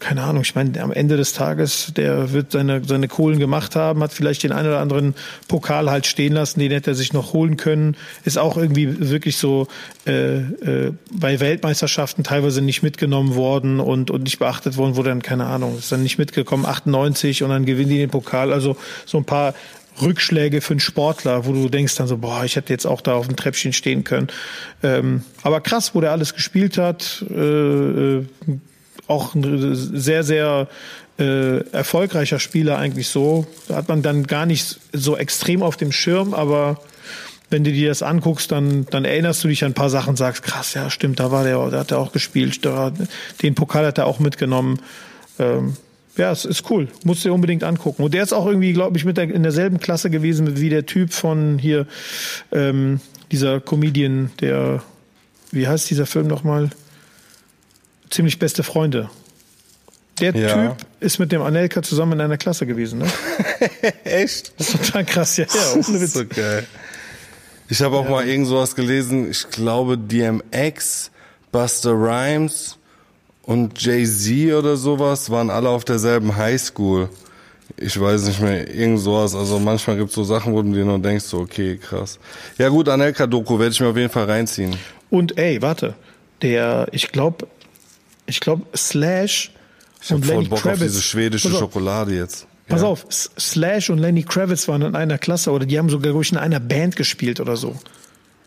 keine 0.04 0.22
Ahnung, 0.22 0.42
ich 0.42 0.54
meine, 0.54 0.78
am 0.82 0.92
Ende 0.92 1.16
des 1.16 1.32
Tages, 1.32 1.90
der 1.96 2.32
wird 2.32 2.52
seine, 2.52 2.84
seine 2.84 3.08
Kohlen 3.08 3.38
gemacht 3.38 3.74
haben, 3.74 4.02
hat 4.02 4.12
vielleicht 4.12 4.42
den 4.42 4.52
einen 4.52 4.68
oder 4.68 4.80
anderen 4.80 5.14
Pokal 5.48 5.90
halt 5.90 6.06
stehen 6.06 6.34
lassen, 6.34 6.60
den 6.60 6.70
hätte 6.72 6.90
er 6.90 6.94
sich 6.94 7.14
noch 7.14 7.32
holen 7.32 7.56
können. 7.56 7.96
Ist 8.22 8.36
auch 8.36 8.58
irgendwie 8.58 9.08
wirklich 9.08 9.38
so 9.38 9.66
äh, 10.06 10.36
äh, 10.36 10.92
bei 11.10 11.40
Weltmeisterschaften 11.40 12.22
teilweise 12.22 12.60
nicht 12.60 12.82
mitgenommen 12.82 13.34
worden 13.34 13.80
und, 13.80 14.10
und 14.10 14.24
nicht 14.24 14.38
beachtet 14.38 14.76
worden, 14.76 14.96
wo 14.96 15.02
dann, 15.02 15.22
keine 15.22 15.46
Ahnung, 15.46 15.78
ist 15.78 15.90
dann 15.90 16.02
nicht 16.02 16.18
mitgekommen, 16.18 16.66
98 16.66 17.42
und 17.42 17.48
dann 17.48 17.64
gewinnen 17.64 17.88
die 17.88 17.98
den 17.98 18.10
Pokal. 18.10 18.52
Also 18.52 18.76
so 19.06 19.16
ein 19.16 19.24
paar 19.24 19.54
Rückschläge 20.02 20.60
für 20.60 20.74
einen 20.74 20.80
Sportler, 20.80 21.46
wo 21.46 21.52
du 21.52 21.70
denkst 21.70 21.96
dann 21.96 22.08
so, 22.08 22.18
boah, 22.18 22.44
ich 22.44 22.56
hätte 22.56 22.74
jetzt 22.74 22.84
auch 22.84 23.00
da 23.00 23.14
auf 23.14 23.26
dem 23.26 23.36
Treppchen 23.36 23.72
stehen 23.72 24.04
können. 24.04 24.28
Ähm, 24.82 25.22
aber 25.42 25.62
krass, 25.62 25.94
wo 25.94 26.02
der 26.02 26.12
alles 26.12 26.34
gespielt 26.34 26.76
hat. 26.76 27.24
Äh, 27.30 28.18
äh 28.18 28.26
auch 29.06 29.34
ein 29.34 29.74
sehr, 29.74 30.24
sehr 30.24 30.68
äh, 31.18 31.58
erfolgreicher 31.70 32.38
Spieler 32.38 32.78
eigentlich 32.78 33.08
so. 33.08 33.46
Da 33.68 33.76
hat 33.76 33.88
man 33.88 34.02
dann 34.02 34.26
gar 34.26 34.46
nicht 34.46 34.80
so 34.92 35.16
extrem 35.16 35.62
auf 35.62 35.76
dem 35.76 35.92
Schirm, 35.92 36.34
aber 36.34 36.80
wenn 37.50 37.64
du 37.64 37.72
dir 37.72 37.88
das 37.88 38.02
anguckst, 38.02 38.50
dann, 38.50 38.86
dann 38.90 39.04
erinnerst 39.04 39.44
du 39.44 39.48
dich 39.48 39.64
an 39.64 39.70
ein 39.70 39.74
paar 39.74 39.90
Sachen, 39.90 40.16
sagst, 40.16 40.42
krass, 40.42 40.74
ja, 40.74 40.90
stimmt, 40.90 41.20
da 41.20 41.30
war 41.30 41.44
der, 41.44 41.70
da 41.70 41.80
hat 41.80 41.90
er 41.90 41.98
auch 41.98 42.12
gespielt, 42.12 42.64
da, 42.64 42.92
den 43.42 43.54
Pokal 43.54 43.86
hat 43.86 43.98
er 43.98 44.06
auch 44.06 44.18
mitgenommen. 44.18 44.80
Ähm, 45.38 45.76
ja, 46.16 46.30
es 46.30 46.44
ist 46.44 46.70
cool. 46.70 46.88
Musst 47.04 47.24
du 47.24 47.28
dir 47.28 47.34
unbedingt 47.34 47.64
angucken. 47.64 48.02
Und 48.02 48.14
der 48.14 48.22
ist 48.22 48.32
auch 48.32 48.46
irgendwie, 48.46 48.72
glaube 48.72 48.96
ich, 48.96 49.04
mit 49.04 49.16
der, 49.16 49.24
in 49.24 49.42
derselben 49.42 49.78
Klasse 49.78 50.10
gewesen 50.10 50.60
wie 50.60 50.68
der 50.68 50.86
Typ 50.86 51.12
von 51.12 51.58
hier, 51.58 51.86
ähm, 52.52 53.00
dieser 53.32 53.60
Comedian, 53.60 54.30
der, 54.40 54.82
wie 55.50 55.66
heißt 55.66 55.90
dieser 55.90 56.06
Film 56.06 56.28
nochmal? 56.28 56.70
Ziemlich 58.10 58.38
beste 58.38 58.62
Freunde. 58.62 59.10
Der 60.20 60.34
ja. 60.34 60.68
Typ 60.68 60.86
ist 61.00 61.18
mit 61.18 61.32
dem 61.32 61.42
Anelka 61.42 61.82
zusammen 61.82 62.12
in 62.12 62.20
einer 62.20 62.36
Klasse 62.36 62.66
gewesen, 62.66 63.00
ne? 63.00 63.06
Echt? 64.04 64.52
Das 64.58 64.68
ist 64.68 64.84
total 64.84 65.04
krass, 65.04 65.36
ja. 65.36 65.44
ja 65.44 65.76
das 65.76 65.88
ist 65.88 66.14
so 66.14 66.24
geil. 66.24 66.66
Ich 67.68 67.80
habe 67.82 67.96
auch 67.96 68.04
ja. 68.04 68.10
mal 68.10 68.28
irgend 68.28 68.46
sowas 68.46 68.76
gelesen, 68.76 69.30
ich 69.30 69.48
glaube 69.50 69.98
DMX, 69.98 71.10
Buster 71.50 71.92
Rhymes 71.92 72.78
und 73.42 73.80
Jay-Z 73.82 74.54
oder 74.54 74.76
sowas 74.76 75.30
waren 75.30 75.50
alle 75.50 75.68
auf 75.68 75.84
derselben 75.84 76.36
Highschool. 76.36 77.08
Ich 77.76 77.98
weiß 77.98 78.26
nicht 78.26 78.40
mehr, 78.40 78.72
irgend 78.72 79.00
sowas. 79.00 79.34
Also 79.34 79.58
manchmal 79.58 79.96
gibt 79.96 80.10
es 80.10 80.14
so 80.14 80.22
Sachen, 80.22 80.52
wo 80.52 80.62
du 80.62 80.72
dir 80.72 80.84
nur 80.84 80.98
denkst, 80.98 81.24
so, 81.24 81.40
okay, 81.40 81.76
krass. 81.76 82.20
Ja 82.58 82.68
gut, 82.68 82.88
Anelka-Doku 82.88 83.58
werde 83.58 83.72
ich 83.72 83.80
mir 83.80 83.88
auf 83.88 83.96
jeden 83.96 84.10
Fall 84.10 84.24
reinziehen. 84.24 84.76
Und 85.10 85.36
ey, 85.38 85.60
warte, 85.60 85.94
der, 86.42 86.86
ich 86.92 87.10
glaube, 87.10 87.48
ich 88.26 88.40
glaube, 88.40 88.64
Slash 88.76 89.52
ich 90.02 90.12
und 90.12 90.26
Lenny 90.26 90.48
Bock 90.48 90.60
Kravitz. 90.60 90.80
Auf 90.80 90.86
diese 90.86 91.02
schwedische 91.02 91.48
auf, 91.48 91.58
Schokolade 91.58 92.14
jetzt. 92.14 92.46
Pass 92.68 92.82
ja. 92.82 92.88
auf, 92.88 93.06
Slash 93.10 93.90
und 93.90 93.98
Lenny 93.98 94.22
Kravitz 94.22 94.68
waren 94.68 94.82
in 94.82 94.94
einer 94.94 95.18
Klasse 95.18 95.50
oder 95.50 95.66
die 95.66 95.78
haben 95.78 95.90
sogar, 95.90 96.10
glaube 96.10 96.24
ich, 96.24 96.32
in 96.32 96.38
einer 96.38 96.60
Band 96.60 96.96
gespielt 96.96 97.40
oder 97.40 97.56
so. 97.56 97.76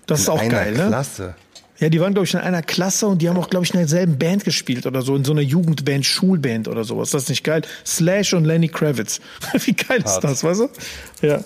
Das 0.08 0.20
in 0.20 0.24
ist 0.24 0.30
auch 0.30 0.50
geil, 0.50 0.74
ne? 0.74 0.88
Klasse. 0.88 1.36
Ja, 1.80 1.90
die 1.90 2.00
waren, 2.00 2.14
glaube 2.14 2.26
ich, 2.26 2.34
in 2.34 2.40
einer 2.40 2.64
Klasse 2.64 3.06
und 3.06 3.22
die 3.22 3.30
haben 3.30 3.38
auch, 3.38 3.50
glaube 3.52 3.66
ich, 3.66 3.72
in 3.72 3.80
derselben 3.80 4.18
Band 4.18 4.44
gespielt 4.44 4.88
oder 4.88 5.04
so, 5.04 5.16
in 5.16 5.24
so 5.24 5.32
einer 5.32 5.42
Jugendband, 5.42 6.06
Schulband 6.06 6.68
oder 6.68 6.84
sowas. 6.84 7.12
Das 7.12 7.24
ist 7.24 7.30
nicht 7.30 7.44
geil. 7.44 7.62
Slash 7.86 8.34
und 8.34 8.46
Lenny 8.46 8.68
Kravitz. 8.68 9.20
Wie 9.66 9.74
geil 9.74 10.04
Hart. 10.04 10.08
ist 10.08 10.20
das, 10.22 10.44
weißt 10.44 10.62
du? 10.62 11.28
Ja. 11.28 11.44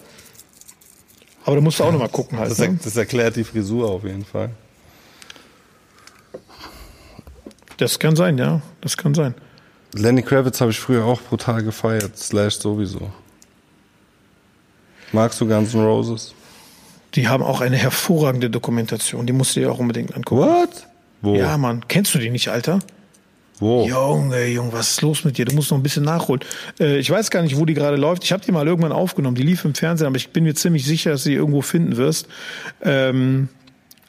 Aber 1.44 1.56
da 1.56 1.62
musst 1.62 1.80
du 1.80 1.84
auch 1.84 1.88
ja, 1.88 1.94
noch 1.94 2.00
mal 2.00 2.08
gucken 2.08 2.40
halt. 2.40 2.52
Das, 2.52 2.60
ne? 2.60 2.80
das 2.82 2.96
erklärt 2.96 3.36
die 3.36 3.44
Frisur 3.44 3.90
auf 3.90 4.04
jeden 4.04 4.24
Fall. 4.24 4.52
Das 7.82 7.98
kann 7.98 8.16
sein, 8.16 8.38
ja. 8.38 8.62
Das 8.82 8.96
kann 8.96 9.16
sein. 9.16 9.34
Lenny 9.94 10.22
Kravitz 10.22 10.62
habe 10.62 10.70
ich 10.70 10.80
früher 10.80 11.04
auch 11.04 11.20
brutal 11.20 11.64
gefeiert. 11.64 12.16
Slash 12.16 12.60
sowieso. 12.60 13.12
Magst 15.12 15.42
du 15.42 15.48
Guns 15.48 15.74
N' 15.74 15.84
Roses? 15.84 16.36
Die 17.16 17.28
haben 17.28 17.44
auch 17.44 17.60
eine 17.60 17.78
hervorragende 17.78 18.52
Dokumentation. 18.52 19.26
Die 19.26 19.34
musst 19.34 19.56
du 19.56 19.62
dir 19.62 19.72
auch 19.72 19.80
unbedingt 19.80 20.16
angucken. 20.16 20.44
What? 20.44 20.88
Wo? 21.24 21.36
Ja, 21.36 21.58
Mann. 21.58 21.84
Kennst 21.88 22.14
du 22.14 22.20
die 22.20 22.30
nicht, 22.30 22.50
Alter? 22.50 22.82
Wo? 23.58 23.88
Junge, 23.88 24.46
Junge, 24.46 24.74
was 24.74 24.92
ist 24.92 25.02
los 25.02 25.24
mit 25.24 25.40
dir? 25.40 25.46
Du 25.46 25.56
musst 25.56 25.72
noch 25.72 25.80
ein 25.80 25.84
bisschen 25.84 26.04
nachholen. 26.04 26.44
Äh, 26.80 27.00
ich 27.00 27.10
weiß 27.10 27.32
gar 27.32 27.42
nicht, 27.42 27.58
wo 27.58 27.66
die 27.66 27.74
gerade 27.74 27.98
läuft. 27.98 28.24
Ich 28.24 28.32
habe 28.32 28.46
die 28.46 28.52
mal 28.52 28.68
irgendwann 28.68 28.92
aufgenommen. 28.92 29.36
Die 29.36 29.44
lief 29.44 29.66
im 29.66 29.74
Fernsehen, 29.74 30.06
aber 30.06 30.18
ich 30.18 30.30
bin 30.30 30.44
mir 30.44 30.54
ziemlich 30.54 30.86
sicher, 30.86 31.10
dass 31.10 31.24
du 31.24 31.30
die 31.30 31.36
irgendwo 31.36 31.64
finden 31.64 31.98
wirst. 31.98 32.28
Ähm, 32.84 33.50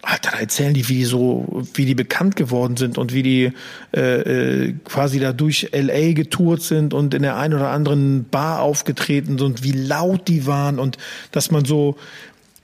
Alter, 0.05 0.33
da 0.33 0.39
erzählen 0.41 0.75
die, 0.75 0.89
wie 0.89 0.97
die 0.97 1.05
so, 1.05 1.63
wie 1.75 1.87
die 1.87 1.95
bekannt 1.95 2.35
geworden 2.35 2.77
sind 2.77 2.99
und 2.99 3.15
wie 3.15 3.23
die 3.23 3.53
äh, 3.95 4.01
äh, 4.01 4.75
quasi 4.85 5.21
da 5.21 5.33
durch 5.33 5.71
LA 5.73 6.13
getourt 6.13 6.63
sind 6.63 6.93
und 6.93 7.15
in 7.15 7.23
der 7.23 7.37
einen 7.37 7.55
oder 7.55 7.71
anderen 7.71 8.29
Bar 8.29 8.63
aufgetreten 8.63 9.39
sind 9.39 9.63
wie 9.63 9.71
laut 9.71 10.27
die 10.27 10.45
waren 10.47 10.81
und 10.81 10.99
dass 11.31 11.53
man 11.53 11.65
so 11.65 11.97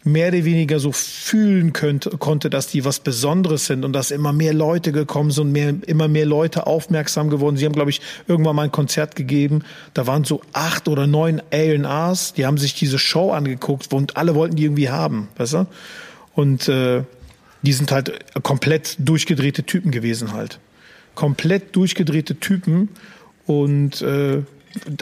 mehr 0.02 0.28
oder 0.28 0.44
weniger 0.44 0.80
so 0.80 0.90
fühlen 0.90 1.72
könnte, 1.72 2.10
konnte, 2.10 2.50
dass 2.50 2.68
die 2.68 2.84
was 2.84 3.00
Besonderes 3.00 3.66
sind 3.66 3.84
und 3.84 3.92
dass 3.92 4.10
immer 4.10 4.32
mehr 4.32 4.54
Leute 4.54 4.90
gekommen 4.90 5.30
sind 5.30 5.48
und 5.48 5.52
mehr, 5.52 5.74
immer 5.86 6.08
mehr 6.08 6.26
Leute 6.26 6.66
aufmerksam 6.66 7.30
geworden. 7.30 7.56
Sie 7.56 7.66
haben, 7.66 7.72
glaube 7.72 7.90
ich, 7.90 8.00
irgendwann 8.26 8.56
mal 8.56 8.62
ein 8.62 8.72
Konzert 8.72 9.16
gegeben. 9.16 9.62
Da 9.94 10.06
waren 10.06 10.24
so 10.24 10.40
acht 10.52 10.88
oder 10.88 11.06
neun 11.06 11.40
A&Rs, 11.52 12.32
die 12.32 12.46
haben 12.46 12.58
sich 12.58 12.74
diese 12.74 12.98
Show 12.98 13.30
angeguckt 13.30 13.92
und 13.92 14.16
alle 14.16 14.34
wollten 14.34 14.56
die 14.56 14.64
irgendwie 14.64 14.90
haben, 14.90 15.28
weißt 15.36 15.52
du? 15.52 15.66
Und 16.34 16.68
äh, 16.68 17.02
die 17.62 17.72
sind 17.72 17.90
halt 17.90 18.12
komplett 18.42 18.96
durchgedrehte 18.98 19.64
Typen 19.64 19.90
gewesen 19.90 20.32
halt. 20.32 20.60
Komplett 21.14 21.74
durchgedrehte 21.74 22.38
Typen 22.38 22.90
und 23.46 24.02
äh, 24.02 24.42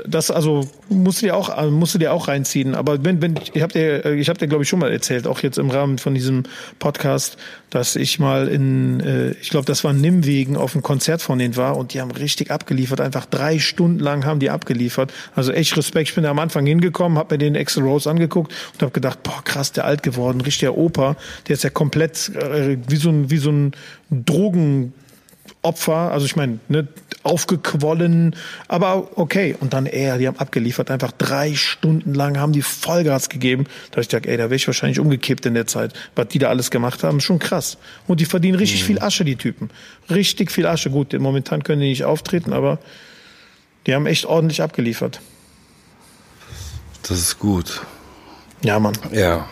das 0.07 0.31
also 0.31 0.69
musst 0.89 1.23
du 1.23 1.27
dir 1.27 1.37
auch 1.37 1.57
äh, 1.57 1.71
musst 1.71 1.95
du 1.95 1.99
dir 1.99 2.13
auch 2.13 2.29
reinziehen. 2.29 2.75
Aber 2.75 3.05
wenn 3.05 3.21
wenn 3.21 3.35
ich 3.53 3.63
habe 3.63 3.73
dir 3.73 4.05
äh, 4.05 4.15
ich 4.15 4.29
habe 4.29 4.39
dir 4.39 4.47
glaube 4.47 4.63
ich 4.63 4.69
schon 4.69 4.79
mal 4.79 4.93
erzählt, 4.93 5.27
auch 5.27 5.41
jetzt 5.41 5.59
im 5.59 5.71
Rahmen 5.71 5.99
von 5.99 6.15
diesem 6.15 6.45
Podcast, 6.79 7.37
dass 7.71 7.97
ich 7.97 8.19
mal 8.19 8.49
in 8.49 9.01
äh, 9.01 9.31
ich 9.41 9.51
glaube 9.51 9.67
das 9.67 9.85
war 9.85 9.93
Nimwegen 9.93 10.57
auf 10.57 10.75
einem 10.75 10.83
Konzert 10.83 11.23
von 11.23 11.39
denen 11.39 11.57
war 11.57 11.77
und 11.77 11.95
die 11.95 12.01
haben 12.01 12.11
richtig 12.11 12.51
abgeliefert. 12.51 13.01
Einfach 13.01 13.27
drei 13.27 13.59
Stunden 13.59 13.99
lang 13.99 14.25
haben 14.25 14.41
die 14.41 14.51
abgeliefert. 14.51 15.13
Also 15.35 15.53
echt 15.53 15.77
Respekt. 15.77 16.09
Ich 16.09 16.15
bin 16.15 16.25
da 16.25 16.31
am 16.31 16.39
Anfang 16.39 16.65
hingekommen, 16.67 17.19
habe 17.19 17.35
mir 17.35 17.39
den 17.39 17.57
Axel 17.57 17.83
Rose 17.83 18.09
angeguckt 18.09 18.53
und 18.75 18.83
habe 18.83 18.93
gedacht, 18.93 19.23
boah 19.23 19.43
krass, 19.45 19.73
der 19.73 19.85
alt 19.85 20.03
geworden, 20.03 20.41
richtiger 20.41 20.77
Opa. 20.77 21.17
Der 21.49 21.55
ist 21.55 21.65
ja 21.65 21.71
komplett 21.71 22.31
äh, 22.37 22.79
wie 22.89 22.97
so 22.97 23.11
ein 23.11 23.31
wie 23.31 23.39
so 23.39 23.51
ein 23.51 23.73
Drogen 24.11 24.93
Opfer, 25.63 26.13
also 26.13 26.27
ich 26.27 26.37
meine, 26.37 26.61
ne, 26.69 26.87
aufgequollen, 27.27 28.37
aber 28.69 29.19
okay. 29.19 29.57
Und 29.59 29.73
dann 29.73 29.87
er, 29.87 30.19
die 30.19 30.27
haben 30.27 30.39
abgeliefert, 30.39 30.91
einfach 30.91 31.13
drei 31.13 31.55
Stunden 31.55 32.15
lang 32.15 32.39
haben 32.39 32.53
die 32.53 32.63
Vollgas 32.63 33.29
gegeben. 33.29 33.67
Da 33.91 34.01
ich 34.01 34.09
gedacht, 34.09 34.27
ey, 34.27 34.37
da 34.37 34.45
wäre 34.45 34.55
ich 34.55 34.67
wahrscheinlich 34.67 35.01
umgekippt 35.01 35.45
in 35.47 35.55
der 35.55 35.67
Zeit. 35.67 35.93
Was 36.15 36.29
die 36.29 36.39
da 36.39 36.49
alles 36.49 36.71
gemacht 36.71 37.03
haben, 37.03 37.21
schon 37.21 37.39
krass. 37.39 37.79
Und 38.07 38.21
die 38.21 38.25
verdienen 38.25 38.57
richtig 38.57 38.83
mhm. 38.83 38.87
viel 38.87 38.99
Asche, 39.01 39.25
die 39.25 39.37
Typen. 39.37 39.71
Richtig 40.09 40.53
viel 40.53 40.67
Asche. 40.67 40.91
Gut, 40.91 41.13
momentan 41.13 41.63
können 41.63 41.81
die 41.81 41.89
nicht 41.89 42.05
auftreten, 42.05 42.53
aber 42.53 42.79
die 43.87 43.95
haben 43.95 44.07
echt 44.07 44.25
ordentlich 44.25 44.63
abgeliefert. 44.63 45.21
Das 47.03 47.19
ist 47.19 47.39
gut. 47.39 47.83
Ja, 48.63 48.79
Mann. 48.79 48.97
Ja. 49.13 49.49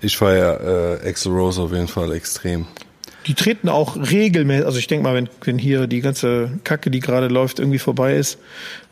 Ich 0.00 0.16
feiere 0.16 1.00
äh, 1.02 1.08
Axel 1.08 1.32
Rose 1.32 1.60
auf 1.60 1.72
jeden 1.72 1.88
Fall 1.88 2.12
extrem. 2.12 2.66
Die 3.28 3.34
treten 3.34 3.68
auch 3.68 3.96
regelmäßig, 4.10 4.64
also 4.64 4.78
ich 4.78 4.86
denke 4.86 5.04
mal, 5.04 5.14
wenn, 5.14 5.28
wenn 5.44 5.58
hier 5.58 5.86
die 5.86 6.00
ganze 6.00 6.50
Kacke, 6.64 6.90
die 6.90 7.00
gerade 7.00 7.28
läuft, 7.28 7.58
irgendwie 7.58 7.78
vorbei 7.78 8.16
ist, 8.16 8.38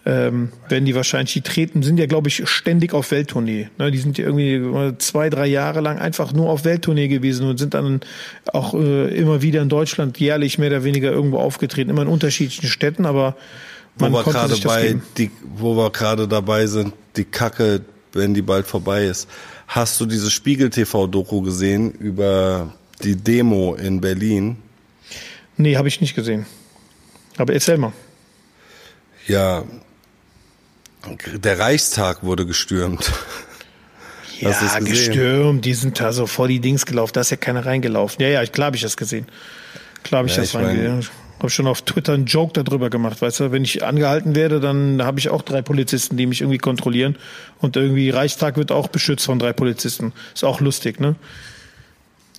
ähm, 0.04 0.50
werden 0.68 0.84
die 0.84 0.94
wahrscheinlich, 0.94 1.32
die 1.32 1.40
treten, 1.40 1.82
sind 1.82 1.98
ja, 1.98 2.06
glaube 2.06 2.28
ich, 2.28 2.48
ständig 2.48 2.92
auf 2.92 3.10
Welttournee. 3.10 3.68
Ne, 3.78 3.90
die 3.90 3.98
sind 3.98 4.18
ja 4.18 4.26
irgendwie 4.26 4.96
zwei, 4.98 5.30
drei 5.30 5.46
Jahre 5.46 5.80
lang 5.80 5.98
einfach 5.98 6.32
nur 6.32 6.50
auf 6.50 6.64
Welttournee 6.64 7.08
gewesen 7.08 7.48
und 7.48 7.58
sind 7.58 7.74
dann 7.74 8.00
auch 8.52 8.74
äh, 8.74 9.08
immer 9.16 9.40
wieder 9.40 9.62
in 9.62 9.68
Deutschland 9.68 10.18
jährlich 10.20 10.58
mehr 10.58 10.68
oder 10.68 10.84
weniger 10.84 11.10
irgendwo 11.10 11.38
aufgetreten, 11.38 11.90
immer 11.90 12.02
in 12.02 12.08
unterschiedlichen 12.08 12.68
Städten, 12.68 13.06
aber 13.06 13.36
man 13.98 14.12
wo 14.12 14.18
wir 14.18 14.24
gerade 14.24 14.56
bei 14.62 14.96
die, 15.16 15.30
wo 15.56 15.74
wir 15.74 15.90
gerade 15.90 16.28
dabei 16.28 16.66
sind, 16.66 16.92
die 17.16 17.24
Kacke, 17.24 17.80
wenn 18.12 18.34
die 18.34 18.42
bald 18.42 18.66
vorbei 18.66 19.06
ist. 19.06 19.28
Hast 19.66 20.00
du 20.00 20.06
diese 20.06 20.30
Spiegel 20.30 20.70
TV 20.70 21.06
Doku 21.06 21.40
gesehen 21.40 21.90
über 21.90 22.74
die 23.02 23.16
Demo 23.16 23.74
in 23.74 24.00
Berlin? 24.00 24.56
Nee, 25.56 25.76
habe 25.76 25.88
ich 25.88 26.00
nicht 26.00 26.14
gesehen. 26.14 26.46
Aber 27.36 27.52
erzähl 27.52 27.78
mal. 27.78 27.92
Ja, 29.26 29.64
der 31.34 31.58
Reichstag 31.58 32.22
wurde 32.22 32.46
gestürmt. 32.46 33.12
Ja, 34.40 34.78
gestürmt. 34.80 35.64
Die 35.64 35.74
sind 35.74 35.98
da 35.98 36.12
so 36.12 36.26
vor 36.26 36.48
die 36.48 36.60
Dings 36.60 36.84
gelaufen. 36.84 37.12
Da 37.14 37.22
ist 37.22 37.30
ja 37.30 37.36
keiner 37.36 37.64
reingelaufen. 37.64 38.20
Ja, 38.20 38.28
ja, 38.28 38.44
klar 38.44 38.66
habe 38.66 38.76
ich 38.76 38.82
das 38.82 38.96
gesehen. 38.96 39.26
Klar 40.02 40.18
habe 40.18 40.28
ich 40.28 40.36
ja, 40.36 40.42
das 40.42 40.50
ich 40.50 40.56
reingelaufen. 40.56 41.10
Habe 41.38 41.50
schon 41.50 41.66
auf 41.66 41.82
Twitter 41.82 42.14
einen 42.14 42.26
Joke 42.26 42.62
darüber 42.62 42.88
gemacht, 42.88 43.20
weißt 43.20 43.40
du, 43.40 43.52
wenn 43.52 43.62
ich 43.62 43.84
angehalten 43.84 44.34
werde, 44.34 44.58
dann 44.58 45.02
habe 45.02 45.18
ich 45.18 45.28
auch 45.28 45.42
drei 45.42 45.60
Polizisten, 45.60 46.16
die 46.16 46.24
mich 46.24 46.40
irgendwie 46.40 46.56
kontrollieren 46.56 47.16
und 47.58 47.76
irgendwie 47.76 48.08
Reichstag 48.08 48.56
wird 48.56 48.72
auch 48.72 48.88
beschützt 48.88 49.26
von 49.26 49.38
drei 49.38 49.52
Polizisten. 49.52 50.14
Ist 50.34 50.44
auch 50.44 50.60
lustig, 50.60 50.98
ne? 50.98 51.14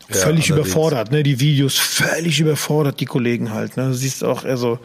Ja, 0.09 0.15
völlig 0.15 0.51
allerdings. 0.51 0.69
überfordert, 0.69 1.11
ne? 1.11 1.23
Die 1.23 1.39
Videos 1.39 1.75
völlig 1.77 2.39
überfordert, 2.39 2.99
die 2.99 3.05
Kollegen 3.05 3.53
halt, 3.53 3.77
ne? 3.77 3.87
Du 3.87 3.93
siehst 3.93 4.23
auch, 4.23 4.43
also 4.45 4.79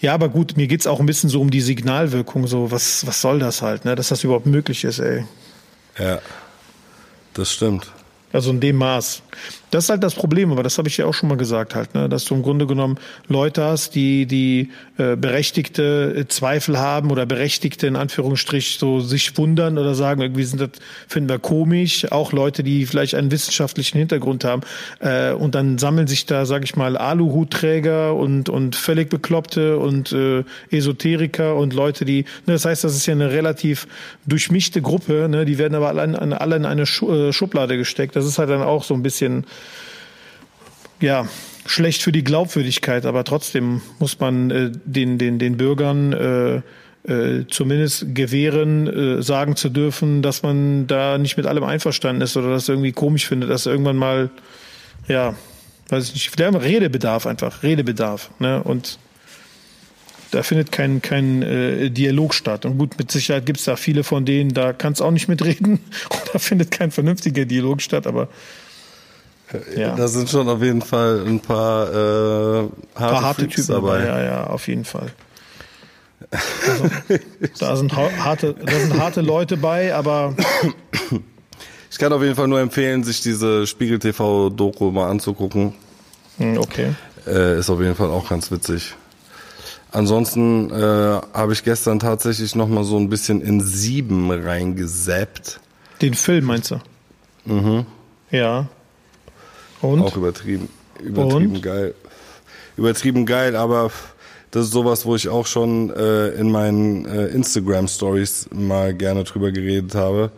ja, 0.00 0.14
aber 0.14 0.28
gut, 0.28 0.56
mir 0.56 0.66
geht's 0.66 0.86
auch 0.88 0.98
ein 0.98 1.06
bisschen 1.06 1.30
so 1.30 1.40
um 1.40 1.50
die 1.50 1.60
Signalwirkung, 1.60 2.46
so 2.48 2.72
was 2.72 3.06
was 3.06 3.20
soll 3.20 3.38
das 3.38 3.62
halt, 3.62 3.84
ne? 3.84 3.94
Dass 3.94 4.08
das 4.08 4.24
überhaupt 4.24 4.46
möglich 4.46 4.82
ist, 4.84 4.98
ey. 4.98 5.24
Ja. 5.98 6.20
Das 7.34 7.52
stimmt. 7.52 7.90
Also 8.32 8.50
in 8.50 8.60
dem 8.60 8.76
Maß. 8.76 9.22
Das 9.72 9.84
ist 9.84 9.90
halt 9.90 10.02
das 10.02 10.14
Problem, 10.14 10.52
aber 10.52 10.62
das 10.62 10.76
habe 10.76 10.88
ich 10.88 10.98
ja 10.98 11.06
auch 11.06 11.14
schon 11.14 11.30
mal 11.30 11.38
gesagt 11.38 11.74
halt, 11.74 11.94
ne? 11.94 12.06
dass 12.06 12.26
du 12.26 12.34
im 12.34 12.42
Grunde 12.42 12.66
genommen 12.66 12.98
Leute 13.28 13.64
hast, 13.64 13.94
die 13.94 14.26
die 14.26 14.68
äh, 14.98 15.16
berechtigte 15.16 16.14
äh, 16.14 16.28
Zweifel 16.28 16.78
haben 16.78 17.10
oder 17.10 17.24
berechtigte 17.24 17.86
in 17.86 17.96
Anführungsstrich 17.96 18.76
so 18.78 19.00
sich 19.00 19.38
wundern 19.38 19.78
oder 19.78 19.94
sagen, 19.94 20.20
irgendwie 20.20 20.44
sind 20.44 20.60
das 20.60 20.72
finden 21.08 21.30
wir 21.30 21.38
komisch. 21.38 22.12
Auch 22.12 22.32
Leute, 22.32 22.62
die 22.62 22.84
vielleicht 22.84 23.14
einen 23.14 23.30
wissenschaftlichen 23.30 23.96
Hintergrund 23.96 24.44
haben 24.44 24.60
äh, 25.00 25.32
und 25.32 25.54
dann 25.54 25.78
sammeln 25.78 26.06
sich 26.06 26.26
da, 26.26 26.44
sage 26.44 26.64
ich 26.64 26.76
mal, 26.76 26.98
Aluhutträger 26.98 28.14
und 28.14 28.50
und 28.50 28.76
völlig 28.76 29.08
Bekloppte 29.08 29.78
und 29.78 30.12
äh, 30.12 30.44
Esoteriker 30.70 31.56
und 31.56 31.72
Leute, 31.72 32.04
die. 32.04 32.24
Ne, 32.46 32.52
das 32.52 32.66
heißt, 32.66 32.84
das 32.84 32.94
ist 32.94 33.06
ja 33.06 33.14
eine 33.14 33.30
relativ 33.30 33.88
durchmischte 34.26 34.82
Gruppe. 34.82 35.28
Ne? 35.30 35.46
Die 35.46 35.56
werden 35.56 35.74
aber 35.74 35.88
alle, 35.88 36.40
alle 36.40 36.56
in 36.56 36.66
eine 36.66 36.82
äh, 36.82 37.32
Schublade 37.32 37.78
gesteckt. 37.78 38.16
Das 38.16 38.26
ist 38.26 38.38
halt 38.38 38.50
dann 38.50 38.60
auch 38.60 38.84
so 38.84 38.92
ein 38.92 39.02
bisschen 39.02 39.46
ja, 41.02 41.28
schlecht 41.66 42.02
für 42.02 42.12
die 42.12 42.24
Glaubwürdigkeit, 42.24 43.04
aber 43.04 43.24
trotzdem 43.24 43.82
muss 43.98 44.18
man 44.18 44.50
äh, 44.50 44.70
den, 44.84 45.18
den, 45.18 45.38
den 45.38 45.56
Bürgern 45.56 46.12
äh, 46.12 46.62
äh, 47.10 47.46
zumindest 47.50 48.14
gewähren, 48.14 48.86
äh, 48.86 49.22
sagen 49.22 49.56
zu 49.56 49.68
dürfen, 49.68 50.22
dass 50.22 50.42
man 50.42 50.86
da 50.86 51.18
nicht 51.18 51.36
mit 51.36 51.46
allem 51.46 51.64
einverstanden 51.64 52.22
ist 52.22 52.36
oder 52.36 52.50
das 52.50 52.68
irgendwie 52.68 52.92
komisch 52.92 53.26
findet, 53.26 53.50
dass 53.50 53.66
irgendwann 53.66 53.96
mal, 53.96 54.30
ja, 55.08 55.34
weiß 55.88 56.08
ich 56.14 56.14
nicht, 56.14 56.40
haben 56.40 56.56
Redebedarf 56.56 57.26
einfach, 57.26 57.62
Redebedarf. 57.62 58.30
Ne? 58.38 58.62
Und 58.62 58.98
da 60.30 60.42
findet 60.42 60.72
kein, 60.72 61.02
kein 61.02 61.42
äh, 61.42 61.90
Dialog 61.90 62.34
statt. 62.34 62.64
Und 62.64 62.78
gut, 62.78 62.96
mit 62.98 63.10
Sicherheit 63.10 63.46
gibt 63.46 63.58
es 63.58 63.66
da 63.66 63.76
viele 63.76 64.04
von 64.04 64.24
denen, 64.24 64.54
da 64.54 64.72
kannst 64.72 65.02
auch 65.02 65.10
nicht 65.10 65.28
mitreden. 65.28 65.80
Da 66.32 66.38
findet 66.38 66.70
kein 66.70 66.90
vernünftiger 66.90 67.44
Dialog 67.44 67.82
statt, 67.82 68.06
aber 68.06 68.28
ja. 69.76 69.94
Da 69.94 70.08
sind 70.08 70.28
schon 70.28 70.48
auf 70.48 70.62
jeden 70.62 70.82
Fall 70.82 71.24
ein 71.26 71.40
paar, 71.40 71.88
äh, 71.88 71.94
harte, 71.94 72.70
paar 72.94 73.22
harte 73.22 73.48
Typen 73.48 73.66
dabei. 73.66 74.06
Ja, 74.06 74.22
ja, 74.22 74.44
auf 74.44 74.68
jeden 74.68 74.84
Fall. 74.84 75.12
Also, 76.30 76.90
da, 77.58 77.76
sind 77.76 77.94
harte, 77.94 78.54
da 78.54 78.72
sind 78.72 78.98
harte 78.98 79.20
Leute 79.20 79.56
bei, 79.56 79.94
aber. 79.94 80.34
Ich 81.90 81.98
kann 81.98 82.10
auf 82.12 82.22
jeden 82.22 82.34
Fall 82.36 82.48
nur 82.48 82.58
empfehlen, 82.58 83.04
sich 83.04 83.20
diese 83.20 83.66
Spiegel 83.66 83.98
TV 83.98 84.48
Doku 84.48 84.90
mal 84.90 85.10
anzugucken. 85.10 85.74
Hm, 86.38 86.56
okay. 86.56 86.94
Äh, 87.26 87.58
ist 87.58 87.68
auf 87.68 87.80
jeden 87.80 87.94
Fall 87.94 88.08
auch 88.08 88.28
ganz 88.30 88.50
witzig. 88.50 88.94
Ansonsten 89.90 90.70
äh, 90.70 91.20
habe 91.34 91.52
ich 91.52 91.62
gestern 91.64 91.98
tatsächlich 91.98 92.54
noch 92.54 92.66
mal 92.66 92.82
so 92.82 92.96
ein 92.96 93.10
bisschen 93.10 93.42
in 93.42 93.60
Sieben 93.60 94.30
reingesappt. 94.30 95.60
Den 96.00 96.14
Film 96.14 96.46
meinst 96.46 96.70
du? 96.70 96.80
Mhm. 97.44 97.84
Ja. 98.30 98.68
Und? 99.82 100.00
Auch 100.00 100.16
übertrieben, 100.16 100.68
übertrieben 101.00 101.56
Und? 101.56 101.62
geil. 101.62 101.94
Übertrieben 102.76 103.26
geil, 103.26 103.54
aber 103.54 103.90
das 104.50 104.66
ist 104.66 104.72
sowas, 104.72 105.04
wo 105.04 105.16
ich 105.16 105.28
auch 105.28 105.46
schon 105.46 105.90
äh, 105.90 106.28
in 106.28 106.50
meinen 106.50 107.06
äh, 107.06 107.26
Instagram 107.28 107.88
Stories 107.88 108.48
mal 108.50 108.94
gerne 108.94 109.24
drüber 109.24 109.50
geredet 109.50 109.94
habe. 109.94 110.30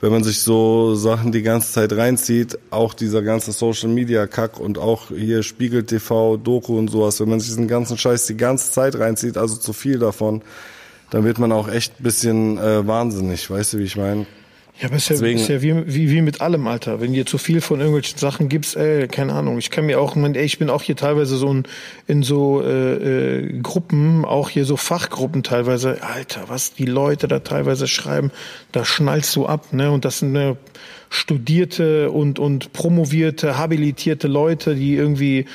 Wenn 0.00 0.12
man 0.12 0.24
sich 0.24 0.40
so 0.40 0.94
Sachen 0.94 1.32
die 1.32 1.42
ganze 1.42 1.72
Zeit 1.72 1.92
reinzieht, 1.92 2.58
auch 2.70 2.92
dieser 2.92 3.22
ganze 3.22 3.52
Social 3.52 3.88
Media 3.88 4.26
Kack 4.26 4.60
und 4.60 4.78
auch 4.78 5.08
hier 5.08 5.42
Spiegel 5.42 5.84
TV, 5.84 6.36
Doku 6.36 6.78
und 6.78 6.88
sowas, 6.88 7.18
wenn 7.20 7.30
man 7.30 7.40
sich 7.40 7.48
diesen 7.48 7.66
ganzen 7.66 7.96
Scheiß 7.96 8.26
die 8.26 8.36
ganze 8.36 8.70
Zeit 8.72 8.96
reinzieht, 8.98 9.36
also 9.36 9.56
zu 9.56 9.72
viel 9.72 9.98
davon, 9.98 10.42
dann 11.10 11.24
wird 11.24 11.38
man 11.38 11.50
auch 11.50 11.68
echt 11.68 11.98
ein 11.98 12.02
bisschen 12.02 12.58
äh, 12.58 12.86
wahnsinnig, 12.86 13.48
weißt 13.48 13.72
du, 13.72 13.78
wie 13.78 13.84
ich 13.84 13.96
meine? 13.96 14.26
Ja, 14.78 14.88
aber 14.88 14.96
ist 14.96 15.08
ja, 15.08 15.16
ist 15.16 15.48
ja 15.48 15.62
wie, 15.62 15.86
wie, 15.86 16.10
wie 16.10 16.20
mit 16.20 16.42
allem, 16.42 16.66
Alter. 16.66 17.00
Wenn 17.00 17.14
dir 17.14 17.24
zu 17.24 17.38
viel 17.38 17.62
von 17.62 17.80
irgendwelchen 17.80 18.18
Sachen 18.18 18.50
gibst, 18.50 18.76
ey, 18.76 19.08
keine 19.08 19.32
Ahnung. 19.32 19.56
Ich 19.56 19.70
kann 19.70 19.86
mir 19.86 19.98
auch, 19.98 20.16
ey, 20.16 20.44
ich 20.44 20.58
bin 20.58 20.68
auch 20.68 20.82
hier 20.82 20.96
teilweise 20.96 21.36
so 21.36 21.50
in, 21.50 21.64
in 22.06 22.22
so 22.22 22.62
äh, 22.62 23.38
äh, 23.38 23.58
Gruppen, 23.62 24.26
auch 24.26 24.50
hier 24.50 24.66
so 24.66 24.76
Fachgruppen 24.76 25.42
teilweise. 25.42 26.02
Alter, 26.02 26.44
was 26.48 26.74
die 26.74 26.84
Leute 26.84 27.26
da 27.26 27.38
teilweise 27.38 27.88
schreiben, 27.88 28.30
da 28.72 28.84
schnallst 28.84 29.34
du 29.36 29.46
ab, 29.46 29.72
ne? 29.72 29.90
Und 29.90 30.04
das 30.04 30.18
sind 30.18 30.36
eine 30.36 30.58
studierte 31.08 32.10
und 32.10 32.38
und 32.38 32.74
promovierte, 32.74 33.56
habilitierte 33.56 34.28
Leute, 34.28 34.74
die 34.74 34.94
irgendwie 34.94 35.46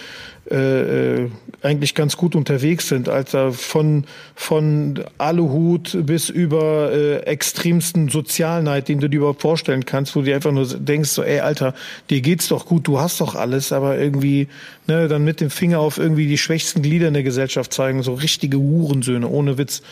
äh, 0.51 1.23
äh, 1.23 1.29
eigentlich 1.61 1.95
ganz 1.95 2.17
gut 2.17 2.35
unterwegs 2.35 2.89
sind, 2.89 3.07
Alter. 3.07 3.53
Von, 3.53 4.05
von 4.35 5.01
Aluhut 5.17 6.05
bis 6.05 6.29
über 6.29 6.91
äh, 6.91 7.19
extremsten 7.19 8.09
Sozialneid, 8.09 8.89
den 8.89 8.99
du 8.99 9.07
dir 9.07 9.17
überhaupt 9.17 9.41
vorstellen 9.41 9.85
kannst, 9.85 10.13
wo 10.15 10.19
du 10.19 10.25
dir 10.25 10.35
einfach 10.35 10.51
nur 10.51 10.65
denkst, 10.65 11.11
so, 11.11 11.23
ey, 11.23 11.39
Alter, 11.39 11.73
dir 12.09 12.19
geht's 12.19 12.49
doch 12.49 12.65
gut, 12.65 12.85
du 12.87 12.99
hast 12.99 13.21
doch 13.21 13.35
alles, 13.35 13.71
aber 13.71 13.97
irgendwie, 13.97 14.49
ne, 14.87 15.07
dann 15.07 15.23
mit 15.23 15.39
dem 15.39 15.51
Finger 15.51 15.79
auf 15.79 15.97
irgendwie 15.97 16.27
die 16.27 16.37
schwächsten 16.37 16.81
Glieder 16.81 17.07
in 17.07 17.13
der 17.13 17.23
Gesellschaft 17.23 17.71
zeigen, 17.71 18.03
so 18.03 18.13
richtige 18.13 18.57
Hurensöhne, 18.57 19.27
ohne 19.29 19.57
Witz. 19.57 19.83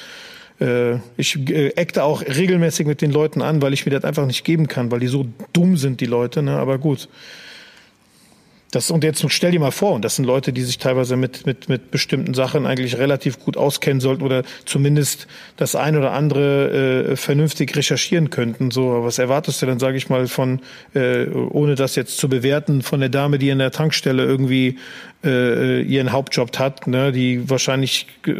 Äh, 0.60 0.95
ich 1.16 1.38
äh, 1.49 1.70
eckte 1.70 2.03
auch 2.03 2.22
regelmäßig 2.22 2.86
mit 2.86 3.01
den 3.01 3.12
Leuten 3.12 3.41
an, 3.41 3.62
weil 3.62 3.72
ich 3.72 3.86
mir 3.86 3.91
das 3.91 4.03
einfach 4.03 4.26
nicht 4.26 4.43
geben 4.43 4.68
kann, 4.68 4.91
weil 4.91 4.99
die 4.99 5.07
so 5.07 5.26
dumm 5.53 5.78
sind, 5.78 6.01
die 6.01 6.05
Leute, 6.05 6.43
ne, 6.43 6.57
aber 6.57 6.80
gut. 6.80 7.07
Das, 8.72 8.92
und 8.92 9.04
jetzt 9.04 9.26
stell 9.32 9.52
dir 9.52 9.60
mal 9.60 9.72
vor, 9.72 9.94
und 9.94 10.06
das 10.06 10.16
sind 10.16 10.26
Leute, 10.26 10.54
die 10.54 10.62
sich 10.62 10.78
teilweise 10.78 11.16
mit, 11.16 11.48
mit, 11.48 11.70
mit 11.70 11.90
bestimmten 11.90 12.36
Sachen 12.36 12.68
eigentlich 12.68 13.00
relativ 13.00 13.40
gut 13.40 13.58
auskennen 13.58 14.00
sollten 14.00 14.22
oder 14.22 14.44
zumindest 14.66 15.28
das 15.58 15.76
ein 15.76 15.98
oder 15.98 16.12
andere 16.12 17.10
äh, 17.12 17.16
vernünftig 17.16 17.76
recherchieren 17.76 18.30
könnten. 18.30 18.70
So, 18.70 19.04
was 19.04 19.18
erwartest 19.18 19.62
du 19.62 19.66
denn, 19.66 19.80
sage 19.80 19.98
ich 19.98 20.10
mal, 20.10 20.28
von, 20.28 20.60
äh, 20.94 21.28
ohne 21.30 21.74
das 21.74 21.96
jetzt 21.96 22.18
zu 22.18 22.30
bewerten, 22.30 22.84
von 22.84 23.00
der 23.00 23.10
Dame, 23.10 23.40
die 23.40 23.50
in 23.50 23.58
der 23.58 23.72
Tankstelle 23.72 24.24
irgendwie 24.24 24.78
äh, 25.24 25.82
ihren 25.82 26.12
Hauptjob 26.12 26.56
hat, 26.60 26.86
ne, 26.86 27.12
die 27.12 27.50
wahrscheinlich 27.50 28.06
äh, 28.28 28.34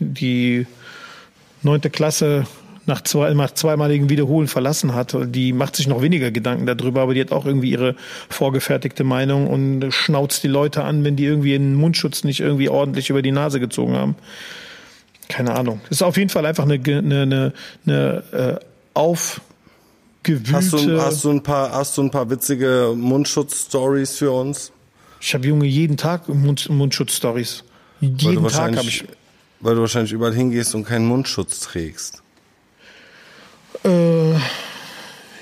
die 0.00 0.66
neunte 1.62 1.88
Klasse 1.88 2.46
nach, 2.86 3.02
zwei, 3.02 3.34
nach 3.34 3.50
zweimaligen 3.50 4.08
Wiederholen 4.08 4.48
verlassen 4.48 4.94
hat. 4.94 5.16
Die 5.34 5.52
macht 5.52 5.76
sich 5.76 5.88
noch 5.88 6.02
weniger 6.02 6.30
Gedanken 6.30 6.66
darüber, 6.66 7.02
aber 7.02 7.14
die 7.14 7.20
hat 7.20 7.32
auch 7.32 7.44
irgendwie 7.44 7.70
ihre 7.70 7.96
vorgefertigte 8.28 9.04
Meinung 9.04 9.48
und 9.48 9.92
schnauzt 9.92 10.42
die 10.44 10.48
Leute 10.48 10.84
an, 10.84 11.04
wenn 11.04 11.16
die 11.16 11.24
irgendwie 11.24 11.54
einen 11.54 11.74
Mundschutz 11.74 12.24
nicht 12.24 12.40
irgendwie 12.40 12.68
ordentlich 12.68 13.10
über 13.10 13.22
die 13.22 13.32
Nase 13.32 13.60
gezogen 13.60 13.94
haben. 13.94 14.14
Keine 15.28 15.54
Ahnung. 15.54 15.80
Das 15.88 15.98
ist 15.98 16.02
auf 16.02 16.16
jeden 16.16 16.30
Fall 16.30 16.46
einfach 16.46 16.64
eine, 16.64 16.74
eine, 16.74 17.22
eine, 17.22 17.52
eine 17.84 18.22
äh, 18.32 18.64
aufgewühlte... 18.94 20.52
Hast 20.52 20.72
du, 20.72 21.00
hast, 21.00 21.24
du 21.24 21.30
ein 21.30 21.42
paar, 21.42 21.72
hast 21.72 21.98
du 21.98 22.02
ein 22.02 22.10
paar 22.12 22.30
witzige 22.30 22.94
Mundschutz-Stories 22.96 24.16
für 24.16 24.30
uns? 24.30 24.70
Ich 25.20 25.34
habe 25.34 25.46
Junge 25.46 25.66
jeden 25.66 25.96
Tag 25.96 26.28
Mund, 26.28 26.68
Mundschutz-Stories. 26.68 27.64
Jeden 28.00 28.46
Tag 28.46 28.76
habe 28.76 28.86
ich... 28.86 29.04
Weil 29.58 29.74
du 29.74 29.80
wahrscheinlich 29.80 30.12
überall 30.12 30.34
hingehst 30.34 30.74
und 30.74 30.84
keinen 30.84 31.06
Mundschutz 31.06 31.60
trägst. 31.60 32.22
Äh, 33.86 34.34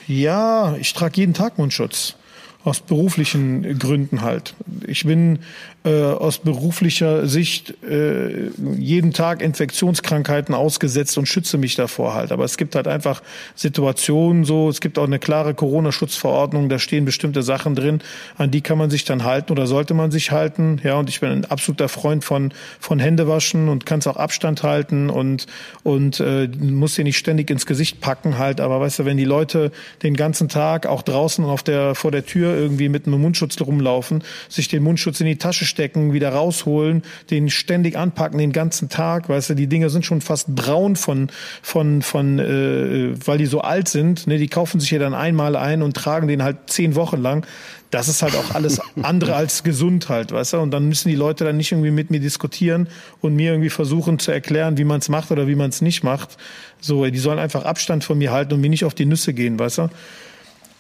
ja, 0.07 0.77
ich 0.77 0.93
trage 0.93 1.17
jeden 1.17 1.35
Tag 1.35 1.59
Mundschutz. 1.59 2.17
Aus 2.63 2.81
beruflichen 2.81 3.79
Gründen 3.79 4.23
halt. 4.23 4.55
Ich 4.87 5.05
bin 5.05 5.41
äh, 5.85 6.03
aus 6.03 6.39
beruflicher 6.39 7.27
Sicht 7.27 7.75
äh, 7.85 8.49
jeden 8.79 9.13
Tag 9.13 9.43
Infektionskrankheiten 9.43 10.55
ausgesetzt 10.55 11.19
und 11.19 11.27
schütze 11.27 11.59
mich 11.59 11.75
davor 11.75 12.15
halt. 12.15 12.33
Aber 12.33 12.45
es 12.45 12.57
gibt 12.57 12.75
halt 12.75 12.89
einfach 12.89 13.23
Situationen 13.55 14.45
so, 14.45 14.71
es 14.71 14.81
gibt 14.81 14.99
auch 14.99 15.05
eine 15.05 15.19
klare 15.19 15.53
Corona-Schutzverordnung, 15.53 16.71
da 16.71 16.79
stehen 16.79 17.05
bestimmte 17.05 17.43
Sachen 17.43 17.75
drin, 17.75 18.01
an 18.39 18.51
die 18.51 18.63
kann 18.63 18.79
man 18.79 18.89
sich 18.89 19.05
dann 19.05 19.25
halten 19.25 19.53
oder 19.53 19.67
sollte 19.67 19.93
man 19.93 20.11
sich 20.11 20.31
halten. 20.31 20.81
Ja, 20.83 20.95
und 20.95 21.11
ich 21.11 21.21
bin 21.21 21.31
ein 21.31 21.45
absoluter 21.45 21.91
Freund 21.91 22.25
von, 22.25 22.55
von 22.81 22.99
Händewaschen 22.99 23.69
und 23.69 23.85
kannst 23.85 24.09
auch 24.09 24.17
Abstand 24.17 24.63
halten 24.63 25.11
und, 25.11 25.47
und 25.83 26.19
äh, 26.21 26.49
muss 26.59 26.95
dir 26.95 27.05
nicht 27.05 27.19
ständig 27.19 27.51
ins 27.51 27.67
Gesicht 27.67 28.01
packen 28.01 28.39
halt. 28.39 28.63
Aber 28.63 28.81
weißt 28.81 29.01
du, 29.01 29.05
wenn 29.05 29.19
die 29.19 29.25
Leute 29.25 29.71
den 30.03 30.17
ganzen 30.17 30.49
Tag 30.49 30.87
auch 30.87 31.03
draußen 31.03 31.45
auf 31.45 31.63
der, 31.63 31.95
vor 31.95 32.11
der 32.11 32.25
Tür 32.25 32.57
irgendwie 32.57 32.89
mit 32.89 33.07
einem 33.07 33.21
Mundschutz 33.21 33.61
rumlaufen, 33.61 34.25
sich 34.49 34.69
den 34.69 34.83
Mundschutz 34.83 35.21
in 35.21 35.27
die 35.27 35.37
Tasche 35.37 35.74
stecken, 35.75 36.13
wieder 36.13 36.31
rausholen, 36.31 37.03
den 37.31 37.51
ständig 37.51 37.99
anpacken 37.99 38.39
den 38.39 38.53
ganzen 38.53 38.89
Tag, 38.89 39.29
weißt 39.29 39.51
du, 39.51 39.55
die 39.55 39.67
Dinge 39.67 39.91
sind 39.91 40.07
schon 40.07 40.21
fast 40.21 40.55
braun 40.55 40.95
von 40.95 41.29
von 41.63 42.03
von 42.03 42.39
äh, 42.39 43.15
weil 43.27 43.39
die 43.39 43.47
so 43.47 43.61
alt 43.61 43.89
sind, 43.89 44.27
ne, 44.29 44.39
die 44.39 44.49
kaufen 44.49 44.79
sich 44.79 44.93
ja 44.93 45.01
dann 45.01 45.15
einmal 45.15 45.57
ein 45.57 45.83
und 45.83 45.97
tragen 45.97 46.29
den 46.29 46.43
halt 46.43 46.57
zehn 46.67 46.95
Wochen 46.95 47.21
lang 47.21 47.45
das 47.91 48.09
ist 48.09 48.23
halt 48.23 48.35
auch 48.35 48.57
alles 48.57 48.81
andere 49.03 49.37
als 49.37 49.63
gesund 49.63 50.09
halt, 50.09 50.33
weißt 50.33 50.55
du? 50.55 50.59
Und 50.59 50.73
dann 50.73 50.89
müssen 50.89 51.09
die 51.09 51.15
Leute 51.15 51.45
dann 51.45 51.57
nicht 51.57 51.71
irgendwie 51.71 51.93
mit 51.93 52.11
mir 52.11 52.19
diskutieren 52.19 52.89
und 53.21 53.37
mir 53.37 53.53
irgendwie 53.53 53.71
versuchen 53.71 54.19
zu 54.19 54.33
erklären, 54.33 54.77
wie 54.79 54.85
man 54.85 54.99
es 54.99 55.09
macht 55.09 55.31
oder 55.31 55.47
wie 55.47 55.55
man 55.55 55.71
es 55.71 55.81
nicht 55.81 56.03
macht. 56.03 56.37
So, 56.81 57.07
die 57.07 57.19
sollen 57.19 57.39
einfach 57.39 57.65
Abstand 57.65 58.03
von 58.03 58.19
mir 58.19 58.33
halten 58.33 58.55
und 58.55 58.61
mir 58.61 58.69
nicht 58.69 58.85
auf 58.85 58.95
die 58.95 59.07
Nüsse 59.07 59.33
gehen, 59.33 59.61
weißt 59.61 59.79
du? 59.79 59.91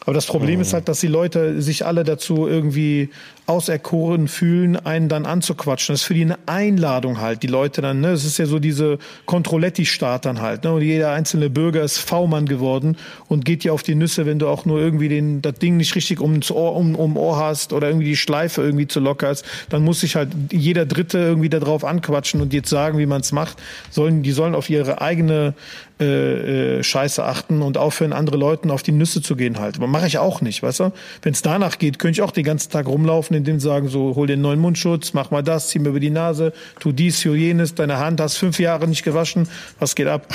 Aber 0.07 0.14
das 0.14 0.26
Problem 0.26 0.61
ist 0.61 0.74
halt, 0.74 0.88
dass 0.88 1.00
die 1.00 1.07
Leute 1.07 1.62
sich 1.62 1.86
alle 1.86 2.05
dazu 2.05 2.46
irgendwie 2.46 3.09
auserkoren 3.46 4.28
fühlen, 4.28 4.76
einen 4.76 5.09
dann 5.09 5.26
anzuquatschen. 5.26 5.92
Das 5.92 6.00
ist 6.00 6.07
für 6.07 6.14
die 6.14 6.22
eine 6.22 6.38
Einladung 6.46 7.20
halt, 7.20 7.42
die 7.42 7.46
Leute 7.46 7.82
dann, 7.82 8.00
ne? 8.00 8.09
Es 8.09 8.24
ist 8.24 8.38
ja 8.38 8.46
so 8.46 8.59
diese 8.59 8.98
Controletti-Staat 9.26 10.24
dann 10.24 10.40
halt, 10.40 10.64
ne? 10.64 10.72
Und 10.72 10.82
jeder 10.82 11.12
einzelne 11.12 11.50
Bürger 11.50 11.82
ist 11.82 11.98
V-Mann 11.98 12.46
geworden 12.46 12.96
und 13.28 13.44
geht 13.44 13.64
dir 13.64 13.74
auf 13.74 13.82
die 13.82 13.94
Nüsse, 13.94 14.24
wenn 14.24 14.38
du 14.38 14.48
auch 14.48 14.64
nur 14.64 14.80
irgendwie 14.80 15.09
den, 15.09 15.42
das 15.42 15.55
Ding 15.55 15.76
nicht 15.76 15.94
richtig 15.94 16.20
um, 16.20 16.40
Ohr, 16.50 16.76
um, 16.76 16.94
um 16.94 17.16
Ohr 17.16 17.36
hast 17.38 17.72
oder 17.72 17.88
irgendwie 17.88 18.07
die 18.07 18.16
Schleife 18.16 18.62
irgendwie 18.62 18.88
zu 18.88 19.00
locker 19.00 19.30
ist. 19.30 19.44
Dann 19.68 19.82
muss 19.82 20.00
sich 20.00 20.16
halt 20.16 20.30
jeder 20.50 20.86
Dritte 20.86 21.18
irgendwie 21.18 21.50
darauf 21.50 21.84
anquatschen 21.84 22.40
und 22.40 22.52
jetzt 22.52 22.70
sagen, 22.70 22.98
wie 22.98 23.07
man 23.07 23.20
es 23.20 23.32
macht. 23.32 23.59
Sollen, 23.90 24.22
die 24.22 24.32
sollen 24.32 24.55
auf 24.55 24.70
ihre 24.70 25.00
eigene 25.02 25.55
äh, 26.01 26.78
äh, 26.78 26.82
Scheiße 26.82 27.22
achten 27.24 27.62
und 27.62 27.78
aufhören, 27.78 28.12
andere 28.12 28.36
Leuten 28.36 28.72
auf 28.72 28.82
die 28.82 28.90
Nüsse 28.90 29.22
zu 29.22 29.36
gehen 29.36 29.61
halt. 29.61 29.76
Aber 29.76 29.86
mache 29.86 30.09
ich 30.09 30.18
auch 30.18 30.40
nicht, 30.40 30.62
weißt 30.62 30.80
du? 30.80 30.92
Wenn 31.22 31.34
es 31.34 31.42
danach 31.42 31.78
geht, 31.78 32.01
könnte 32.01 32.18
ich 32.18 32.22
auch 32.22 32.32
den 32.32 32.42
ganzen 32.42 32.72
Tag 32.72 32.86
rumlaufen, 32.86 33.36
indem 33.36 33.61
sie 33.61 33.68
sagen, 33.68 33.88
so 33.88 34.16
hol 34.16 34.28
einen 34.28 34.42
neuen 34.42 34.59
Mundschutz, 34.59 35.12
mach 35.12 35.30
mal 35.30 35.42
das, 35.42 35.68
zieh 35.68 35.78
mir 35.78 35.90
über 35.90 36.01
die 36.01 36.11
Nase, 36.11 36.53
tu 36.80 36.90
dies, 36.90 37.20
tu 37.20 37.34
jenes, 37.34 37.76
deine 37.76 37.99
Hand 37.99 38.20
hast 38.20 38.38
fünf 38.38 38.59
Jahre 38.59 38.88
nicht 38.88 39.05
gewaschen, 39.05 39.49
was 39.78 39.95
geht 39.95 40.09
ab? 40.09 40.26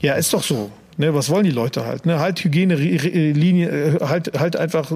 Ja, 0.00 0.14
ist 0.14 0.32
doch 0.32 0.42
so. 0.42 0.70
Ne, 0.98 1.14
was 1.14 1.28
wollen 1.28 1.44
die 1.44 1.50
Leute 1.50 1.84
halt? 1.84 2.06
Ne? 2.06 2.18
Halt 2.18 2.42
Hygienelinie, 2.42 3.68
äh, 3.68 3.98
halt, 4.00 4.38
halt 4.38 4.56
einfach 4.56 4.90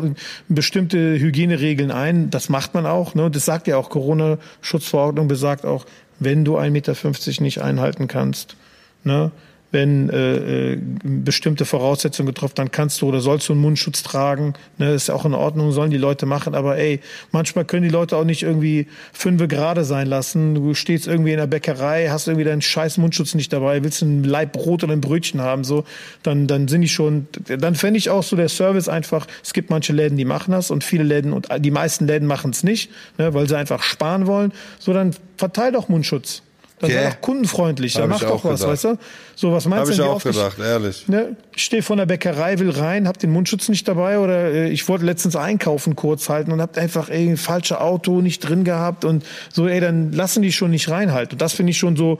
bestimmte 0.49 1.19
Hygieneregeln 1.19 1.91
ein. 1.91 2.31
Das 2.31 2.49
macht 2.49 2.73
man 2.73 2.87
auch. 2.87 3.15
Ne? 3.15 3.31
Das 3.31 3.45
sagt 3.45 3.67
ja 3.67 3.77
auch 3.77 3.91
Corona-Schutzverordnung 3.91 5.29
besagt 5.29 5.67
auch, 5.67 5.85
wenn 6.19 6.47
du 6.47 6.57
1,50 6.57 6.71
Meter 6.71 7.43
nicht 7.43 7.61
einhalten 7.61 8.09
kannst, 8.09 8.57
ne, 9.05 9.31
wenn 9.73 10.11
äh, 10.11 10.73
äh, 10.73 10.79
bestimmte 11.03 11.65
Voraussetzungen 11.65 12.27
getroffen, 12.27 12.55
dann 12.57 12.71
kannst 12.71 13.01
du 13.01 13.09
oder 13.09 13.21
sollst 13.21 13.49
du 13.49 13.53
einen 13.53 13.63
Mundschutz 13.63 14.03
tragen. 14.03 14.55
Ne, 14.79 14.93
ist 14.93 15.11
auch 15.11 15.25
in 15.25 15.35
Ordnung, 15.35 15.73
sollen 15.73 15.91
die 15.91 15.99
Leute 15.99 16.27
machen. 16.27 16.55
Aber 16.55 16.77
ey, 16.77 17.01
manchmal 17.33 17.65
können 17.65 17.83
die 17.85 17.89
Leute 17.89 18.17
auch 18.17 18.25
nicht 18.25 18.43
irgendwie 18.43 18.87
fünfe 19.13 19.49
gerade 19.49 19.85
sein 19.85 20.07
lassen. 20.07 20.55
Du 20.55 20.75
stehst 20.75 21.07
irgendwie 21.07 21.33
in 21.33 21.39
der 21.39 21.47
Bäckerei, 21.47 22.09
hast 22.11 22.29
irgendwie 22.29 22.45
deinen 22.45 22.63
scheiß 22.63 22.99
Mundschutz 22.99 23.35
nicht 23.35 23.53
dabei, 23.53 23.83
willst 23.85 24.03
ein 24.03 24.25
Leib 24.25 24.53
Brot 24.53 24.85
oder 24.85 24.93
ein 24.93 25.01
Brötchen 25.01 25.41
haben, 25.41 25.65
so, 25.65 25.85
dann, 26.23 26.47
dann 26.47 26.69
sind 26.69 26.83
die 26.83 26.89
schon, 26.89 27.27
dann 27.47 27.75
fände 27.75 27.99
ich 27.99 28.11
auch 28.11 28.23
so 28.23 28.37
der 28.37 28.49
Service 28.49 28.89
einfach, 28.89 29.27
es 29.43 29.53
gibt 29.53 29.71
manche 29.71 29.93
Läden, 29.93 30.17
die 30.17 30.25
machen 30.25 30.53
das 30.53 30.71
und 30.71 30.85
viele 30.85 31.05
Läden 31.05 31.33
und 31.33 31.49
die 31.59 31.71
meisten 31.71 32.07
Läden 32.07 32.27
machen 32.27 32.51
es 32.51 32.63
nicht, 32.63 32.91
ne, 33.19 33.33
weil 33.35 33.49
sie 33.49 33.57
einfach 33.57 33.83
sparen 33.83 34.27
wollen. 34.27 34.53
So, 34.79 34.93
dann 34.93 35.15
verteil 35.37 35.73
doch 35.73 35.89
Mundschutz. 35.89 36.43
Dann 36.81 36.91
okay. 36.91 37.03
sei 37.03 37.11
doch 37.11 37.21
kundenfreundlich, 37.21 37.93
dann 37.93 38.09
mach 38.09 38.21
doch 38.21 38.43
was, 38.43 38.61
gedacht. 38.61 38.73
weißt 38.73 38.85
du? 38.85 38.99
So, 39.37 39.53
was 39.53 39.67
meinst 39.67 39.91
hab 39.91 39.97
du? 39.97 40.03
Habe 40.03 40.19
ich 40.19 40.27
auch 40.27 40.33
gedacht, 40.33 40.57
ich, 40.59 40.65
ehrlich. 40.65 41.09
Ne, 41.09 41.37
ich 41.55 41.65
stehe 41.65 41.83
vor 41.83 41.97
der 41.97 42.07
Bäckerei, 42.07 42.59
will 42.59 42.71
rein, 42.71 43.07
hab 43.07 43.19
den 43.19 43.31
Mundschutz 43.31 43.69
nicht 43.69 43.87
dabei 43.87 44.19
oder 44.19 44.51
äh, 44.51 44.71
ich 44.71 44.89
wollte 44.89 45.05
letztens 45.05 45.37
einkaufen 45.37 45.95
kurz 45.95 46.31
halten 46.31 46.53
und 46.53 46.61
hab 46.63 46.79
einfach 46.79 47.11
ey, 47.11 47.29
ein 47.29 47.37
falsches 47.37 47.77
Auto 47.77 48.23
nicht 48.23 48.41
drin 48.41 48.65
gehabt 48.65 49.05
und 49.05 49.27
so, 49.53 49.69
ey, 49.69 49.81
dann 49.81 50.13
lassen 50.13 50.41
die 50.41 50.53
schon 50.53 50.71
nicht 50.71 50.89
reinhalten. 50.89 51.35
Und 51.35 51.43
das 51.43 51.53
finde 51.53 51.71
ich 51.71 51.79
schon 51.79 51.97
so, 51.97 52.19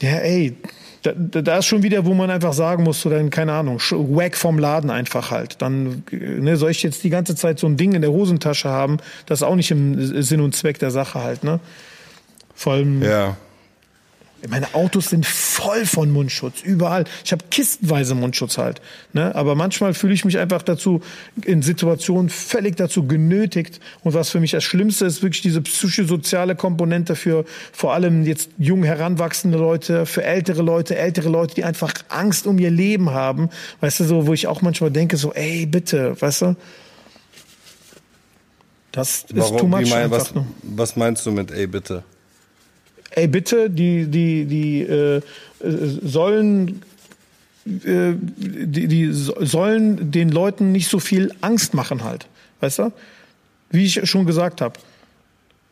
ja, 0.00 0.16
ey, 0.16 0.56
da, 1.02 1.12
da 1.42 1.58
ist 1.58 1.66
schon 1.66 1.82
wieder, 1.82 2.06
wo 2.06 2.14
man 2.14 2.30
einfach 2.30 2.54
sagen 2.54 2.82
muss, 2.82 3.02
so 3.02 3.10
dann, 3.10 3.28
keine 3.28 3.52
Ahnung, 3.52 3.78
wack 3.78 4.36
vom 4.36 4.58
Laden 4.58 4.90
einfach 4.90 5.30
halt. 5.30 5.60
Dann 5.60 6.02
ne, 6.10 6.56
soll 6.56 6.70
ich 6.70 6.82
jetzt 6.82 7.04
die 7.04 7.10
ganze 7.10 7.36
Zeit 7.36 7.58
so 7.58 7.66
ein 7.66 7.76
Ding 7.76 7.92
in 7.92 8.00
der 8.00 8.10
Hosentasche 8.10 8.70
haben, 8.70 8.96
das 9.26 9.40
ist 9.40 9.42
auch 9.42 9.54
nicht 9.54 9.70
im 9.70 10.22
Sinn 10.22 10.40
und 10.40 10.56
Zweck 10.56 10.78
der 10.78 10.90
Sache 10.90 11.22
halt, 11.22 11.44
ne? 11.44 11.60
Vor 12.54 12.72
allem, 12.72 13.02
ja. 13.02 13.36
Meine 14.48 14.74
Autos 14.74 15.10
sind 15.10 15.24
voll 15.26 15.86
von 15.86 16.10
Mundschutz, 16.10 16.62
überall. 16.62 17.04
Ich 17.24 17.32
habe 17.32 17.44
kistenweise 17.50 18.14
Mundschutz 18.14 18.58
halt. 18.58 18.80
Ne? 19.12 19.34
Aber 19.34 19.54
manchmal 19.54 19.94
fühle 19.94 20.12
ich 20.12 20.24
mich 20.24 20.38
einfach 20.38 20.62
dazu, 20.62 21.00
in 21.44 21.62
Situationen 21.62 22.28
völlig 22.28 22.76
dazu 22.76 23.06
genötigt. 23.06 23.80
Und 24.04 24.14
was 24.14 24.30
für 24.30 24.38
mich 24.38 24.50
das 24.50 24.62
Schlimmste 24.62 25.06
ist, 25.06 25.22
wirklich 25.22 25.42
diese 25.42 25.62
psychosoziale 25.62 26.54
Komponente 26.54 27.16
für 27.16 27.44
vor 27.72 27.94
allem 27.94 28.24
jetzt 28.24 28.50
jung 28.58 28.84
heranwachsende 28.84 29.58
Leute, 29.58 30.06
für 30.06 30.22
ältere 30.22 30.62
Leute, 30.62 30.96
ältere 30.96 31.28
Leute, 31.28 31.54
die 31.54 31.64
einfach 31.64 31.94
Angst 32.08 32.46
um 32.46 32.58
ihr 32.58 32.70
Leben 32.70 33.10
haben. 33.10 33.48
Weißt 33.80 34.00
du, 34.00 34.04
so, 34.04 34.26
wo 34.26 34.34
ich 34.34 34.46
auch 34.46 34.60
manchmal 34.60 34.90
denke, 34.90 35.16
so, 35.16 35.32
ey, 35.32 35.66
bitte, 35.66 36.20
weißt 36.20 36.42
du? 36.42 36.56
Das 38.92 39.24
ist 39.24 39.36
Warum, 39.36 39.58
too 39.58 39.66
much 39.66 39.90
mein, 39.90 40.10
was, 40.10 40.32
was 40.62 40.96
meinst 40.96 41.26
du 41.26 41.30
mit, 41.30 41.50
ey, 41.50 41.66
bitte? 41.66 42.04
Ey 43.16 43.26
bitte, 43.26 43.68
die, 43.68 44.06
die, 44.06 44.44
die 44.44 44.82
äh, 44.82 45.20
sollen 45.60 46.82
äh, 47.66 48.14
die, 48.14 48.86
die 48.86 49.08
sollen 49.10 50.12
den 50.12 50.28
Leuten 50.28 50.70
nicht 50.70 50.88
so 50.88 51.00
viel 51.00 51.32
Angst 51.40 51.74
machen 51.74 52.04
halt. 52.04 52.28
Weißt 52.60 52.78
du? 52.78 52.92
Wie 53.70 53.84
ich 53.84 54.08
schon 54.08 54.26
gesagt 54.26 54.60
habe, 54.60 54.78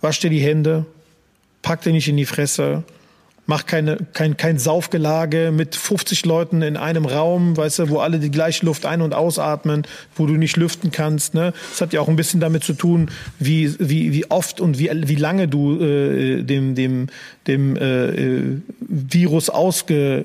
wasch 0.00 0.18
dir 0.18 0.30
die 0.30 0.40
Hände, 0.40 0.86
pack 1.62 1.82
dir 1.82 1.92
nicht 1.92 2.08
in 2.08 2.16
die 2.16 2.24
Fresse, 2.24 2.82
mach 3.46 3.66
keine, 3.66 3.98
kein, 4.12 4.36
kein 4.36 4.58
Saufgelage 4.58 5.50
mit 5.52 5.76
50 5.76 6.24
Leuten 6.24 6.62
in 6.62 6.76
einem 6.76 7.04
Raum, 7.04 7.56
weißt 7.56 7.80
du, 7.80 7.88
wo 7.90 7.98
alle 7.98 8.18
die 8.18 8.30
gleiche 8.30 8.64
Luft 8.64 8.86
ein- 8.86 9.02
und 9.02 9.14
ausatmen, 9.14 9.86
wo 10.16 10.26
du 10.26 10.34
nicht 10.34 10.56
lüften 10.56 10.90
kannst. 10.90 11.34
Ne? 11.34 11.52
Das 11.70 11.80
hat 11.80 11.92
ja 11.92 12.00
auch 12.00 12.08
ein 12.08 12.16
bisschen 12.16 12.40
damit 12.40 12.64
zu 12.64 12.72
tun, 12.72 13.10
wie, 13.38 13.74
wie, 13.78 14.12
wie 14.12 14.30
oft 14.30 14.60
und 14.60 14.78
wie, 14.78 14.90
wie 14.92 15.16
lange 15.16 15.48
du 15.48 15.80
äh, 15.80 16.42
dem, 16.42 16.74
dem, 16.74 17.08
dem 17.46 17.76
äh, 17.76 18.06
äh 18.06 18.60
Virus 18.80 19.50
ausge... 19.50 20.24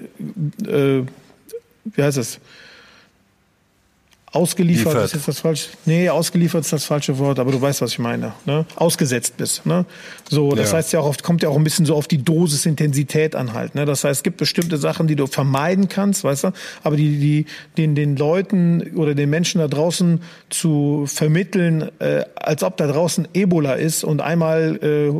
Äh, 0.65 1.01
wie 1.95 2.03
heißt 2.03 2.17
es? 2.17 2.39
Ausgeliefert 4.31 4.93
Liefert. 4.93 5.05
ist 5.05 5.13
jetzt 5.13 5.27
das 5.27 5.39
falsche. 5.39 5.69
Nee, 5.85 6.07
ausgeliefert 6.07 6.61
ist 6.61 6.71
das 6.71 6.85
falsche 6.85 7.17
Wort, 7.17 7.39
aber 7.39 7.51
du 7.51 7.59
weißt, 7.59 7.81
was 7.81 7.93
ich 7.93 7.99
meine. 7.99 8.33
Ne? 8.45 8.63
Ausgesetzt 8.75 9.37
bist. 9.37 9.65
Ne? 9.65 9.85
So, 10.29 10.51
das 10.51 10.69
ja. 10.69 10.77
heißt 10.77 10.93
ja 10.93 10.99
auch 10.99 11.07
oft, 11.07 11.23
kommt 11.23 11.41
ja 11.41 11.49
auch 11.49 11.55
ein 11.55 11.63
bisschen 11.63 11.87
so 11.87 11.95
auf 11.95 12.07
die 12.07 12.23
Dosis 12.23 12.67
Intensität 12.67 13.35
an 13.35 13.53
halt. 13.53 13.73
Ne? 13.73 13.85
Das 13.85 14.03
heißt, 14.03 14.19
es 14.19 14.23
gibt 14.23 14.37
bestimmte 14.37 14.77
Sachen, 14.77 15.07
die 15.07 15.15
du 15.15 15.25
vermeiden 15.25 15.89
kannst, 15.89 16.23
weißt 16.23 16.43
du, 16.43 16.51
aber 16.83 16.95
die, 16.95 17.17
die, 17.17 17.45
den, 17.77 17.95
den 17.95 18.17
Leuten 18.17 18.95
oder 18.95 19.15
den 19.15 19.31
Menschen 19.31 19.61
da 19.61 19.67
draußen 19.67 20.21
zu 20.51 21.05
vermitteln, 21.07 21.89
äh, 21.97 22.23
als 22.35 22.61
ob 22.61 22.77
da 22.77 22.85
draußen 22.85 23.27
Ebola 23.33 23.73
ist 23.73 24.03
und 24.03 24.21
einmal 24.21 24.77
äh, 24.83 25.11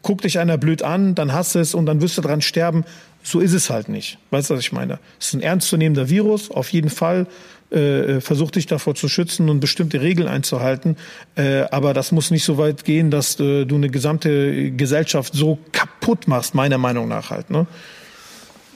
guckt 0.00 0.24
dich 0.24 0.38
einer 0.38 0.56
blöd 0.56 0.82
an, 0.82 1.14
dann 1.14 1.34
hast 1.34 1.54
du 1.54 1.58
es 1.58 1.74
und 1.74 1.84
dann 1.84 2.00
wirst 2.00 2.16
du 2.16 2.22
dran 2.22 2.40
sterben. 2.40 2.84
So 3.22 3.40
ist 3.40 3.52
es 3.52 3.68
halt 3.68 3.90
nicht. 3.90 4.16
Weißt 4.30 4.48
du, 4.48 4.54
was 4.54 4.60
ich 4.60 4.72
meine? 4.72 4.98
Es 5.18 5.26
ist 5.28 5.34
ein 5.34 5.42
ernstzunehmender 5.42 6.08
Virus, 6.08 6.50
auf 6.50 6.72
jeden 6.72 6.88
Fall 6.88 7.26
äh, 7.72 8.16
äh, 8.16 8.20
versucht 8.20 8.56
dich 8.56 8.66
davor 8.66 8.96
zu 8.96 9.08
schützen 9.08 9.48
und 9.48 9.60
bestimmte 9.60 10.00
Regeln 10.00 10.26
einzuhalten. 10.26 10.96
Äh, 11.36 11.62
aber 11.70 11.94
das 11.94 12.10
muss 12.10 12.32
nicht 12.32 12.42
so 12.42 12.58
weit 12.58 12.84
gehen, 12.84 13.12
dass 13.12 13.38
äh, 13.38 13.64
du 13.64 13.76
eine 13.76 13.90
gesamte 13.90 14.72
Gesellschaft 14.72 15.34
so 15.34 15.58
kaputt 15.70 16.26
machst, 16.26 16.54
meiner 16.54 16.78
Meinung 16.78 17.06
nach 17.06 17.30
halt. 17.30 17.48
Ne? 17.50 17.68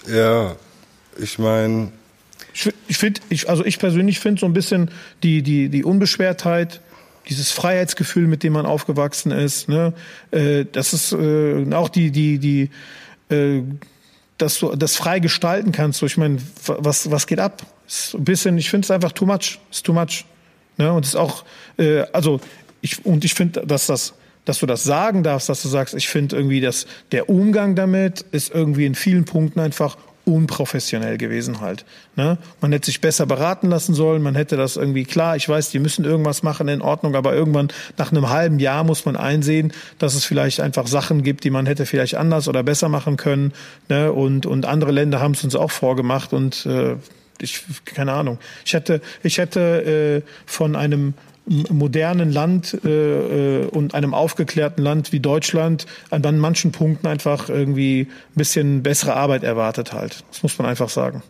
Ja, 0.09 0.55
ich 1.19 1.41
meine. 1.41 1.91
Ich, 2.53 2.73
ich 2.87 2.97
finde, 2.97 3.21
ich, 3.31 3.49
also 3.49 3.65
ich 3.65 3.81
persönlich 3.81 4.21
finde 4.21 4.39
so 4.39 4.47
ein 4.47 4.53
bisschen 4.53 4.91
die, 5.25 5.43
die, 5.43 5.71
die 5.71 5.83
Unbeschwertheit, 5.83 6.81
dieses 7.29 7.51
Freiheitsgefühl, 7.51 8.29
mit 8.29 8.45
dem 8.45 8.53
man 8.53 8.65
aufgewachsen 8.65 9.33
ist, 9.33 9.69
ne, 9.69 9.93
äh, 10.31 10.67
das 10.71 10.93
ist 10.93 11.13
äh, 11.13 11.67
auch 11.75 11.89
die, 11.89 12.13
die, 12.13 12.39
die, 12.39 12.71
äh, 13.35 13.63
dass 14.39 14.61
du 14.61 14.77
das 14.77 14.95
frei 14.95 15.19
gestalten 15.19 15.73
kannst. 15.73 15.99
So, 15.99 16.07
ich 16.07 16.17
meine, 16.17 16.39
was, 16.67 17.11
was 17.11 17.27
geht 17.27 17.41
ab? 17.41 17.67
Ist 17.87 18.15
ein 18.15 18.25
bisschen, 18.25 18.59
ich 18.59 18.71
finde 18.71 18.85
es 18.85 18.91
einfach 18.91 19.13
too 19.13 19.27
much. 19.27 19.59
Ist 19.71 19.85
too 19.85 19.93
much. 19.93 20.25
Ne? 20.77 20.93
Und 20.93 21.05
ist 21.05 21.17
auch, 21.17 21.45
äh, 21.79 22.05
also 22.13 22.41
ich 22.81 23.05
und 23.05 23.25
ich 23.25 23.35
finde, 23.35 23.67
dass 23.67 23.87
das, 23.87 24.15
dass 24.45 24.61
du 24.61 24.67
das 24.67 24.85
sagen 24.85 25.23
darfst, 25.23 25.49
dass 25.49 25.63
du 25.63 25.69
sagst, 25.69 25.95
ich 25.95 26.09
finde 26.09 26.37
irgendwie, 26.37 26.61
dass 26.61 26.87
der 27.13 27.29
Umgang 27.29 27.75
damit 27.75 28.21
ist 28.31 28.55
irgendwie 28.55 28.87
in 28.87 28.95
vielen 28.95 29.25
Punkten 29.25 29.61
einfach 29.61 29.97
unprofessionell 30.27 31.19
gewesen 31.19 31.61
halt. 31.61 31.85
Ne? 32.17 32.39
Man 32.61 32.73
hätte 32.73 32.87
sich 32.87 33.01
besser 33.01 33.27
beraten 33.27 33.69
lassen 33.69 33.95
sollen, 33.95 34.23
man 34.23 34.35
hätte 34.35 34.57
das 34.57 34.77
irgendwie, 34.77 35.05
klar, 35.05 35.37
ich 35.37 35.49
weiß, 35.49 35.71
die 35.71 35.79
müssen 35.79 36.05
irgendwas 36.05 36.43
machen, 36.43 36.69
in 36.69 36.81
Ordnung, 36.81 37.15
aber 37.15 37.35
irgendwann 37.35 37.69
nach 37.99 38.11
einem 38.11 38.31
halben 38.31 38.59
Jahr 38.59 38.85
muss 38.85 39.05
man 39.05 39.17
einsehen, 39.17 39.73
dass 39.99 40.15
es 40.15 40.25
vielleicht 40.25 40.61
einfach 40.61 40.87
Sachen 40.87 41.23
gibt, 41.23 41.45
die 41.45 41.51
man 41.51 41.67
hätte 41.67 41.85
vielleicht 41.87 42.15
anders 42.15 42.49
oder 42.49 42.63
besser 42.63 42.89
machen 42.89 43.17
können. 43.17 43.53
Ne? 43.89 44.13
Und, 44.13 44.47
und 44.47 44.67
andere 44.67 44.93
Länder 44.93 45.21
haben 45.21 45.33
es 45.33 45.45
uns 45.45 45.55
auch 45.55 45.71
vorgemacht 45.71 46.33
und 46.33 46.65
äh, 46.67 46.97
ich, 47.41 47.65
keine 47.85 48.13
Ahnung. 48.13 48.39
Ich 48.65 48.73
hätte, 48.73 49.01
ich 49.23 49.39
hätte 49.39 50.23
äh, 50.25 50.29
von 50.47 50.77
einem 50.77 51.15
modernen 51.47 52.33
Land 52.33 52.79
äh, 52.85 52.89
äh, 52.89 53.67
und 53.67 53.95
einem 53.95 54.15
aufgeklärten 54.15 54.83
Land 54.83 55.13
wie 55.13 55.21
Deutschland 55.21 55.87
an 56.11 56.39
manchen 56.39 56.73
Punkten 56.73 57.07
einfach 57.07 57.49
irgendwie 57.49 58.03
ein 58.03 58.35
bisschen 58.35 58.83
bessere 58.83 59.15
Arbeit 59.15 59.43
erwartet 59.43 59.93
halt. 59.93 60.25
Das 60.31 60.43
muss 60.43 60.59
man 60.59 60.67
einfach 60.67 60.89
sagen. 60.89 61.23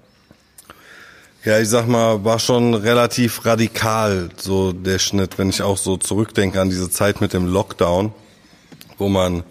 Ja, 1.45 1.59
ich 1.59 1.69
sag 1.69 1.89
mal, 1.89 2.25
war 2.25 2.39
schon 2.39 2.75
relativ 2.75 3.45
radikal 3.45 4.31
so 4.37 4.73
der 4.73 4.99
Schnitt, 4.99 5.37
wenn 5.37 5.51
ich 5.51 5.61
auch 5.61 5.77
so 5.77 5.97
zurückdenke 5.97 6.61
an 6.61 6.71
diese 6.71 6.91
Zeit 6.91 7.21
mit 7.21 7.35
dem 7.35 7.47
Lockdown, 7.47 8.13
wo 8.97 9.09
man 9.09 9.43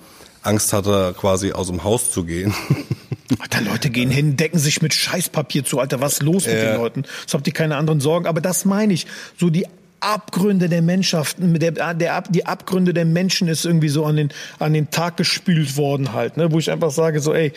Angst 0.42 0.74
hatte, 0.74 1.14
quasi 1.16 1.52
aus 1.52 1.68
dem 1.68 1.84
Haus 1.84 2.12
zu 2.12 2.24
gehen. 2.24 2.54
Alter, 3.40 3.62
Leute 3.62 3.90
gehen 3.90 4.10
hin, 4.10 4.38
decken 4.38 4.60
sich 4.60 4.82
mit 4.82 4.94
Scheißpapier 4.94 5.64
zu, 5.64 5.80
Alter, 5.80 6.02
was 6.02 6.14
ist 6.14 6.24
los 6.24 6.46
mit 6.46 6.56
den 6.56 6.76
Leuten? 6.76 7.04
So 7.26 7.38
habt 7.38 7.48
ihr 7.48 7.54
keine 7.54 7.78
anderen 7.78 8.00
Sorgen. 8.00 8.28
Aber 8.28 8.42
das 8.42 8.66
meine 8.66 8.94
ich. 8.94 9.08
So 9.38 9.50
die 9.50 9.66
Abgründe 10.00 10.68
der 10.68 10.82
Mannschaften, 10.82 11.58
der, 11.60 11.94
der, 11.94 12.24
die 12.30 12.46
Abgründe 12.46 12.94
der 12.94 13.06
Menschen 13.06 13.48
ist 13.48 13.66
irgendwie 13.66 13.88
so 13.88 14.06
an 14.06 14.18
den, 14.18 14.30
an 14.60 14.74
den 14.74 14.92
Tag 14.92 15.16
gespült 15.18 15.78
worden 15.78 16.12
halt, 16.14 16.36
ne? 16.36 16.52
wo 16.52 16.60
ich 16.60 16.70
einfach 16.70 16.92
sage 16.92 17.22
so, 17.22 17.34
ey, 17.34 17.54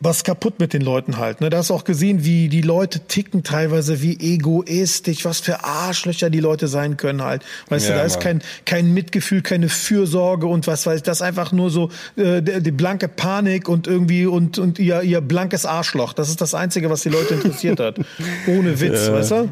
was 0.00 0.22
kaputt 0.22 0.60
mit 0.60 0.72
den 0.72 0.82
Leuten 0.82 1.18
halt. 1.18 1.40
Ne? 1.40 1.50
Da 1.50 1.58
hast 1.58 1.70
du 1.70 1.74
auch 1.74 1.84
gesehen, 1.84 2.24
wie 2.24 2.48
die 2.48 2.62
Leute 2.62 3.00
ticken 3.00 3.42
teilweise, 3.42 4.00
wie 4.00 4.18
egoistisch, 4.18 5.24
was 5.24 5.40
für 5.40 5.64
Arschlöcher 5.64 6.30
die 6.30 6.40
Leute 6.40 6.68
sein 6.68 6.96
können 6.96 7.22
halt. 7.22 7.42
Weißt 7.68 7.88
ja, 7.88 7.94
du, 7.94 8.00
da 8.00 8.06
ist 8.06 8.20
kein, 8.20 8.42
kein 8.64 8.94
Mitgefühl, 8.94 9.42
keine 9.42 9.68
Fürsorge 9.68 10.46
und 10.46 10.66
was 10.66 10.86
weiß 10.86 10.98
ich, 10.98 11.02
das 11.02 11.18
ist 11.18 11.22
einfach 11.22 11.50
nur 11.50 11.70
so 11.70 11.90
äh, 12.16 12.40
die, 12.40 12.62
die 12.62 12.70
blanke 12.70 13.08
Panik 13.08 13.68
und 13.68 13.88
irgendwie 13.88 14.26
und, 14.26 14.58
und 14.58 14.78
ihr, 14.78 15.02
ihr 15.02 15.20
blankes 15.20 15.66
Arschloch. 15.66 16.12
Das 16.12 16.28
ist 16.28 16.40
das 16.40 16.54
Einzige, 16.54 16.90
was 16.90 17.02
die 17.02 17.08
Leute 17.08 17.34
interessiert 17.34 17.80
hat. 17.80 17.98
Ohne 18.46 18.80
Witz, 18.80 19.06
ja. 19.06 19.12
weißt 19.14 19.30
du? 19.32 19.48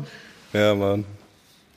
Ja, 0.53 0.74
Mann. 0.74 1.05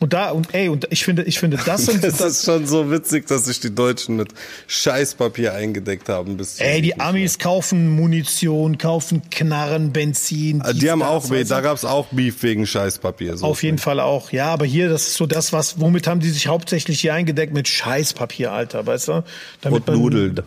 Und 0.01 0.13
da, 0.13 0.31
und 0.31 0.53
ey, 0.53 0.69
und 0.69 0.87
ich 0.91 1.03
finde, 1.03 1.23
ich 1.23 1.39
finde, 1.39 1.57
das 1.65 1.85
sind. 1.87 2.03
das 2.03 2.21
ist 2.21 2.45
schon 2.45 2.65
so 2.65 2.89
witzig, 2.89 3.27
dass 3.27 3.45
sich 3.45 3.59
die 3.59 3.73
Deutschen 3.75 4.15
mit 4.15 4.29
Scheißpapier 4.67 5.53
eingedeckt 5.53 6.07
haben. 6.07 6.37
Bis 6.37 6.59
ey, 6.59 6.81
die 6.81 6.99
Amis 6.99 7.37
mehr. 7.37 7.43
kaufen 7.43 7.89
Munition, 7.89 8.77
kaufen 8.77 9.21
Knarren, 9.29 9.91
Benzin. 9.91 10.61
Ah, 10.61 10.71
die 10.71 10.89
haben 10.89 11.03
auch, 11.03 11.25
da 11.29 11.61
gab's 11.61 11.83
auch 11.83 12.07
Beef 12.11 12.41
wegen 12.43 12.65
Scheißpapier. 12.65 13.35
So 13.37 13.45
Auf 13.45 13.61
jeden 13.61 13.75
nicht. 13.75 13.83
Fall 13.83 13.99
auch. 13.99 14.31
Ja, 14.31 14.47
aber 14.47 14.65
hier, 14.65 14.87
das 14.87 15.07
ist 15.07 15.15
so 15.15 15.25
das, 15.25 15.51
was, 15.51 15.81
womit 15.81 16.07
haben 16.07 16.21
die 16.21 16.29
sich 16.29 16.47
hauptsächlich 16.47 17.01
hier 17.01 17.13
eingedeckt? 17.13 17.53
Mit 17.53 17.67
Scheißpapier, 17.67 18.53
Alter, 18.53 18.85
weißt 18.85 19.09
du? 19.09 19.23
Damit 19.61 19.87
und 19.89 19.97
Nudeln. 19.97 20.39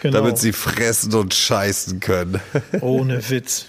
Genau. 0.00 0.18
Damit 0.18 0.38
sie 0.38 0.52
fressen 0.52 1.12
und 1.14 1.34
scheißen 1.34 2.00
können. 2.00 2.40
Ohne 2.80 3.28
Witz. 3.30 3.66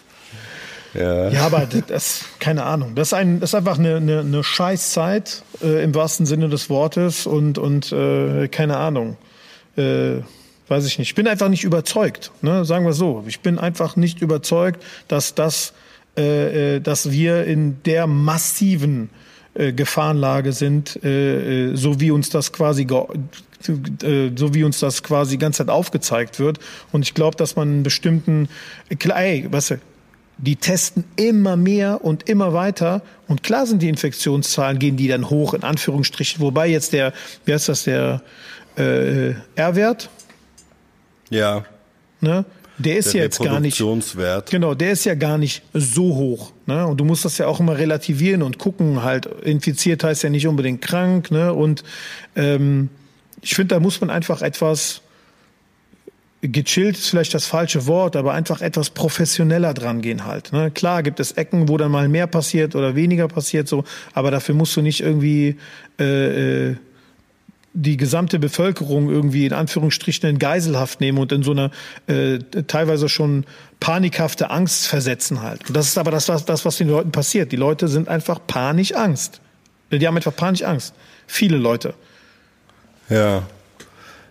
Ja. 0.94 1.30
ja, 1.30 1.46
aber 1.46 1.68
das, 1.88 2.26
keine 2.40 2.64
Ahnung. 2.64 2.96
Das 2.96 3.10
ist, 3.10 3.14
ein, 3.14 3.40
das 3.40 3.52
ist 3.52 3.56
einfach 3.56 3.78
eine, 3.78 3.98
eine, 3.98 4.20
eine 4.20 4.44
Scheißzeit 4.44 5.44
äh, 5.62 5.84
im 5.84 5.94
wahrsten 5.94 6.26
Sinne 6.26 6.50
des 6.50 6.70
Wortes 6.70 7.26
und, 7.26 7.58
und 7.58 7.92
äh, 7.92 8.48
keine 8.48 8.78
Ahnung. 8.78 9.18
Äh, 9.78 10.22
weiß 10.68 10.86
ich 10.86 10.98
nicht. 10.98 11.10
Ich 11.10 11.16
bin 11.16 11.28
einfach 11.28 11.50
nicht 11.50 11.64
überzeugt. 11.64 12.32
Ne? 12.42 12.66
Sagen 12.66 12.86
wir 12.86 12.94
so. 12.94 13.24
Ich 13.28 13.42
bin 13.42 13.60
einfach 13.60 13.96
nicht 13.96 14.22
überzeugt, 14.22 14.84
dass 15.08 15.36
das, 15.36 15.74
äh, 16.18 16.76
äh 16.76 16.80
dass 16.80 17.12
wir 17.12 17.46
in 17.46 17.84
der 17.84 18.08
massiven 18.08 19.10
äh, 19.54 19.74
Gefahrenlage 19.74 20.54
sind, 20.54 21.04
äh, 21.04 21.72
äh 21.72 21.76
so 21.76 22.00
wie 22.00 22.12
uns 22.12 22.30
das 22.30 22.52
quasi 22.52 22.84
äh, 22.84 24.32
so 24.36 24.54
wie 24.54 24.64
uns 24.64 24.80
das 24.80 25.04
quasi 25.04 25.32
die 25.32 25.40
ganze 25.40 25.58
Zeit 25.58 25.70
aufgezeigt 25.70 26.40
wird. 26.40 26.60
Und 26.92 27.02
ich 27.04 27.14
glaube, 27.14 27.36
dass 27.36 27.56
man 27.56 27.68
einen 27.68 27.84
bestimmten, 27.84 28.48
ey, 28.90 29.48
weißt 29.52 29.72
du, 29.72 29.76
die 30.42 30.56
testen 30.56 31.04
immer 31.16 31.58
mehr 31.58 32.04
und 32.04 32.30
immer 32.30 32.54
weiter. 32.54 33.02
Und 33.28 33.44
klar 33.44 33.66
sind 33.66 33.82
die 33.82 33.90
Infektionszahlen, 33.90 34.80
gehen 34.80 34.96
die 34.96 35.08
dann 35.08 35.30
hoch, 35.30 35.54
in 35.54 35.64
Anführungsstrichen. 35.64 36.42
Wobei 36.42 36.68
jetzt 36.68 36.94
der, 36.94 37.14
wie 37.46 37.54
heißt 37.54 37.70
das, 37.70 37.84
der 37.84 38.22
äh, 38.78 39.34
R-Wert? 39.56 40.10
Ja. 41.30 41.66
Ne? 42.22 42.46
Der 42.78 42.98
ist 42.98 43.14
der 43.14 43.20
ja 43.20 43.24
jetzt 43.26 43.42
gar 43.42 43.60
nicht. 43.60 43.78
Genau, 44.50 44.74
der 44.74 44.92
ist 44.92 45.04
ja 45.04 45.16
gar 45.16 45.38
nicht 45.38 45.64
so 45.74 46.16
hoch. 46.16 46.54
Ne? 46.66 46.88
Und 46.88 46.98
du 46.98 47.04
musst 47.04 47.26
das 47.26 47.38
ja 47.38 47.48
auch 47.48 47.60
immer 47.60 47.78
relativieren 47.78 48.42
und 48.42 48.58
gucken, 48.58 49.04
halt, 49.04 49.26
infiziert 49.26 50.06
heißt 50.06 50.24
ja 50.24 50.30
nicht 50.30 50.48
unbedingt 50.48 50.82
krank, 50.82 51.30
ne? 51.30 51.54
Und 51.54 51.84
ähm, 52.38 52.90
ich 53.42 53.56
finde, 53.56 53.76
da 53.76 53.82
muss 53.82 54.00
man 54.00 54.10
einfach 54.10 54.42
etwas 54.42 55.02
gechillt 56.42 56.98
ist 56.98 57.10
vielleicht 57.10 57.34
das 57.34 57.46
falsche 57.46 57.86
Wort, 57.86 58.16
aber 58.16 58.34
einfach 58.34 58.62
etwas 58.62 58.90
professioneller 58.90 59.74
dran 59.74 60.02
gehen 60.02 60.26
halt. 60.26 60.54
Ne? 60.54 60.72
Klar 60.72 61.04
gibt 61.04 61.20
es 61.20 61.34
Ecken, 61.34 61.68
wo 61.68 61.78
dann 61.78 61.92
mal 61.92 62.08
mehr 62.08 62.28
passiert 62.28 62.76
oder 62.76 62.96
weniger 62.96 63.28
passiert, 63.28 63.68
so, 63.68 63.84
aber 64.14 64.32
dafür 64.32 64.56
musst 64.56 64.76
du 64.76 64.82
nicht 64.82 65.02
irgendwie 65.02 65.58
äh, 66.00 66.70
äh, 66.70 66.76
die 67.74 67.98
gesamte 67.98 68.40
Bevölkerung 68.40 69.10
irgendwie 69.10 69.46
in 69.46 69.54
Anführungsstrichen 69.54 70.28
in 70.30 70.40
Geiselhaft 70.40 71.02
nehmen 71.02 71.18
und 71.18 71.32
in 71.32 71.44
so 71.44 71.52
eine 71.52 71.72
äh, 72.08 72.40
teilweise 72.68 73.10
schon 73.10 73.46
panikhafte 73.80 74.50
Angst 74.50 74.88
versetzen 74.88 75.42
halt. 75.42 75.68
Und 75.68 75.76
das 75.76 75.88
ist 75.88 75.98
aber 75.98 76.12
das, 76.12 76.30
was, 76.30 76.46
das, 76.46 76.66
was 76.66 76.78
den 76.78 76.90
Leuten 76.90 77.12
passiert. 77.12 77.52
Die 77.52 77.58
Leute 77.58 77.88
sind 77.88 78.08
einfach 78.08 78.40
panisch 78.48 78.94
Angst. 78.94 79.40
Die 79.92 80.06
haben 80.08 80.16
einfach 80.16 80.36
panisch 80.36 80.64
Angst. 80.64 80.94
Viele 81.28 81.58
Leute. 81.58 81.94
Ja. 83.10 83.44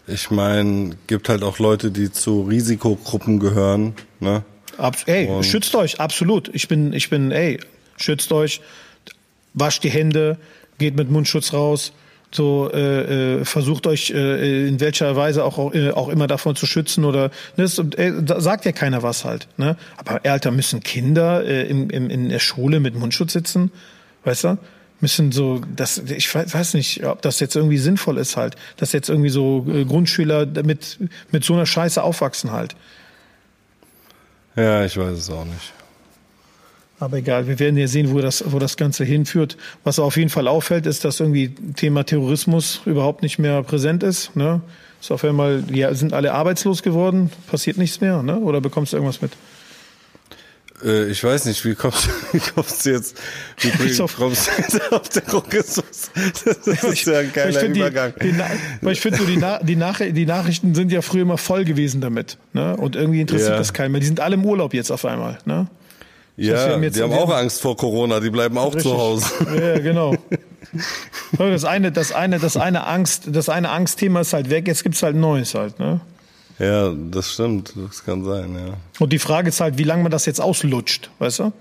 Ich 0.08 0.30
meine, 0.30 0.96
gibt 1.06 1.28
halt 1.28 1.42
auch 1.42 1.58
Leute, 1.58 1.90
die 1.90 2.10
zu 2.10 2.42
Risikogruppen 2.42 3.38
gehören. 3.38 3.94
Ne? 4.20 4.42
Abs 4.78 5.04
ey, 5.04 5.26
Und 5.26 5.44
schützt 5.44 5.74
euch, 5.74 6.00
absolut. 6.00 6.50
Ich 6.54 6.68
bin, 6.68 6.92
ich 6.92 7.10
bin, 7.10 7.30
ey, 7.30 7.60
schützt 7.96 8.32
euch, 8.32 8.60
wascht 9.54 9.84
die 9.84 9.90
Hände, 9.90 10.38
geht 10.78 10.96
mit 10.96 11.10
Mundschutz 11.10 11.52
raus. 11.52 11.92
So 12.30 12.70
äh, 12.72 13.38
äh, 13.40 13.44
versucht 13.44 13.86
euch 13.86 14.10
äh, 14.10 14.68
in 14.68 14.80
welcher 14.80 15.16
Weise 15.16 15.44
auch, 15.44 15.74
äh, 15.74 15.92
auch 15.92 16.08
immer 16.08 16.26
davon 16.26 16.56
zu 16.56 16.66
schützen 16.66 17.06
oder 17.06 17.30
ne, 17.56 17.64
das, 17.64 17.78
äh, 17.78 18.12
da 18.22 18.40
sagt 18.40 18.66
ja 18.66 18.72
keiner 18.72 19.02
was 19.02 19.24
halt. 19.24 19.48
Ne? 19.56 19.76
Aber 19.96 20.20
Alter, 20.24 20.50
müssen 20.50 20.80
Kinder 20.80 21.42
äh, 21.44 21.66
im, 21.66 21.88
im, 21.88 22.10
in 22.10 22.28
der 22.28 22.38
Schule 22.38 22.80
mit 22.80 22.94
Mundschutz 22.94 23.32
sitzen, 23.32 23.72
weißt 24.24 24.44
du? 24.44 24.58
Müssen 25.00 25.32
so, 25.32 25.60
das, 25.76 25.98
ich 25.98 26.34
weiß 26.34 26.74
nicht, 26.74 27.04
ob 27.04 27.22
das 27.22 27.40
jetzt 27.40 27.54
irgendwie 27.56 27.78
sinnvoll 27.78 28.18
ist 28.18 28.36
halt, 28.36 28.56
dass 28.76 28.92
jetzt 28.92 29.08
irgendwie 29.08 29.30
so 29.30 29.66
äh, 29.68 29.84
Grundschüler 29.84 30.46
mit, 30.64 30.98
mit 31.30 31.44
so 31.44 31.54
einer 31.54 31.66
Scheiße 31.66 32.02
aufwachsen 32.02 32.52
halt. 32.52 32.74
Ja, 34.56 34.84
ich 34.84 34.96
weiß 34.96 35.18
es 35.18 35.30
auch 35.30 35.44
nicht. 35.44 35.72
Aber 37.00 37.18
egal, 37.18 37.46
wir 37.46 37.60
werden 37.60 37.76
ja 37.76 37.86
sehen, 37.86 38.12
wo 38.12 38.20
das, 38.20 38.42
wo 38.46 38.58
das 38.58 38.76
Ganze 38.76 39.04
hinführt. 39.04 39.56
Was 39.84 40.00
auf 40.00 40.16
jeden 40.16 40.30
Fall 40.30 40.48
auffällt, 40.48 40.84
ist, 40.86 41.04
dass 41.04 41.20
irgendwie 41.20 41.54
Thema 41.76 42.04
Terrorismus 42.04 42.80
überhaupt 42.86 43.22
nicht 43.22 43.38
mehr 43.38 43.62
präsent 43.62 44.02
ist. 44.02 44.34
Ne? 44.34 44.60
Ist 45.00 45.12
auf 45.12 45.22
einmal, 45.24 45.62
ja, 45.72 45.94
sind 45.94 46.12
alle 46.12 46.34
arbeitslos 46.34 46.82
geworden, 46.82 47.30
passiert 47.46 47.76
nichts 47.76 48.00
mehr, 48.00 48.22
ne? 48.24 48.38
Oder 48.38 48.60
bekommst 48.60 48.92
du 48.92 48.96
irgendwas 48.96 49.22
mit? 49.22 49.30
Äh, 50.84 51.06
ich 51.10 51.22
weiß 51.22 51.46
nicht, 51.46 51.64
wie 51.64 51.74
kommst, 51.74 52.08
wie 52.32 52.40
kommst 52.40 52.86
du 52.86 52.90
jetzt, 52.90 53.16
wie 53.60 53.70
kommst 53.70 54.48
du 54.48 54.52
jetzt 54.62 54.92
auf 54.92 55.08
Terrorismus? 55.08 56.10
Das 56.44 56.84
ist 56.84 57.06
ja 57.06 57.18
ein 57.18 57.32
geiler 57.32 57.62
ich 57.62 57.68
Übergang. 57.68 58.12
Die, 58.22 58.32
die, 58.32 58.42
weil 58.82 58.92
ich 58.92 59.00
finde, 59.00 59.18
so 59.18 59.24
die, 59.24 59.36
Na 59.36 59.58
die, 59.58 59.76
Nach 59.76 59.98
die 59.98 60.26
Nachrichten 60.26 60.74
sind 60.74 60.92
ja 60.92 61.02
früher 61.02 61.22
immer 61.22 61.38
voll 61.38 61.64
gewesen 61.64 62.00
damit. 62.00 62.38
Ne? 62.52 62.76
Und 62.76 62.96
irgendwie 62.96 63.20
interessiert 63.20 63.50
ja. 63.50 63.58
das 63.58 63.72
keinen 63.72 63.92
mehr. 63.92 64.00
Die 64.00 64.06
sind 64.06 64.20
alle 64.20 64.34
im 64.34 64.44
Urlaub 64.44 64.74
jetzt 64.74 64.90
auf 64.90 65.04
einmal. 65.04 65.38
Ne? 65.44 65.68
Ja, 66.36 66.56
heißt, 66.56 66.68
haben 66.68 66.92
die 66.92 67.02
haben 67.02 67.12
auch 67.12 67.30
Angst 67.30 67.60
vor 67.60 67.76
Corona, 67.76 68.20
die 68.20 68.30
bleiben 68.30 68.56
auch 68.58 68.74
Richtig. 68.74 68.84
zu 68.84 68.96
Hause. 68.96 69.26
Ja, 69.60 69.78
genau. 69.80 70.14
Das 71.36 71.64
eine, 71.64 71.90
das 71.90 72.12
eine, 72.12 72.38
das 72.38 72.56
eine 72.56 72.86
Angst, 72.86 73.24
das 73.32 73.48
eine 73.48 73.70
Angstthema 73.70 74.20
ist 74.20 74.32
halt 74.32 74.48
weg, 74.50 74.68
jetzt 74.68 74.84
gibt's 74.84 75.02
halt 75.02 75.16
Neues 75.16 75.54
halt, 75.54 75.78
ne? 75.80 76.00
Ja, 76.58 76.92
das 76.92 77.32
stimmt. 77.32 77.72
Das 77.76 78.04
kann 78.04 78.24
sein, 78.24 78.54
ja. 78.54 78.74
Und 78.98 79.12
die 79.12 79.18
Frage 79.18 79.48
ist 79.48 79.60
halt, 79.60 79.78
wie 79.78 79.84
lange 79.84 80.02
man 80.02 80.10
das 80.10 80.26
jetzt 80.26 80.40
auslutscht, 80.40 81.10
weißt 81.18 81.40
du? 81.40 81.52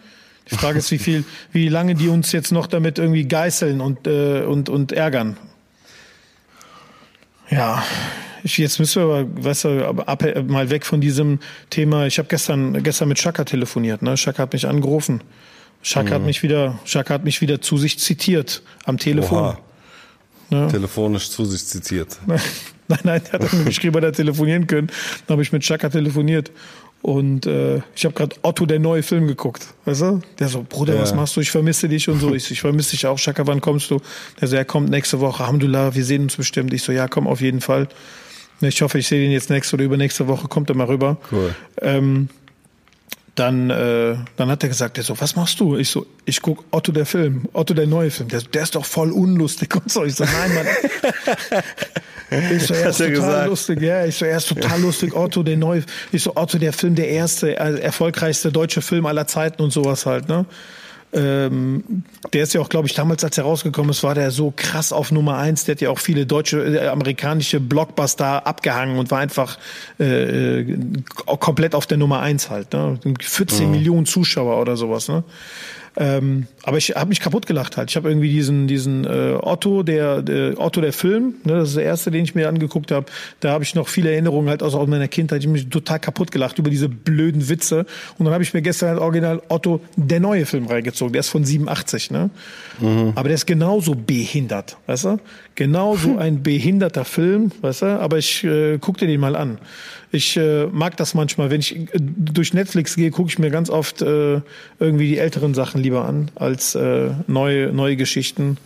Die 0.49 0.55
Frage 0.55 0.79
ist, 0.79 0.91
wie 0.91 0.97
viel, 0.97 1.25
wie 1.51 1.67
lange 1.67 1.93
die 1.93 2.07
uns 2.07 2.31
jetzt 2.31 2.51
noch 2.51 2.67
damit 2.67 2.99
irgendwie 2.99 3.25
geißeln 3.25 3.81
und, 3.81 4.07
äh, 4.07 4.41
und, 4.41 4.69
und 4.69 4.91
ärgern. 4.91 5.37
Ja, 7.49 7.83
ich, 8.43 8.57
jetzt 8.57 8.79
müssen 8.79 9.01
wir 9.01 9.13
aber, 9.13 9.43
weißt 9.43 9.65
du, 9.65 9.85
ab, 9.85 10.23
mal 10.47 10.69
weg 10.69 10.85
von 10.85 11.01
diesem 11.01 11.39
Thema. 11.69 12.05
Ich 12.05 12.17
habe 12.17 12.29
gestern, 12.29 12.81
gestern 12.81 13.09
mit 13.09 13.19
Shaka 13.19 13.43
telefoniert, 13.43 14.01
ne? 14.01 14.15
Shaka 14.15 14.43
hat 14.43 14.53
mich 14.53 14.67
angerufen. 14.67 15.21
Shaka 15.81 16.09
mhm. 16.09 16.13
hat 16.13 16.21
mich 16.23 16.43
wieder, 16.43 16.79
Shaka 16.85 17.15
hat 17.15 17.23
mich 17.23 17.41
wieder 17.41 17.61
zu 17.61 17.77
sich 17.77 17.99
zitiert 17.99 18.63
am 18.85 18.97
Telefon. 18.97 19.57
Ja. 20.49 20.67
Telefonisch 20.67 21.29
zu 21.29 21.45
sich 21.45 21.65
zitiert. 21.65 22.17
Nein, 22.89 22.99
nein, 23.03 23.21
der 23.25 23.39
hat 23.39 23.53
mir 23.53 23.65
geschrieben, 23.65 24.01
er 24.01 24.13
telefonieren 24.13 24.65
können. 24.65 24.87
Dann 25.25 25.35
habe 25.35 25.41
ich 25.41 25.51
mit 25.51 25.63
Chaka 25.63 25.89
telefoniert. 25.89 26.51
Und 27.01 27.45
äh, 27.45 27.81
ich 27.95 28.05
habe 28.05 28.15
gerade 28.15 28.35
Otto, 28.41 28.65
der 28.65 28.79
neue 28.79 29.03
Film 29.03 29.27
geguckt. 29.27 29.67
Weißt 29.85 30.01
du? 30.01 30.21
Der 30.39 30.47
so, 30.47 30.65
Bruder, 30.67 30.95
ja. 30.95 31.01
was 31.01 31.13
machst 31.13 31.35
du? 31.35 31.41
Ich 31.41 31.51
vermisse 31.51 31.87
dich 31.87 32.09
und 32.09 32.19
so. 32.19 32.33
Ich, 32.33 32.49
ich 32.49 32.61
vermisse 32.61 32.91
dich 32.91 33.05
auch. 33.05 33.17
Chaka, 33.17 33.45
wann 33.45 33.61
kommst 33.61 33.91
du? 33.91 33.99
Der 34.41 34.47
so, 34.47 34.55
er 34.55 34.65
kommt 34.65 34.89
nächste 34.89 35.19
Woche. 35.19 35.43
Alhamdulillah, 35.43 35.95
wir 35.95 36.03
sehen 36.03 36.23
uns 36.23 36.37
bestimmt. 36.37 36.73
Ich 36.73 36.83
so, 36.83 36.91
ja, 36.91 37.07
komm 37.07 37.27
auf 37.27 37.41
jeden 37.41 37.61
Fall. 37.61 37.87
Ich 38.61 38.81
hoffe, 38.81 38.97
ich 38.97 39.07
sehe 39.07 39.23
ihn 39.23 39.31
jetzt 39.31 39.49
nächste 39.49 39.75
oder 39.75 39.85
übernächste 39.85 40.27
Woche. 40.27 40.47
Kommt 40.47 40.69
er 40.69 40.75
mal 40.75 40.87
rüber. 40.87 41.17
Cool. 41.31 41.53
Ähm, 41.81 42.29
dann, 43.35 43.69
äh, 43.69 44.15
dann 44.35 44.49
hat 44.49 44.63
er 44.63 44.69
gesagt, 44.69 44.97
der 44.97 45.03
so, 45.03 45.19
was 45.19 45.35
machst 45.35 45.59
du? 45.59 45.77
Ich 45.77 45.89
so, 45.89 46.07
ich 46.25 46.41
guck 46.41 46.63
Otto 46.71 46.91
der 46.91 47.05
Film, 47.05 47.47
Otto 47.53 47.75
der 47.75 47.85
neue 47.85 48.09
Film. 48.09 48.29
Der, 48.29 48.41
der 48.41 48.63
ist 48.63 48.73
doch 48.73 48.85
voll 48.85 49.11
unlustig 49.11 49.75
und 49.75 49.91
so. 49.91 50.03
Ich 50.03 50.15
so, 50.15 50.23
nein, 50.23 50.55
Mann. 50.55 50.65
Ich 52.29 52.63
so, 52.67 52.73
er 52.73 52.89
ist 52.89 52.97
total 52.97 53.11
gesagt. 53.11 53.49
lustig, 53.49 53.81
ja. 53.81 54.05
Ich 54.05 54.15
so, 54.15 54.25
er 54.25 54.37
ist 54.37 54.49
total 54.49 54.81
lustig, 54.81 55.15
Otto, 55.15 55.43
der 55.43 55.57
neue. 55.57 55.83
Ich 56.11 56.23
so, 56.23 56.35
Otto, 56.35 56.57
der 56.57 56.73
Film, 56.73 56.95
der 56.95 57.09
erste, 57.09 57.59
also 57.59 57.77
erfolgreichste 57.77 58.51
deutsche 58.51 58.81
Film 58.81 59.05
aller 59.05 59.27
Zeiten 59.27 59.61
und 59.61 59.71
sowas 59.71 60.05
halt, 60.05 60.27
ne? 60.27 60.45
Ähm, 61.13 62.03
der 62.33 62.43
ist 62.43 62.53
ja 62.53 62.59
auch, 62.59 62.67
glaube 62.67 62.87
ich, 62.87 62.93
damals, 62.93 63.23
als 63.23 63.37
er 63.37 63.45
rausgekommen 63.45 63.91
ist, 63.91 64.03
war 64.03 64.13
der 64.13 64.29
so 64.29 64.51
krass 64.53 64.91
auf 64.91 65.11
Nummer 65.11 65.37
eins. 65.37 65.63
Der 65.63 65.75
hat 65.75 65.81
ja 65.81 65.89
auch 65.89 65.99
viele 65.99 66.25
deutsche, 66.25 66.59
äh, 66.59 66.87
amerikanische 66.89 67.61
Blockbuster 67.61 68.45
abgehangen 68.45 68.99
und 68.99 69.09
war 69.09 69.19
einfach 69.19 69.57
äh, 69.99 70.59
äh 70.61 70.77
komplett 71.39 71.75
auf 71.75 71.87
der 71.87 71.97
Nummer 71.97 72.19
eins 72.19 72.49
halt. 72.49 72.73
Ne? 72.73 72.99
14 73.21 73.65
mhm. 73.65 73.71
Millionen 73.71 74.05
Zuschauer 74.05 74.59
oder 74.59 74.75
sowas. 74.75 75.07
Ne? 75.07 75.23
Ähm, 75.99 76.45
aber 76.61 76.77
ich 76.77 76.91
habe 76.91 77.09
mich 77.09 77.19
kaputt 77.19 77.47
gelacht 77.47 77.75
halt. 77.75 77.89
Ich 77.89 77.95
habe 77.95 78.09
irgendwie 78.09 78.29
diesen 78.29 78.67
diesen 78.67 79.03
äh, 79.05 79.35
Otto, 79.41 79.81
der, 79.81 80.21
der 80.21 80.59
Otto 80.59 80.79
der 80.79 80.93
Film, 80.93 81.35
ne, 81.43 81.53
das 81.53 81.69
ist 81.69 81.77
der 81.77 81.85
erste, 81.85 82.11
den 82.11 82.23
ich 82.23 82.35
mir 82.35 82.47
angeguckt 82.47 82.91
habe. 82.91 83.07
Da 83.39 83.51
habe 83.51 83.63
ich 83.63 83.73
noch 83.73 83.87
viele 83.87 84.11
Erinnerungen 84.11 84.47
halt 84.47 84.61
aus, 84.61 84.75
aus 84.75 84.87
meiner 84.87 85.07
Kindheit. 85.07 85.39
Ich 85.39 85.47
habe 85.47 85.53
mich 85.53 85.69
total 85.69 85.99
kaputt 85.99 86.31
gelacht 86.31 86.59
über 86.59 86.69
diese 86.69 86.87
blöden 86.87 87.49
Witze. 87.49 87.87
Und 88.19 88.25
dann 88.25 88.33
habe 88.33 88.43
ich 88.43 88.53
mir 88.53 88.61
gestern 88.61 88.89
halt 88.89 88.99
original 88.99 89.41
Otto 89.49 89.81
der 89.95 90.19
neue 90.19 90.45
Film 90.45 90.67
reingezogen. 90.67 91.13
Der 91.13 91.21
ist 91.21 91.29
von 91.29 91.43
87, 91.43 92.11
ne? 92.11 92.29
Mhm. 92.79 93.13
Aber 93.15 93.29
der 93.29 93.35
ist 93.35 93.47
genauso 93.47 93.95
behindert, 93.95 94.77
weißt 94.85 95.05
du? 95.05 95.19
Genauso 95.57 96.19
ein 96.19 96.43
behinderter 96.43 97.03
Film, 97.03 97.51
weißt 97.61 97.81
du? 97.81 97.99
Aber 97.99 98.19
ich 98.19 98.43
äh, 98.43 98.77
guck 98.79 98.99
dir 98.99 99.07
den 99.07 99.19
mal 99.19 99.35
an. 99.35 99.57
Ich 100.11 100.37
äh, 100.37 100.67
mag 100.67 100.95
das 100.97 101.15
manchmal, 101.15 101.49
wenn 101.49 101.61
ich 101.61 101.75
äh, 101.75 101.87
durch 101.95 102.53
Netflix 102.53 102.95
gehe, 102.95 103.09
gucke 103.09 103.29
ich 103.29 103.39
mir 103.39 103.49
ganz 103.49 103.71
oft 103.71 104.03
äh, 104.03 104.41
irgendwie 104.79 105.07
die 105.07 105.17
älteren 105.17 105.55
Sachen 105.55 105.81
lieber 105.81 106.05
an 106.05 106.29
als 106.35 106.75
äh, 106.75 107.09
neue 107.25 107.73
neue 107.73 107.95
Geschichten. 107.95 108.57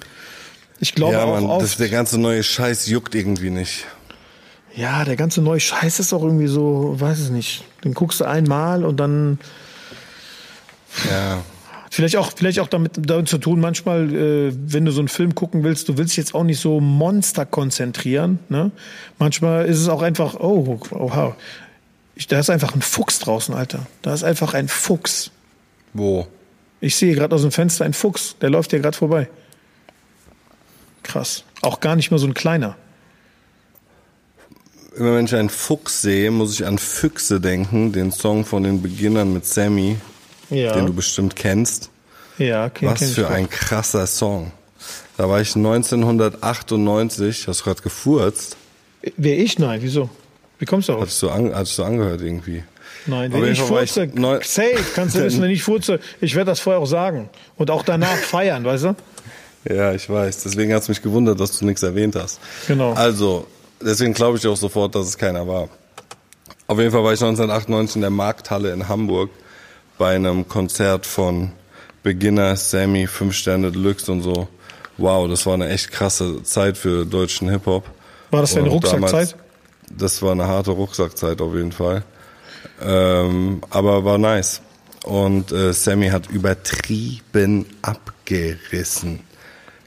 Ich 0.81 0.93
glaube 0.93 1.13
ja, 1.13 1.23
auch 1.23 1.41
oft, 1.41 1.63
das, 1.63 1.77
der 1.77 1.87
ganze 1.87 2.19
neue 2.19 2.43
Scheiß 2.43 2.89
juckt 2.89 3.15
irgendwie 3.15 3.51
nicht. 3.51 3.85
Ja, 4.75 5.05
der 5.05 5.15
ganze 5.15 5.41
neue 5.41 5.61
Scheiß 5.61 6.01
ist 6.01 6.11
auch 6.11 6.23
irgendwie 6.23 6.47
so, 6.47 6.99
weiß 6.99 7.19
es 7.19 7.29
nicht. 7.29 7.63
Den 7.85 7.93
guckst 7.93 8.19
du 8.19 8.25
einmal 8.25 8.83
und 8.83 8.97
dann. 8.99 9.39
Ja. 11.09 11.41
Vielleicht 11.93 12.15
auch, 12.15 12.31
vielleicht 12.33 12.61
auch 12.61 12.69
damit, 12.69 12.93
damit 12.97 13.27
zu 13.27 13.37
tun, 13.37 13.59
manchmal, 13.59 14.15
äh, 14.15 14.53
wenn 14.55 14.85
du 14.85 14.93
so 14.93 15.01
einen 15.01 15.09
Film 15.09 15.35
gucken 15.35 15.65
willst, 15.65 15.89
du 15.89 15.97
willst 15.97 16.13
dich 16.13 16.17
jetzt 16.17 16.33
auch 16.33 16.45
nicht 16.45 16.61
so 16.61 16.79
Monster 16.79 17.45
konzentrieren. 17.45 18.39
Ne? 18.47 18.71
Manchmal 19.19 19.65
ist 19.65 19.77
es 19.77 19.89
auch 19.89 20.01
einfach, 20.01 20.35
oh, 20.35 20.79
oha, 20.91 21.35
ich, 22.15 22.27
da 22.27 22.39
ist 22.39 22.49
einfach 22.49 22.73
ein 22.75 22.81
Fuchs 22.81 23.19
draußen, 23.19 23.53
Alter. 23.53 23.85
Da 24.03 24.13
ist 24.13 24.23
einfach 24.23 24.53
ein 24.53 24.69
Fuchs. 24.69 25.31
Wo? 25.91 26.27
Ich 26.79 26.95
sehe 26.95 27.13
gerade 27.13 27.35
aus 27.35 27.41
dem 27.41 27.51
Fenster 27.51 27.83
einen 27.83 27.93
Fuchs, 27.93 28.37
der 28.39 28.49
läuft 28.49 28.69
hier 28.69 28.79
gerade 28.79 28.95
vorbei. 28.95 29.27
Krass. 31.03 31.43
Auch 31.61 31.81
gar 31.81 31.97
nicht 31.97 32.09
mal 32.09 32.19
so 32.19 32.27
ein 32.27 32.33
kleiner. 32.33 32.77
Immer 34.95 35.15
wenn 35.15 35.25
ich 35.25 35.35
einen 35.35 35.49
Fuchs 35.49 36.01
sehe, 36.01 36.31
muss 36.31 36.53
ich 36.53 36.65
an 36.65 36.77
Füchse 36.77 37.41
denken, 37.41 37.91
den 37.91 38.13
Song 38.13 38.45
von 38.45 38.63
den 38.63 38.81
Beginnern 38.81 39.33
mit 39.33 39.45
Sammy 39.45 39.97
ja. 40.51 40.73
den 40.73 40.85
du 40.85 40.93
bestimmt 40.93 41.35
kennst. 41.35 41.89
Ja, 42.37 42.69
kenn, 42.69 42.89
Was 42.89 42.99
kenn 42.99 43.09
für 43.09 43.27
ein 43.29 43.49
krasser 43.49 44.05
Song. 44.07 44.51
Da 45.17 45.29
war 45.29 45.41
ich 45.41 45.55
1998, 45.55 47.47
hast 47.47 47.59
du 47.61 47.63
gerade 47.65 47.81
gefurzt? 47.81 48.57
Wer 49.17 49.39
ich? 49.39 49.59
Nein, 49.59 49.81
wieso? 49.81 50.09
Wie 50.59 50.65
kommst 50.65 50.87
du 50.87 50.93
darauf? 50.93 51.05
Hattest 51.05 51.21
du, 51.21 51.29
an, 51.29 51.53
hattest 51.53 51.77
du 51.77 51.83
angehört 51.83 52.21
irgendwie? 52.21 52.63
Nein, 53.07 53.33
wenn 53.33 53.51
ich 53.51 53.59
furze, 53.59 54.07
safe, 54.43 54.75
kannst 54.93 55.15
du 55.15 55.23
wissen, 55.23 55.41
wenn 55.41 55.49
ich 55.49 55.63
furze, 55.63 55.99
ich 56.19 56.35
werde 56.35 56.51
das 56.51 56.59
vorher 56.59 56.81
auch 56.81 56.87
sagen. 56.87 57.29
Und 57.57 57.71
auch 57.71 57.83
danach 57.83 58.15
feiern, 58.17 58.63
weißt 58.63 58.83
du? 58.85 58.95
Ja, 59.69 59.93
ich 59.93 60.09
weiß. 60.09 60.43
Deswegen 60.43 60.73
hat 60.73 60.83
es 60.83 60.89
mich 60.89 61.01
gewundert, 61.01 61.39
dass 61.39 61.57
du 61.57 61.65
nichts 61.65 61.83
erwähnt 61.83 62.15
hast. 62.15 62.39
Genau. 62.67 62.93
Also, 62.93 63.47
deswegen 63.79 64.13
glaube 64.13 64.37
ich 64.37 64.47
auch 64.47 64.57
sofort, 64.57 64.95
dass 64.95 65.07
es 65.07 65.17
keiner 65.17 65.47
war. 65.47 65.69
Auf 66.67 66.79
jeden 66.79 66.91
Fall 66.91 67.03
war 67.03 67.13
ich 67.13 67.21
1998 67.21 67.95
in 67.97 68.01
der 68.01 68.09
Markthalle 68.11 68.71
in 68.71 68.87
Hamburg 68.87 69.29
bei 70.01 70.15
einem 70.15 70.47
Konzert 70.47 71.05
von 71.05 71.51
Beginner, 72.01 72.55
Sammy, 72.55 73.05
5 73.05 73.35
Sterne 73.35 73.71
Deluxe 73.71 74.11
und 74.11 74.23
so. 74.23 74.47
Wow, 74.97 75.29
das 75.29 75.45
war 75.45 75.53
eine 75.53 75.69
echt 75.69 75.91
krasse 75.91 76.41
Zeit 76.41 76.75
für 76.75 77.05
deutschen 77.05 77.47
Hip-Hop. 77.49 77.85
War 78.31 78.41
das 78.41 78.55
deine 78.55 78.69
Rucksackzeit? 78.69 79.35
Das 79.95 80.23
war 80.23 80.31
eine 80.31 80.47
harte 80.47 80.71
Rucksackzeit 80.71 81.39
auf 81.39 81.53
jeden 81.53 81.71
Fall. 81.71 82.03
Ähm, 82.81 83.61
aber 83.69 84.03
war 84.03 84.17
nice. 84.17 84.63
Und 85.03 85.51
äh, 85.51 85.71
Sammy 85.71 86.09
hat 86.09 86.31
übertrieben 86.31 87.67
abgerissen. 87.83 89.19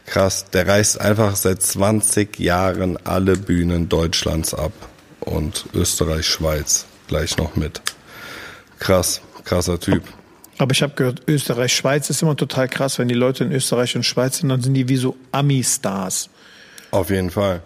Krass, 0.06 0.48
der 0.48 0.68
reißt 0.68 1.00
einfach 1.00 1.34
seit 1.34 1.60
20 1.60 2.38
Jahren 2.38 3.04
alle 3.04 3.36
Bühnen 3.36 3.88
Deutschlands 3.88 4.54
ab. 4.54 4.74
Und 5.18 5.64
Österreich, 5.74 6.26
Schweiz 6.26 6.86
gleich 7.08 7.36
noch 7.36 7.56
mit. 7.56 7.82
Krass 8.78 9.20
krasser 9.44 9.78
Typ. 9.78 10.02
Aber 10.58 10.72
ich 10.72 10.82
habe 10.82 10.94
gehört, 10.94 11.22
Österreich, 11.26 11.74
Schweiz 11.74 12.10
ist 12.10 12.22
immer 12.22 12.36
total 12.36 12.68
krass. 12.68 12.98
Wenn 12.98 13.08
die 13.08 13.14
Leute 13.14 13.44
in 13.44 13.52
Österreich 13.52 13.96
und 13.96 14.04
Schweiz 14.04 14.38
sind, 14.38 14.48
dann 14.50 14.60
sind 14.60 14.74
die 14.74 14.88
wie 14.88 14.96
so 14.96 15.16
Ami-Stars. 15.32 16.30
Auf 16.90 17.10
jeden 17.10 17.30
Fall. 17.30 17.62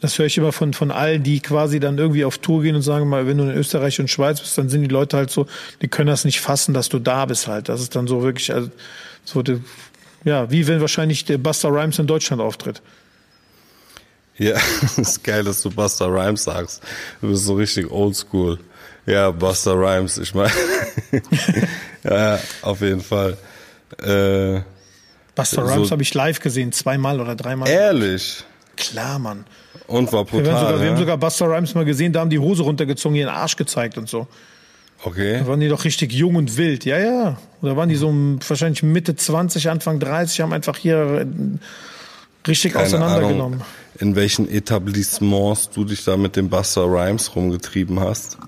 Das 0.00 0.18
höre 0.18 0.26
ich 0.26 0.36
immer 0.36 0.52
von, 0.52 0.74
von 0.74 0.90
allen, 0.90 1.22
die 1.22 1.40
quasi 1.40 1.80
dann 1.80 1.98
irgendwie 1.98 2.24
auf 2.24 2.38
Tour 2.38 2.62
gehen 2.62 2.76
und 2.76 2.82
sagen 2.82 3.08
mal, 3.08 3.26
wenn 3.26 3.38
du 3.38 3.44
in 3.44 3.56
Österreich 3.56 4.00
und 4.00 4.08
Schweiz 4.08 4.40
bist, 4.40 4.56
dann 4.58 4.68
sind 4.68 4.82
die 4.82 4.88
Leute 4.88 5.16
halt 5.16 5.30
so, 5.30 5.46
die 5.82 5.88
können 5.88 6.08
das 6.08 6.24
nicht 6.24 6.40
fassen, 6.40 6.74
dass 6.74 6.88
du 6.88 6.98
da 6.98 7.26
bist 7.26 7.46
halt. 7.46 7.68
Das 7.68 7.80
ist 7.80 7.94
dann 7.94 8.06
so 8.06 8.22
wirklich, 8.22 8.52
also, 8.52 8.70
so, 9.24 9.42
ja, 10.24 10.50
wie 10.50 10.66
wenn 10.66 10.80
wahrscheinlich 10.80 11.24
der 11.24 11.38
Buster 11.38 11.70
Rhymes 11.70 11.98
in 11.98 12.06
Deutschland 12.06 12.42
auftritt. 12.42 12.82
Ja, 14.36 14.58
ist 14.96 15.22
geil, 15.22 15.44
dass 15.44 15.62
du 15.62 15.70
Buster 15.70 16.06
Rhymes 16.06 16.44
sagst. 16.44 16.82
Du 17.20 17.28
bist 17.28 17.44
so 17.44 17.54
richtig 17.54 17.90
oldschool. 17.90 18.58
Ja, 19.06 19.30
Buster 19.30 19.74
Rhymes, 19.74 20.18
ich 20.18 20.34
meine. 20.34 20.52
ja, 22.04 22.38
auf 22.62 22.80
jeden 22.80 23.02
Fall. 23.02 23.36
Äh, 24.02 24.60
Buster 25.34 25.64
Rhymes 25.64 25.88
so 25.88 25.92
habe 25.92 26.02
ich 26.02 26.14
live 26.14 26.40
gesehen, 26.40 26.72
zweimal 26.72 27.20
oder 27.20 27.34
dreimal. 27.34 27.68
Ehrlich? 27.68 28.44
Klar, 28.76 29.18
Mann. 29.18 29.44
Und 29.86 30.12
war 30.12 30.24
brutal. 30.24 30.44
Wir 30.44 30.52
haben, 30.52 30.60
sogar, 30.60 30.74
ja? 30.76 30.82
wir 30.82 30.90
haben 30.90 30.98
sogar 30.98 31.18
Buster 31.18 31.46
Rhymes 31.46 31.74
mal 31.74 31.84
gesehen, 31.84 32.12
da 32.12 32.20
haben 32.20 32.30
die 32.30 32.38
Hose 32.38 32.62
runtergezogen, 32.62 33.16
ihren 33.16 33.28
Arsch 33.28 33.56
gezeigt 33.56 33.98
und 33.98 34.08
so. 34.08 34.26
Okay. 35.04 35.40
Da 35.40 35.46
waren 35.46 35.60
die 35.60 35.68
doch 35.68 35.84
richtig 35.84 36.12
jung 36.12 36.36
und 36.36 36.56
wild. 36.56 36.86
Ja, 36.86 36.98
ja. 36.98 37.36
Da 37.60 37.76
waren 37.76 37.90
die 37.90 37.96
so 37.96 38.10
wahrscheinlich 38.48 38.82
Mitte 38.82 39.14
20, 39.14 39.68
Anfang 39.68 40.00
30, 40.00 40.40
haben 40.40 40.52
einfach 40.52 40.78
hier 40.78 41.26
richtig 42.46 42.72
Keine 42.72 42.86
auseinandergenommen. 42.86 43.60
Ahnung, 43.60 43.66
in 43.98 44.16
welchen 44.16 44.48
Etablissements 44.48 45.70
du 45.70 45.84
dich 45.84 46.04
da 46.04 46.16
mit 46.16 46.36
dem 46.36 46.48
Buster 46.48 46.84
Rhymes 46.84 47.36
rumgetrieben 47.36 48.00
hast. 48.00 48.38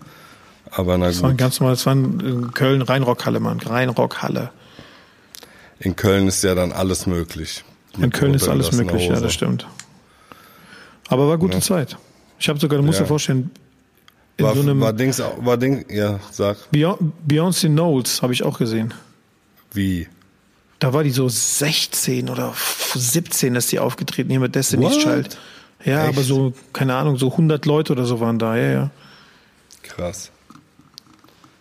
Aber 0.77 0.99
na 0.99 1.07
das 1.07 1.17
gut. 1.17 1.25
War 1.25 1.35
ganz 1.35 1.59
normal, 1.59 1.75
das 1.75 1.87
war 1.87 1.95
in 1.95 2.53
Köln 2.53 2.83
Rheinrockhalle, 2.83 3.41
Mann. 3.41 3.61
Rheinrockhalle. 3.61 4.51
In 5.79 5.97
Köln 5.97 6.29
ist 6.29 6.45
ja 6.45 6.55
dann 6.55 6.73
alles 6.73 7.07
möglich. 7.07 7.65
In 7.99 8.11
Köln 8.11 8.35
ist 8.35 8.47
alles 8.47 8.73
möglich, 8.73 9.09
ja, 9.09 9.19
das 9.19 9.33
stimmt. 9.33 9.67
Aber 11.09 11.29
war 11.29 11.39
gute 11.39 11.55
ja. 11.55 11.61
Zeit. 11.63 11.97
Ich 12.39 12.51
habe 12.51 12.59
sogar, 12.59 12.79
du 12.79 12.85
musst 12.85 12.99
ja. 12.99 13.05
dir 13.05 13.09
vorstellen, 13.09 13.51
in 14.37 14.45
war, 14.45 14.55
so 14.55 14.61
einem 14.61 14.79
war 14.81 14.93
Dings, 14.93 15.19
war 15.39 15.57
Ding, 15.57 15.87
ja, 15.89 16.21
sag. 16.31 16.59
Beyoncé 16.73 17.69
Knowles 17.69 18.21
habe 18.21 18.35
ich 18.35 18.43
auch 18.43 18.59
gesehen. 18.59 18.93
Wie? 19.73 20.09
Da 20.79 20.93
war 20.93 21.05
die 21.05 21.11
so 21.11 21.27
16 21.27 22.29
oder 22.29 22.53
17, 22.95 23.55
ist 23.55 23.73
die 23.73 23.79
aufgetreten 23.79 24.29
hier 24.29 24.41
mit 24.41 24.55
Destiny's 24.55 24.97
What? 24.97 25.03
Child. 25.03 25.39
Ja, 25.87 26.01
Echt? 26.01 26.09
aber 26.09 26.23
so, 26.23 26.53
keine 26.75 26.97
Ahnung, 26.97 27.17
so 27.17 27.31
100 27.31 27.65
Leute 27.65 27.95
oder 27.95 28.05
so 28.05 28.21
waren 28.21 28.39
da, 28.39 28.57
ja, 28.57 28.71
ja. 28.71 28.91
Krass. 29.83 30.31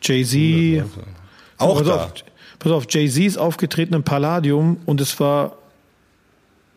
Jay-Z. 0.07 0.85
Auch 1.57 1.79
pass 1.79 1.87
da. 1.87 1.95
Auf, 2.05 2.13
pass 2.59 2.71
auf, 2.71 2.85
Jay-Z 2.89 3.23
ist 3.23 3.37
aufgetreten 3.37 3.93
im 3.93 4.03
Palladium 4.03 4.77
und 4.85 5.01
es 5.01 5.19
war 5.19 5.57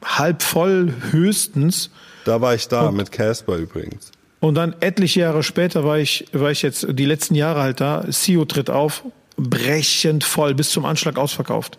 halb 0.05 0.43
voll 0.43 0.95
höchstens. 1.11 1.91
Da 2.25 2.41
war 2.41 2.55
ich 2.55 2.69
da 2.69 2.89
und, 2.89 2.97
mit 2.97 3.13
Casper 3.13 3.57
übrigens. 3.57 4.13
Und 4.41 4.55
dann 4.55 4.75
etliche 4.81 5.21
Jahre 5.21 5.43
später 5.43 5.85
war 5.85 5.99
ich, 5.99 6.27
war 6.33 6.51
ich 6.51 6.63
jetzt 6.63 6.87
die 6.91 7.05
letzten 7.05 7.35
Jahre 7.35 7.61
halt 7.61 7.81
da. 7.81 8.05
CEO 8.09 8.45
tritt 8.45 8.71
auf, 8.71 9.03
brechend 9.37 10.25
voll, 10.25 10.55
bis 10.55 10.71
zum 10.71 10.85
Anschlag 10.85 11.19
ausverkauft. 11.19 11.79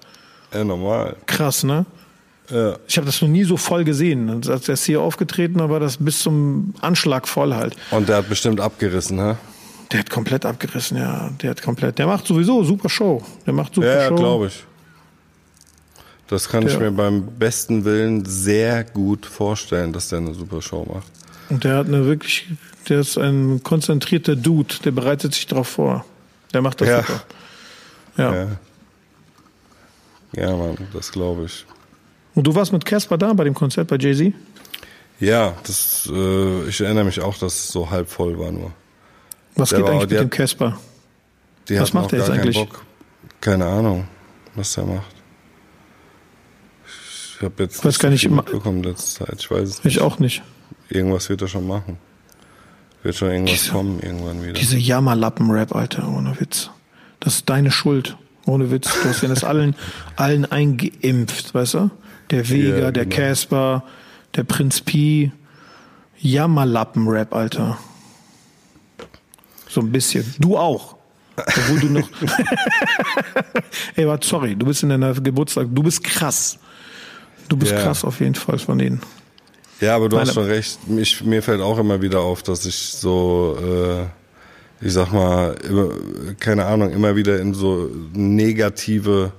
Ja, 0.54 0.64
normal. 0.64 1.16
Krass, 1.26 1.64
ne? 1.64 1.86
Ja. 2.50 2.78
Ich 2.88 2.98
habe 2.98 3.06
das 3.06 3.22
noch 3.22 3.30
nie 3.30 3.44
so 3.44 3.58
voll 3.58 3.84
gesehen. 3.84 4.42
Als 4.48 4.66
der 4.66 4.76
CEO 4.76 5.04
aufgetreten 5.04 5.60
war, 5.60 5.70
war 5.70 5.80
das 5.80 5.98
bis 5.98 6.20
zum 6.20 6.74
Anschlag 6.82 7.28
voll 7.28 7.54
halt. 7.54 7.76
Und 7.92 8.10
der 8.10 8.18
hat 8.18 8.30
bestimmt 8.30 8.60
abgerissen, 8.60 9.20
hä? 9.20 9.36
Der 9.92 10.02
hat 10.02 10.10
komplett 10.10 10.46
abgerissen, 10.46 10.98
ja. 10.98 11.30
Der 11.42 11.52
hat 11.52 11.62
komplett. 11.62 11.98
Der 11.98 12.06
macht 12.06 12.28
sowieso 12.28 12.64
super 12.64 12.90
Show. 12.90 13.24
Der 13.46 13.54
macht 13.54 13.74
super 13.74 13.88
ja, 13.88 14.08
Show. 14.08 14.16
Ja, 14.16 14.22
glaube 14.22 14.48
ich. 14.48 14.64
Das 16.28 16.48
kann 16.48 16.64
der, 16.64 16.74
ich 16.74 16.80
mir 16.80 16.92
beim 16.92 17.26
besten 17.26 17.86
Willen 17.86 18.24
sehr 18.26 18.84
gut 18.84 19.26
vorstellen, 19.26 19.92
dass 19.94 20.10
der 20.10 20.20
eine 20.20 20.36
super 20.36 20.62
Show 20.62 20.86
macht. 20.94 21.12
Und 21.50 21.64
der 21.64 21.78
hat 21.78 21.88
eine 21.88 22.06
wirklich, 22.06 22.48
der 22.88 23.00
ist 23.00 23.18
ein 23.18 23.64
konzentrierter 23.64 24.36
Dude, 24.36 24.76
der 24.86 24.92
bereitet 24.92 25.34
sich 25.34 25.48
darauf 25.48 25.68
vor. 25.68 26.06
Der 26.54 26.62
macht 26.62 26.82
das 26.82 26.88
ja. 26.88 26.98
super. 27.02 27.22
Ja. 28.18 28.36
Ja, 28.36 28.48
ja 30.34 30.56
Mann, 30.56 30.78
das 30.94 31.12
glaube 31.12 31.46
ich. 31.46 31.66
Und 32.36 32.46
du 32.46 32.54
warst 32.54 32.72
mit 32.72 32.86
Casper 32.86 33.18
da 33.18 33.34
bei 33.34 33.44
dem 33.44 33.56
Konzert 33.56 33.88
bei 33.88 33.98
Jay-Z? 33.98 34.34
Ja, 35.20 35.56
das, 35.66 36.08
äh, 36.14 36.70
ich 36.70 36.80
erinnere 36.80 37.06
mich 37.06 37.20
auch, 37.22 37.38
dass 37.38 37.56
es 37.56 37.68
so 37.70 37.90
halb 37.90 38.08
voll 38.08 38.38
war 38.38 38.52
nur. 38.52 38.72
Was 39.60 39.70
Der 39.70 39.80
geht 39.80 39.88
eigentlich 39.90 40.08
die 40.08 40.14
mit 40.16 40.24
dem 40.24 40.30
Casper? 40.30 40.78
Was 41.70 41.94
macht 41.94 42.06
auch 42.08 42.12
gar 42.12 42.20
jetzt 42.20 42.30
eigentlich? 42.30 42.56
Bock. 42.58 42.84
Keine 43.42 43.66
Ahnung, 43.66 44.08
was 44.56 44.74
der 44.74 44.86
macht. 44.86 45.16
Ich 47.38 47.42
habe 47.44 47.64
jetzt 47.64 47.84
Weiß 47.86 48.00
gar 48.00 48.10
nicht, 48.10 48.30
mitbekommen 48.30 48.84
letzte 48.84 49.26
Zeit. 49.26 49.36
Ich 49.40 49.50
weiß 49.52 49.70
es 49.70 49.84
nicht. 49.84 49.96
Ich 49.98 50.02
auch 50.02 50.20
nicht. 50.20 50.42
Irgendwas 50.90 51.30
wird 51.30 51.42
er 51.42 51.48
schon 51.48 51.68
machen. 51.68 51.98
Wird 53.04 53.16
schon 53.16 53.30
irgendwas 53.32 53.60
Diese- 53.60 53.72
kommen 53.72 54.00
irgendwann 54.02 54.42
wieder. 54.44 54.54
Diese 54.54 54.78
Jammerlappen-Rap, 54.78 55.74
Alter, 55.74 56.08
ohne 56.10 56.38
Witz. 56.40 56.70
Das 57.22 57.36
ist 57.36 57.50
deine 57.50 57.72
Schuld. 57.72 58.18
Ohne 58.46 58.72
Witz. 58.72 58.92
Du 59.04 59.08
hast 59.10 59.22
ja 59.22 59.30
das 59.30 59.44
allen, 59.44 59.76
allen 60.18 60.46
eingeimpft, 60.52 61.54
weißt 61.54 61.76
du? 61.76 61.92
Der 62.32 62.50
Vega, 62.50 62.78
Ja, 62.78 62.92
der 62.92 63.06
genau. 63.06 63.16
Casper, 63.16 63.84
der 64.36 64.44
Prinz 64.44 64.82
Pi. 64.82 65.32
Jammerlappen-Rap, 66.20 67.34
Alter. 67.34 67.78
So 69.70 69.80
ein 69.82 69.92
bisschen. 69.92 70.26
Du 70.40 70.58
auch. 70.58 70.96
Obwohl 71.38 71.80
du 71.80 71.88
noch. 71.88 72.10
Ey, 73.96 74.06
warte, 74.08 74.28
sorry, 74.28 74.56
du 74.56 74.66
bist 74.66 74.84
in 74.84 74.90
deiner 74.90 75.14
Geburtstag. 75.14 75.68
Du 75.72 75.84
bist 75.84 76.04
krass. 76.04 76.58
Du 77.48 77.56
bist 77.56 77.72
Ja. 77.72 77.82
krass 77.82 78.04
auf 78.04 78.20
jeden 78.20 78.36
Fall 78.36 78.60
von 78.60 78.78
denen. 78.78 79.02
Ja, 79.80 79.96
aber 79.96 80.10
du 80.10 80.18
Meine- 80.18 80.28
hast 80.28 80.34
schon 80.36 80.44
recht. 80.46 80.78
Ich, 80.98 81.24
mir 81.24 81.42
fällt 81.42 81.62
auch 81.62 81.78
immer 81.80 82.02
wieder 82.02 82.20
auf, 82.20 82.44
dass 82.44 82.66
ich 82.66 82.76
so, 82.76 83.58
äh, 83.62 84.86
ich 84.86 84.92
sag 84.94 85.14
mal, 85.14 85.56
immer, 85.68 85.90
keine 86.40 86.66
Ahnung, 86.66 86.90
immer 86.92 87.16
wieder 87.16 87.40
in 87.40 87.54
so 87.54 87.90
negative 88.14 89.32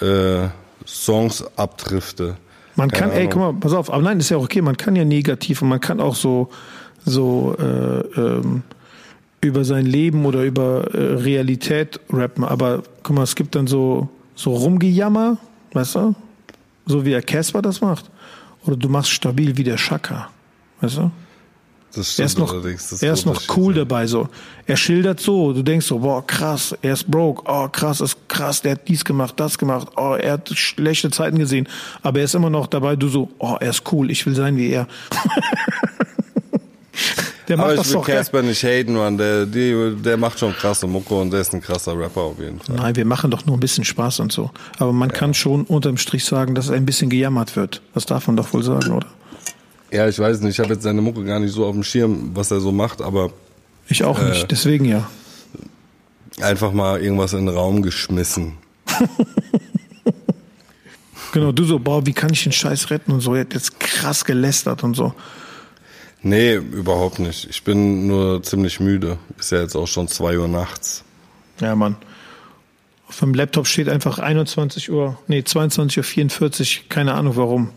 äh, 0.00 0.48
Songs 0.86 1.44
abdrifte. 1.56 2.36
Man 2.76 2.90
Keine 2.90 3.00
kann, 3.00 3.10
ey, 3.12 3.18
Ahnung. 3.26 3.30
guck 3.32 3.40
mal, 3.42 3.52
pass 3.60 3.72
auf, 3.72 3.90
aber 3.92 4.02
nein, 4.02 4.20
ist 4.20 4.30
ja 4.30 4.36
auch 4.36 4.44
okay, 4.44 4.60
man 4.62 4.76
kann 4.76 4.94
ja 4.96 5.04
negativ 5.04 5.62
und 5.62 5.68
man 5.68 5.80
kann 5.80 6.00
auch 6.00 6.14
so, 6.16 6.50
so 7.04 7.56
äh, 7.58 8.20
ähm, 8.20 8.62
über 9.44 9.64
sein 9.64 9.86
Leben 9.86 10.26
oder 10.26 10.42
über 10.42 10.94
äh, 10.94 11.14
Realität 11.14 12.00
rappen, 12.10 12.44
aber 12.44 12.82
guck 13.02 13.16
mal, 13.16 13.22
es 13.22 13.34
gibt 13.34 13.54
dann 13.54 13.66
so, 13.66 14.08
so 14.34 14.54
Rumgejammer, 14.54 15.36
weißt 15.72 15.94
du? 15.96 16.14
So 16.86 17.04
wie 17.04 17.10
der 17.10 17.22
Casper 17.22 17.62
das 17.62 17.80
macht. 17.80 18.10
Oder 18.66 18.76
du 18.76 18.88
machst 18.88 19.10
stabil 19.10 19.56
wie 19.56 19.64
der 19.64 19.78
Shaka, 19.78 20.30
weißt 20.80 20.98
du? 20.98 21.10
Das 21.94 22.18
Er 22.18 22.26
ist 22.26 22.38
noch, 22.38 22.52
allerdings. 22.52 22.90
Das 22.90 23.02
er 23.02 23.12
ist 23.12 23.24
noch 23.24 23.40
cool 23.56 23.74
dabei, 23.74 24.06
so. 24.06 24.28
Er 24.66 24.76
schildert 24.76 25.20
so, 25.20 25.52
du 25.52 25.62
denkst 25.62 25.86
so, 25.86 26.00
boah, 26.00 26.26
krass, 26.26 26.76
er 26.82 26.94
ist 26.94 27.08
broke, 27.08 27.42
oh, 27.46 27.68
krass, 27.68 28.00
ist 28.00 28.28
krass, 28.28 28.62
der 28.62 28.72
hat 28.72 28.88
dies 28.88 29.04
gemacht, 29.04 29.34
das 29.38 29.58
gemacht, 29.58 29.88
oh, 29.96 30.14
er 30.14 30.32
hat 30.32 30.48
schlechte 30.50 31.10
Zeiten 31.10 31.38
gesehen, 31.38 31.68
aber 32.02 32.18
er 32.18 32.24
ist 32.24 32.34
immer 32.34 32.50
noch 32.50 32.66
dabei, 32.66 32.96
du 32.96 33.08
so, 33.08 33.30
oh, 33.38 33.56
er 33.60 33.70
ist 33.70 33.84
cool, 33.92 34.10
ich 34.10 34.26
will 34.26 34.34
sein 34.34 34.56
wie 34.56 34.70
er. 34.70 34.88
der 37.48 37.56
macht 37.56 37.66
Aber 37.66 37.76
das 37.76 37.86
ich 37.88 37.92
will 37.94 38.00
doch. 38.00 38.08
ja. 38.08 38.14
Casper 38.16 38.42
nicht 38.42 38.62
haten, 38.64 38.94
Mann. 38.94 39.18
Der, 39.18 39.46
die, 39.46 39.94
der 40.02 40.16
macht 40.16 40.38
schon 40.38 40.52
krasse 40.54 40.86
Mucke 40.86 41.14
und 41.14 41.30
der 41.30 41.40
ist 41.40 41.52
ein 41.54 41.60
krasser 41.60 41.98
Rapper 41.98 42.20
auf 42.22 42.38
jeden 42.38 42.60
Fall. 42.60 42.76
Nein, 42.76 42.96
wir 42.96 43.04
machen 43.04 43.30
doch 43.30 43.44
nur 43.46 43.56
ein 43.56 43.60
bisschen 43.60 43.84
Spaß 43.84 44.20
und 44.20 44.32
so. 44.32 44.50
Aber 44.78 44.92
man 44.92 45.12
kann 45.12 45.34
schon 45.34 45.64
unterm 45.64 45.96
Strich 45.98 46.24
sagen, 46.24 46.54
dass 46.54 46.70
ein 46.70 46.86
bisschen 46.86 47.10
gejammert 47.10 47.56
wird. 47.56 47.82
Das 47.94 48.06
darf 48.06 48.26
man 48.26 48.36
doch 48.36 48.52
wohl 48.52 48.62
sagen, 48.62 48.92
oder? 48.92 49.06
Ja, 49.90 50.08
ich 50.08 50.18
weiß 50.18 50.40
nicht. 50.40 50.58
Ich 50.58 50.60
habe 50.60 50.74
jetzt 50.74 50.82
seine 50.82 51.00
Mucke 51.02 51.24
gar 51.24 51.38
nicht 51.40 51.52
so 51.52 51.66
auf 51.66 51.72
dem 51.74 51.84
Schirm, 51.84 52.30
was 52.34 52.50
er 52.50 52.60
so 52.60 52.72
macht, 52.72 53.00
aber 53.02 53.30
Ich 53.88 54.02
auch 54.04 54.18
Äh. 54.18 54.30
nicht, 54.30 54.50
deswegen 54.50 54.84
ja. 54.86 55.08
einfach 56.40 56.72
mal 56.72 57.00
irgendwas 57.00 57.32
in 57.34 57.46
den 57.46 57.54
Raum 57.54 57.82
geschmissen. 57.82 58.54
Genau, 61.32 61.50
du 61.50 61.64
so, 61.64 61.80
boah, 61.80 62.06
wie 62.06 62.12
kann 62.12 62.32
ich 62.32 62.44
den 62.44 62.52
Scheiß 62.52 62.90
retten 62.90 63.10
und 63.10 63.20
so. 63.20 63.34
Er 63.34 63.40
hat 63.40 63.54
jetzt 63.54 63.80
krass 63.80 64.24
gelästert 64.24 64.84
und 64.84 64.94
so. 64.94 65.12
Nee, 66.24 66.54
überhaupt 66.54 67.18
nicht. 67.18 67.48
Ich 67.50 67.62
bin 67.64 68.06
nur 68.06 68.42
ziemlich 68.42 68.80
müde. 68.80 69.18
Ist 69.38 69.52
ja 69.52 69.60
jetzt 69.60 69.76
auch 69.76 69.86
schon 69.86 70.08
zwei 70.08 70.38
Uhr 70.38 70.48
nachts. 70.48 71.04
Ja, 71.60 71.76
Mann. 71.76 71.96
Auf 73.06 73.20
dem 73.20 73.34
Laptop 73.34 73.66
steht 73.66 73.88
einfach 73.90 74.18
21 74.18 74.90
Uhr, 74.90 75.18
nee, 75.28 75.40
22.44 75.40 76.78
Uhr, 76.78 76.88
keine 76.88 77.12
Ahnung 77.14 77.36
warum. 77.36 77.70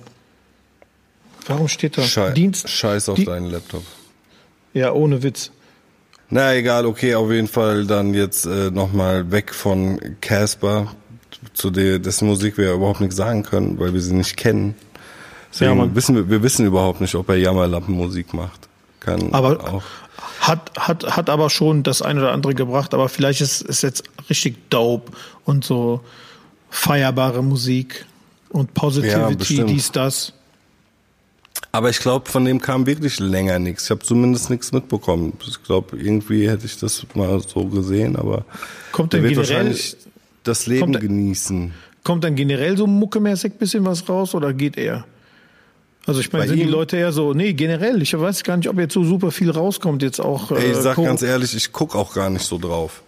Warum 1.45 1.67
steht 1.67 1.97
da? 1.97 2.01
Schei 2.03 2.31
Dienst? 2.31 2.69
Scheiß 2.69 3.09
auf 3.09 3.17
Die- 3.17 3.25
deinen 3.25 3.51
Laptop. 3.51 3.83
Ja, 4.73 4.93
ohne 4.93 5.23
Witz. 5.23 5.51
Na 6.29 6.53
egal, 6.55 6.85
okay, 6.85 7.15
auf 7.15 7.29
jeden 7.31 7.47
Fall 7.47 7.85
dann 7.85 8.13
jetzt 8.13 8.45
äh, 8.45 8.71
nochmal 8.71 9.31
weg 9.31 9.53
von 9.53 9.99
Casper, 10.21 10.93
zu 11.53 11.69
der, 11.69 11.99
dessen 11.99 12.27
Musik 12.27 12.57
wir 12.57 12.65
ja 12.65 12.73
überhaupt 12.73 12.99
nichts 13.01 13.15
sagen 13.15 13.43
können, 13.43 13.79
weil 13.79 13.93
wir 13.93 14.01
sie 14.01 14.13
nicht 14.13 14.35
kennen. 14.37 14.75
Deswegen 15.51 15.77
Ja, 15.79 15.95
wissen 15.95 16.15
wir, 16.15 16.29
wir 16.29 16.43
wissen 16.43 16.65
überhaupt 16.65 17.01
nicht, 17.01 17.15
ob 17.15 17.29
er 17.29 17.35
Jammerlampenmusik 17.37 18.33
macht. 18.33 18.67
Kann 18.99 19.33
Aber 19.33 19.59
auch. 19.73 19.83
hat, 20.41 20.71
hat, 20.77 21.15
hat 21.17 21.29
aber 21.29 21.49
schon 21.49 21.83
das 21.83 22.01
eine 22.01 22.19
oder 22.21 22.31
andere 22.31 22.53
gebracht, 22.55 22.93
aber 22.93 23.09
vielleicht 23.09 23.41
ist 23.41 23.61
es 23.67 23.81
jetzt 23.81 24.03
richtig 24.29 24.69
dope 24.69 25.11
und 25.45 25.63
so 25.63 26.01
feierbare 26.69 27.41
Musik 27.43 28.05
und 28.49 28.69
Ja, 28.69 28.73
Positivity, 28.81 29.35
bestimmt. 29.35 29.69
dies, 29.69 29.91
das. 29.91 30.33
Aber 31.71 31.89
ich 31.89 31.99
glaube, 31.99 32.29
von 32.29 32.45
dem 32.45 32.61
kam 32.61 32.85
wirklich 32.85 33.19
länger 33.19 33.59
nichts. 33.59 33.85
Ich 33.85 33.89
habe 33.91 34.01
zumindest 34.01 34.49
nichts 34.49 34.71
mitbekommen. 34.71 35.33
Ich 35.47 35.61
glaube, 35.63 35.97
irgendwie 35.97 36.47
hätte 36.49 36.65
ich 36.65 36.77
das 36.79 37.05
mal 37.13 37.39
so 37.41 37.65
gesehen, 37.65 38.15
aber 38.15 38.45
Kommt 38.91 39.13
der 39.13 39.21
wird 39.23 39.33
generell, 39.33 39.49
wahrscheinlich 39.55 39.97
das 40.43 40.65
Leben 40.67 40.81
kommt- 40.93 40.99
genießen. 41.01 41.73
kommt 42.03 42.23
dann 42.23 42.35
generell 42.35 42.77
so 42.77 42.87
muckemäßig 42.87 43.53
bisschen 43.53 43.85
was 43.85 44.07
raus 44.07 44.33
oder 44.35 44.53
geht 44.53 44.77
eher? 44.77 45.05
Also 46.07 46.21
ich 46.21 46.31
meine, 46.33 46.47
sind 46.47 46.57
die 46.57 46.63
ihm? 46.63 46.69
Leute 46.69 46.97
eher 46.97 47.11
so, 47.11 47.33
nee, 47.33 47.53
generell, 47.53 48.01
ich 48.01 48.17
weiß 48.17 48.43
gar 48.43 48.57
nicht, 48.57 48.69
ob 48.69 48.79
jetzt 48.79 48.93
so 48.93 49.03
super 49.03 49.29
viel 49.29 49.51
rauskommt 49.51 50.01
jetzt 50.01 50.19
auch. 50.19 50.51
Ey, 50.51 50.71
ich 50.71 50.77
äh, 50.77 50.81
sag 50.81 50.95
Co- 50.95 51.03
ganz 51.03 51.21
ehrlich, 51.21 51.53
ich 51.55 51.71
guck 51.71 51.95
auch 51.95 52.13
gar 52.13 52.29
nicht 52.29 52.45
so 52.45 52.57
drauf. 52.57 53.03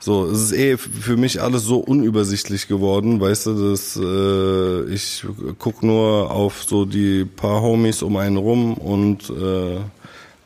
So, 0.00 0.26
es 0.26 0.40
ist 0.50 0.52
eh 0.52 0.76
für 0.76 1.16
mich 1.16 1.40
alles 1.40 1.62
so 1.62 1.78
unübersichtlich 1.78 2.66
geworden, 2.68 3.20
weißt 3.20 3.46
du, 3.46 3.70
dass 3.70 3.96
äh, 3.96 4.92
ich 4.92 5.24
guck 5.58 5.82
nur 5.82 6.30
auf 6.30 6.64
so 6.66 6.84
die 6.84 7.24
paar 7.24 7.62
Homies 7.62 8.02
um 8.02 8.16
einen 8.16 8.36
rum 8.36 8.74
und 8.74 9.30
äh, 9.30 9.78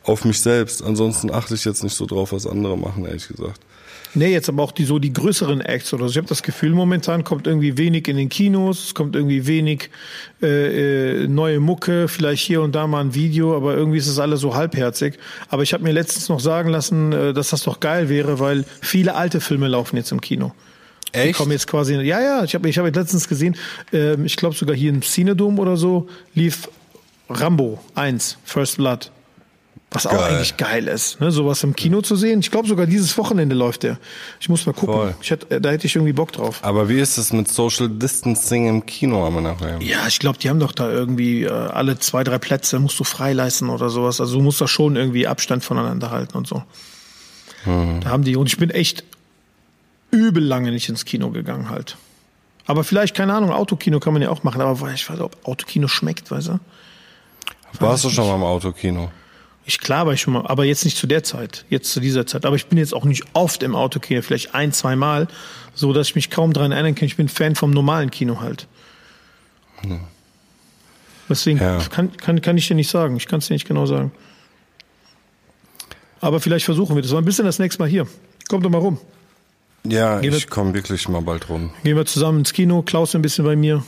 auf 0.03 0.23
mich 0.23 0.39
selbst. 0.39 0.81
Ansonsten 0.83 1.31
achte 1.31 1.55
ich 1.55 1.65
jetzt 1.65 1.83
nicht 1.83 1.95
so 1.95 2.05
drauf, 2.05 2.31
was 2.31 2.47
andere 2.47 2.77
machen, 2.77 3.05
ehrlich 3.05 3.27
gesagt. 3.27 3.59
Nee, 4.15 4.31
jetzt 4.31 4.49
aber 4.49 4.63
auch 4.63 4.71
die 4.71 4.85
so 4.85 4.97
die 4.97 5.13
größeren 5.13 5.61
Acts 5.61 5.93
oder 5.93 6.05
so. 6.05 6.11
Ich 6.11 6.17
habe 6.17 6.27
das 6.27 6.41
Gefühl, 6.41 6.71
momentan 6.71 7.23
kommt 7.23 7.45
irgendwie 7.45 7.77
wenig 7.77 8.07
in 8.07 8.17
den 8.17 8.29
Kinos, 8.29 8.85
es 8.85 8.95
kommt 8.95 9.15
irgendwie 9.15 9.45
wenig 9.45 9.91
äh, 10.41 11.23
äh, 11.23 11.27
neue 11.27 11.59
Mucke, 11.59 12.07
vielleicht 12.07 12.43
hier 12.43 12.61
und 12.61 12.73
da 12.73 12.87
mal 12.87 13.01
ein 13.01 13.13
Video, 13.13 13.55
aber 13.55 13.75
irgendwie 13.75 13.99
ist 13.99 14.07
es 14.07 14.17
alles 14.17 14.41
so 14.41 14.55
halbherzig. 14.55 15.19
Aber 15.49 15.61
ich 15.61 15.73
habe 15.73 15.83
mir 15.83 15.91
letztens 15.91 16.27
noch 16.27 16.39
sagen 16.39 16.69
lassen, 16.69 17.11
äh, 17.13 17.33
dass 17.33 17.49
das 17.49 17.63
doch 17.63 17.79
geil 17.79 18.09
wäre, 18.09 18.39
weil 18.39 18.65
viele 18.81 19.15
alte 19.15 19.41
Filme 19.41 19.67
laufen 19.67 19.95
jetzt 19.97 20.11
im 20.11 20.21
Kino. 20.21 20.53
Die 21.13 21.19
Echt? 21.19 21.37
kommen 21.37 21.51
jetzt 21.51 21.67
quasi, 21.67 21.95
ja, 21.95 22.21
ja, 22.21 22.43
ich 22.43 22.53
habe 22.55 22.69
ich 22.69 22.77
hab 22.77 22.85
jetzt 22.85 22.95
letztens 22.95 23.27
gesehen, 23.27 23.55
ähm, 23.93 24.25
ich 24.25 24.35
glaube 24.35 24.55
sogar 24.55 24.75
hier 24.75 24.89
im 24.89 25.01
Cinedom 25.01 25.59
oder 25.59 25.77
so, 25.77 26.07
lief 26.33 26.69
Rambo 27.29 27.79
1, 27.95 28.37
First 28.43 28.77
Blood. 28.77 29.11
Was 29.91 30.05
auch 30.05 30.11
Geil. 30.11 30.35
eigentlich 30.35 30.57
geil 30.57 30.87
ist, 30.87 31.19
ne? 31.19 31.31
sowas 31.31 31.63
im 31.63 31.75
Kino 31.75 32.01
zu 32.01 32.15
sehen. 32.15 32.41
Ich 32.41 32.51
glaube 32.51 32.67
sogar 32.67 32.85
dieses 32.85 33.17
Wochenende 33.17 33.55
läuft 33.55 33.81
der. 33.81 33.97
Ich 34.39 34.47
muss 34.47 34.67
mal 34.67 34.73
gucken. 34.73 34.93
Voll. 34.93 35.15
Ich 35.19 35.31
hätte, 35.31 35.59
da 35.59 35.71
hätte 35.71 35.87
ich 35.87 35.95
irgendwie 35.95 36.13
Bock 36.13 36.31
drauf. 36.31 36.59
Aber 36.61 36.89
wie 36.89 36.99
ist 36.99 37.17
es 37.17 37.33
mit 37.33 37.51
Social 37.51 37.89
Distancing 37.89 38.67
im 38.67 38.85
Kino, 38.85 39.25
haben 39.25 39.35
wir 39.35 39.41
nachher? 39.41 39.81
Ja, 39.81 40.05
ich 40.07 40.19
glaube, 40.19 40.37
die 40.37 40.47
haben 40.47 40.59
doch 40.59 40.73
da 40.73 40.91
irgendwie 40.91 41.43
äh, 41.43 41.49
alle 41.49 41.97
zwei, 41.97 42.23
drei 42.23 42.37
Plätze 42.37 42.77
musst 42.77 42.99
du 42.99 43.03
freileisten 43.03 43.69
oder 43.69 43.89
sowas. 43.89 44.21
Also 44.21 44.37
du 44.37 44.43
musst 44.43 44.61
da 44.61 44.67
schon 44.67 44.95
irgendwie 44.95 45.25
Abstand 45.25 45.63
voneinander 45.63 46.11
halten 46.11 46.37
und 46.37 46.47
so. 46.47 46.63
Da 47.65 48.09
haben 48.09 48.23
die, 48.23 48.37
und 48.37 48.47
ich 48.47 48.57
bin 48.57 48.69
echt 48.69 49.03
übel 50.11 50.43
lange 50.43 50.71
nicht 50.71 50.87
ins 50.87 51.03
Kino 51.03 51.29
gegangen 51.31 51.69
halt. 51.69 51.97
Aber 52.65 52.83
vielleicht, 52.83 53.15
keine 53.15 53.33
Ahnung, 53.33 53.51
Autokino 53.51 53.99
kann 53.99 54.13
man 54.13 54.21
ja 54.21 54.29
auch 54.29 54.43
machen, 54.43 54.61
aber 54.61 54.73
ich 54.93 55.09
weiß 55.09 55.17
nicht, 55.17 55.21
ob 55.21 55.35
Autokino 55.47 55.87
schmeckt, 55.87 56.31
weißt 56.31 56.49
du? 56.49 56.59
Warst 57.79 58.03
du 58.03 58.09
schon 58.09 58.27
mal 58.27 58.35
im 58.35 58.43
Autokino? 58.43 59.11
Ich 59.69 59.79
klar 59.79 60.07
war 60.07 60.13
ich 60.13 60.21
schon 60.21 60.33
mal, 60.33 60.47
aber 60.47 60.65
jetzt 60.65 60.83
nicht 60.83 60.97
zu 60.97 61.05
der 61.05 61.23
Zeit, 61.23 61.63
jetzt 61.69 61.91
zu 61.91 61.99
dieser 61.99 62.25
Zeit. 62.25 62.43
Aber 62.43 62.55
ich 62.55 62.65
bin 62.65 62.79
jetzt 62.79 62.91
auch 62.91 63.05
nicht 63.05 63.23
oft 63.33 63.61
im 63.61 63.75
Autokino, 63.75 64.23
vielleicht 64.23 64.55
ein, 64.55 64.73
zwei 64.73 64.95
Mal, 64.95 65.27
so 65.75 65.93
dass 65.93 66.07
ich 66.07 66.15
mich 66.15 66.31
kaum 66.31 66.53
dran 66.53 66.71
erinnern 66.71 66.95
kann. 66.95 67.05
Ich 67.05 67.17
bin 67.17 67.29
Fan 67.29 67.53
vom 67.55 67.69
normalen 67.69 68.09
Kino 68.09 68.41
halt. 68.41 68.65
Deswegen 71.29 71.59
Ja. 71.59 71.77
kann, 71.91 72.17
kann, 72.17 72.41
kann 72.41 72.57
ich 72.57 72.67
dir 72.67 72.73
nicht 72.73 72.89
sagen. 72.89 73.15
Ich 73.15 73.27
kann 73.27 73.37
es 73.37 73.47
dir 73.47 73.53
nicht 73.53 73.67
genau 73.67 73.85
sagen. 73.85 74.11
Aber 76.19 76.39
vielleicht 76.39 76.65
versuchen 76.65 76.95
wir 76.95 77.03
das. 77.03 77.11
Mal 77.11 77.19
ein 77.19 77.25
bisschen 77.25 77.45
das 77.45 77.59
nächste 77.59 77.79
Mal 77.79 77.87
hier. 77.87 78.07
Kommt 78.47 78.65
doch 78.65 78.71
mal 78.71 78.79
rum. 78.79 78.97
Ja, 79.85 80.19
Gehen 80.19 80.33
ich 80.33 80.49
komme 80.49 80.73
wirklich 80.73 81.07
mal 81.07 81.21
bald 81.21 81.47
rum. 81.47 81.69
Gehen 81.83 81.95
wir 81.95 82.07
zusammen 82.07 82.39
ins 82.39 82.53
Kino, 82.53 82.81
Klaus 82.81 83.13
ein 83.13 83.21
bisschen 83.21 83.45
bei 83.45 83.55
mir. 83.55 83.83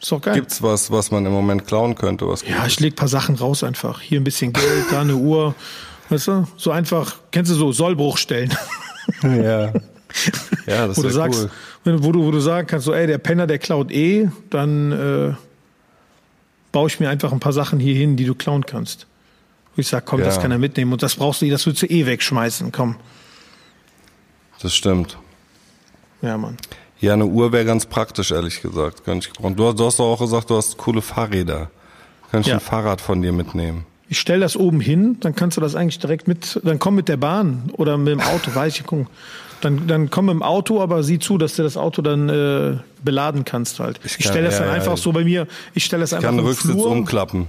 Ist 0.00 0.10
doch 0.12 0.20
geil. 0.20 0.34
Gibt's 0.34 0.62
was, 0.62 0.90
was 0.90 1.10
man 1.10 1.26
im 1.26 1.32
Moment 1.32 1.66
klauen 1.66 1.94
könnte? 1.94 2.26
Was 2.26 2.42
Ja, 2.42 2.60
ich 2.66 2.74
ist? 2.74 2.80
leg 2.80 2.96
paar 2.96 3.08
Sachen 3.08 3.34
raus 3.36 3.62
einfach. 3.62 4.00
Hier 4.00 4.20
ein 4.20 4.24
bisschen 4.24 4.52
Geld, 4.52 4.86
da 4.90 5.02
eine 5.02 5.14
Uhr. 5.16 5.54
Weißt 6.08 6.28
du? 6.28 6.46
So 6.56 6.70
einfach, 6.70 7.16
kennst 7.30 7.50
du 7.50 7.54
so 7.54 7.72
Sollbruchstellen? 7.72 8.54
ja. 9.22 9.72
Ja, 10.66 10.88
das 10.88 10.96
wo 10.96 11.02
du 11.02 11.08
wär 11.08 11.14
sagst, 11.14 11.40
cool. 11.42 11.50
wenn- 11.84 12.02
wo 12.02 12.10
du, 12.10 12.24
wo 12.24 12.32
du 12.32 12.40
sagen 12.40 12.66
kannst, 12.66 12.84
so, 12.86 12.92
ey, 12.92 13.06
der 13.06 13.18
Penner, 13.18 13.46
der 13.46 13.58
klaut 13.60 13.92
eh, 13.92 14.28
dann 14.50 14.90
äh, 14.90 15.34
baue 16.72 16.88
ich 16.88 16.98
mir 16.98 17.08
einfach 17.08 17.30
ein 17.32 17.38
paar 17.38 17.52
Sachen 17.52 17.78
hier 17.78 17.94
hin, 17.94 18.16
die 18.16 18.24
du 18.24 18.34
klauen 18.34 18.66
kannst. 18.66 19.06
Wo 19.76 19.80
ich 19.80 19.86
sag, 19.86 20.06
komm, 20.06 20.20
das 20.20 20.34
Ja. 20.36 20.42
kann 20.42 20.50
er 20.50 20.58
mitnehmen 20.58 20.92
und 20.92 21.02
das 21.04 21.14
brauchst 21.14 21.42
du, 21.42 21.48
das 21.48 21.64
willst 21.64 21.82
du 21.82 21.86
eh 21.86 22.06
wegschmeißen, 22.06 22.72
komm. 22.72 22.96
Das 24.60 24.74
stimmt. 24.74 25.16
Ja, 26.22 26.36
Mann. 26.36 26.56
Ja, 27.00 27.14
eine 27.14 27.26
Uhr 27.26 27.52
wäre 27.52 27.64
ganz 27.64 27.86
praktisch, 27.86 28.30
ehrlich 28.30 28.60
gesagt. 28.62 29.04
Könnte 29.04 29.26
ich 29.28 29.32
gebrauchen. 29.34 29.56
Du, 29.56 29.72
du 29.72 29.86
hast 29.86 29.98
doch 29.98 30.12
auch 30.12 30.20
gesagt, 30.20 30.50
du 30.50 30.56
hast 30.56 30.76
coole 30.76 31.00
Fahrräder. 31.02 31.70
Kann 32.30 32.42
ich 32.42 32.48
Ja. 32.48 32.54
ein 32.54 32.60
Fahrrad 32.60 33.00
von 33.00 33.22
dir 33.22 33.32
mitnehmen? 33.32 33.86
Ich 34.08 34.18
stell 34.18 34.40
das 34.40 34.56
oben 34.56 34.80
hin, 34.80 35.16
dann 35.20 35.34
kannst 35.34 35.56
du 35.56 35.60
das 35.60 35.74
eigentlich 35.76 35.98
direkt 36.00 36.26
mit, 36.28 36.60
dann 36.64 36.78
komm 36.78 36.96
mit 36.96 37.08
der 37.08 37.16
Bahn 37.16 37.70
oder 37.74 37.96
mit 37.96 38.08
dem 38.08 38.20
Auto, 38.20 38.54
weiß 38.54 38.76
ich, 38.78 38.84
guck. 38.84 39.06
Dann, 39.60 39.86
dann 39.86 40.10
komm 40.10 40.26
mit 40.26 40.34
dem 40.34 40.42
Auto, 40.42 40.80
aber 40.82 41.02
sieh 41.02 41.18
zu, 41.18 41.38
dass 41.38 41.54
du 41.54 41.62
das 41.62 41.76
Auto 41.76 42.02
dann 42.02 42.28
äh, 42.28 42.78
beladen 43.04 43.44
kannst 43.44 43.78
halt. 43.78 44.00
Ich, 44.04 44.18
kann- 44.18 44.32
stell 44.32 44.42
das 44.44 44.54
ja, 44.54 44.60
dann 44.60 44.68
ja, 44.70 44.74
einfach 44.74 44.94
ich- 44.94 45.00
so 45.02 45.12
bei 45.12 45.22
mir, 45.24 45.46
ich 45.74 45.84
stell 45.84 46.00
das 46.00 46.10
Ich 46.12 46.16
einfach 46.16 46.28
kann 46.28 46.36
den 46.36 46.44
im 46.44 46.46
Rücksitz 46.50 46.70
Flur. 46.72 46.86
umklappen. 46.90 47.46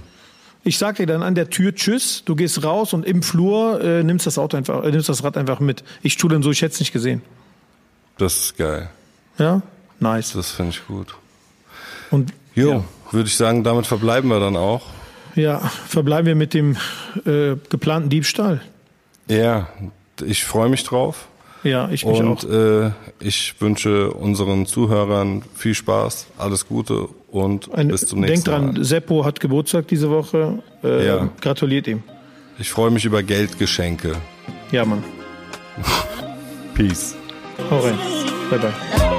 Ich 0.64 0.78
sag 0.78 0.96
dir 0.96 1.06
dann 1.06 1.22
an 1.24 1.34
der 1.34 1.50
Tür 1.50 1.74
Tschüss, 1.74 2.22
du 2.24 2.36
gehst 2.36 2.62
raus 2.62 2.92
und 2.92 3.04
im 3.04 3.22
Flur 3.22 3.80
äh, 3.82 4.04
nimmst 4.04 4.26
das 4.26 4.38
Auto 4.38 4.56
einfach, 4.56 4.84
äh, 4.84 4.90
nimmst 4.92 5.08
das 5.08 5.24
Rad 5.24 5.36
einfach 5.36 5.58
mit. 5.58 5.82
Ich 6.02 6.16
tu 6.16 6.28
dann 6.28 6.42
so, 6.42 6.50
ich 6.52 6.62
hätte 6.62 6.74
es 6.74 6.80
nicht 6.80 6.92
gesehen. 6.92 7.22
Das 8.18 8.36
ist 8.36 8.56
geil. 8.58 8.88
Ja, 9.42 9.62
nice. 10.00 10.32
Das 10.34 10.50
finde 10.52 10.70
ich 10.70 10.86
gut. 10.86 11.14
Und 12.10 12.32
Jo, 12.54 12.70
ja, 12.72 12.84
würde 13.10 13.28
ich 13.28 13.36
sagen, 13.36 13.64
damit 13.64 13.86
verbleiben 13.86 14.28
wir 14.30 14.38
dann 14.40 14.56
auch. 14.56 14.82
ja, 15.34 15.58
verbleiben 15.88 16.26
wir 16.26 16.34
mit 16.34 16.52
dem 16.54 16.76
äh, 17.24 17.56
geplanten 17.70 18.08
Diebstahl. 18.10 18.60
Ja, 19.28 19.68
ich 20.24 20.44
freue 20.44 20.68
mich 20.68 20.84
drauf. 20.84 21.26
Ja, 21.64 21.88
ich 21.90 22.04
mich 22.04 22.20
Und 22.20 22.44
auch. 22.44 22.50
äh, 22.50 22.90
ich 23.20 23.60
wünsche 23.60 24.10
unseren 24.12 24.66
Zuhörern 24.66 25.42
viel 25.54 25.74
Spaß, 25.74 26.26
alles 26.36 26.66
Gute 26.66 27.08
und 27.30 27.72
Ein, 27.72 27.88
bis 27.88 28.06
zum 28.06 28.20
denk 28.20 28.30
nächsten 28.30 28.50
dran, 28.50 28.66
Mal. 28.74 28.84
Seppo 28.84 29.24
hat 29.24 29.40
Geburtstag 29.40 29.86
diese 29.88 30.10
Woche. 30.10 30.58
Äh, 30.84 31.06
Ja. 31.06 31.28
Gratuliert 31.40 31.86
ihm. 31.86 32.02
Ich 32.58 32.70
freue 32.70 32.90
mich 32.90 33.04
über 33.04 33.22
Geldgeschenke. 33.22 34.16
Ja, 34.72 34.84
Mann. 34.84 35.02
Peace. 36.74 37.14
Hau 37.70 37.78
rein. 37.78 37.98
Bye, 38.50 38.58
bye. 38.58 39.11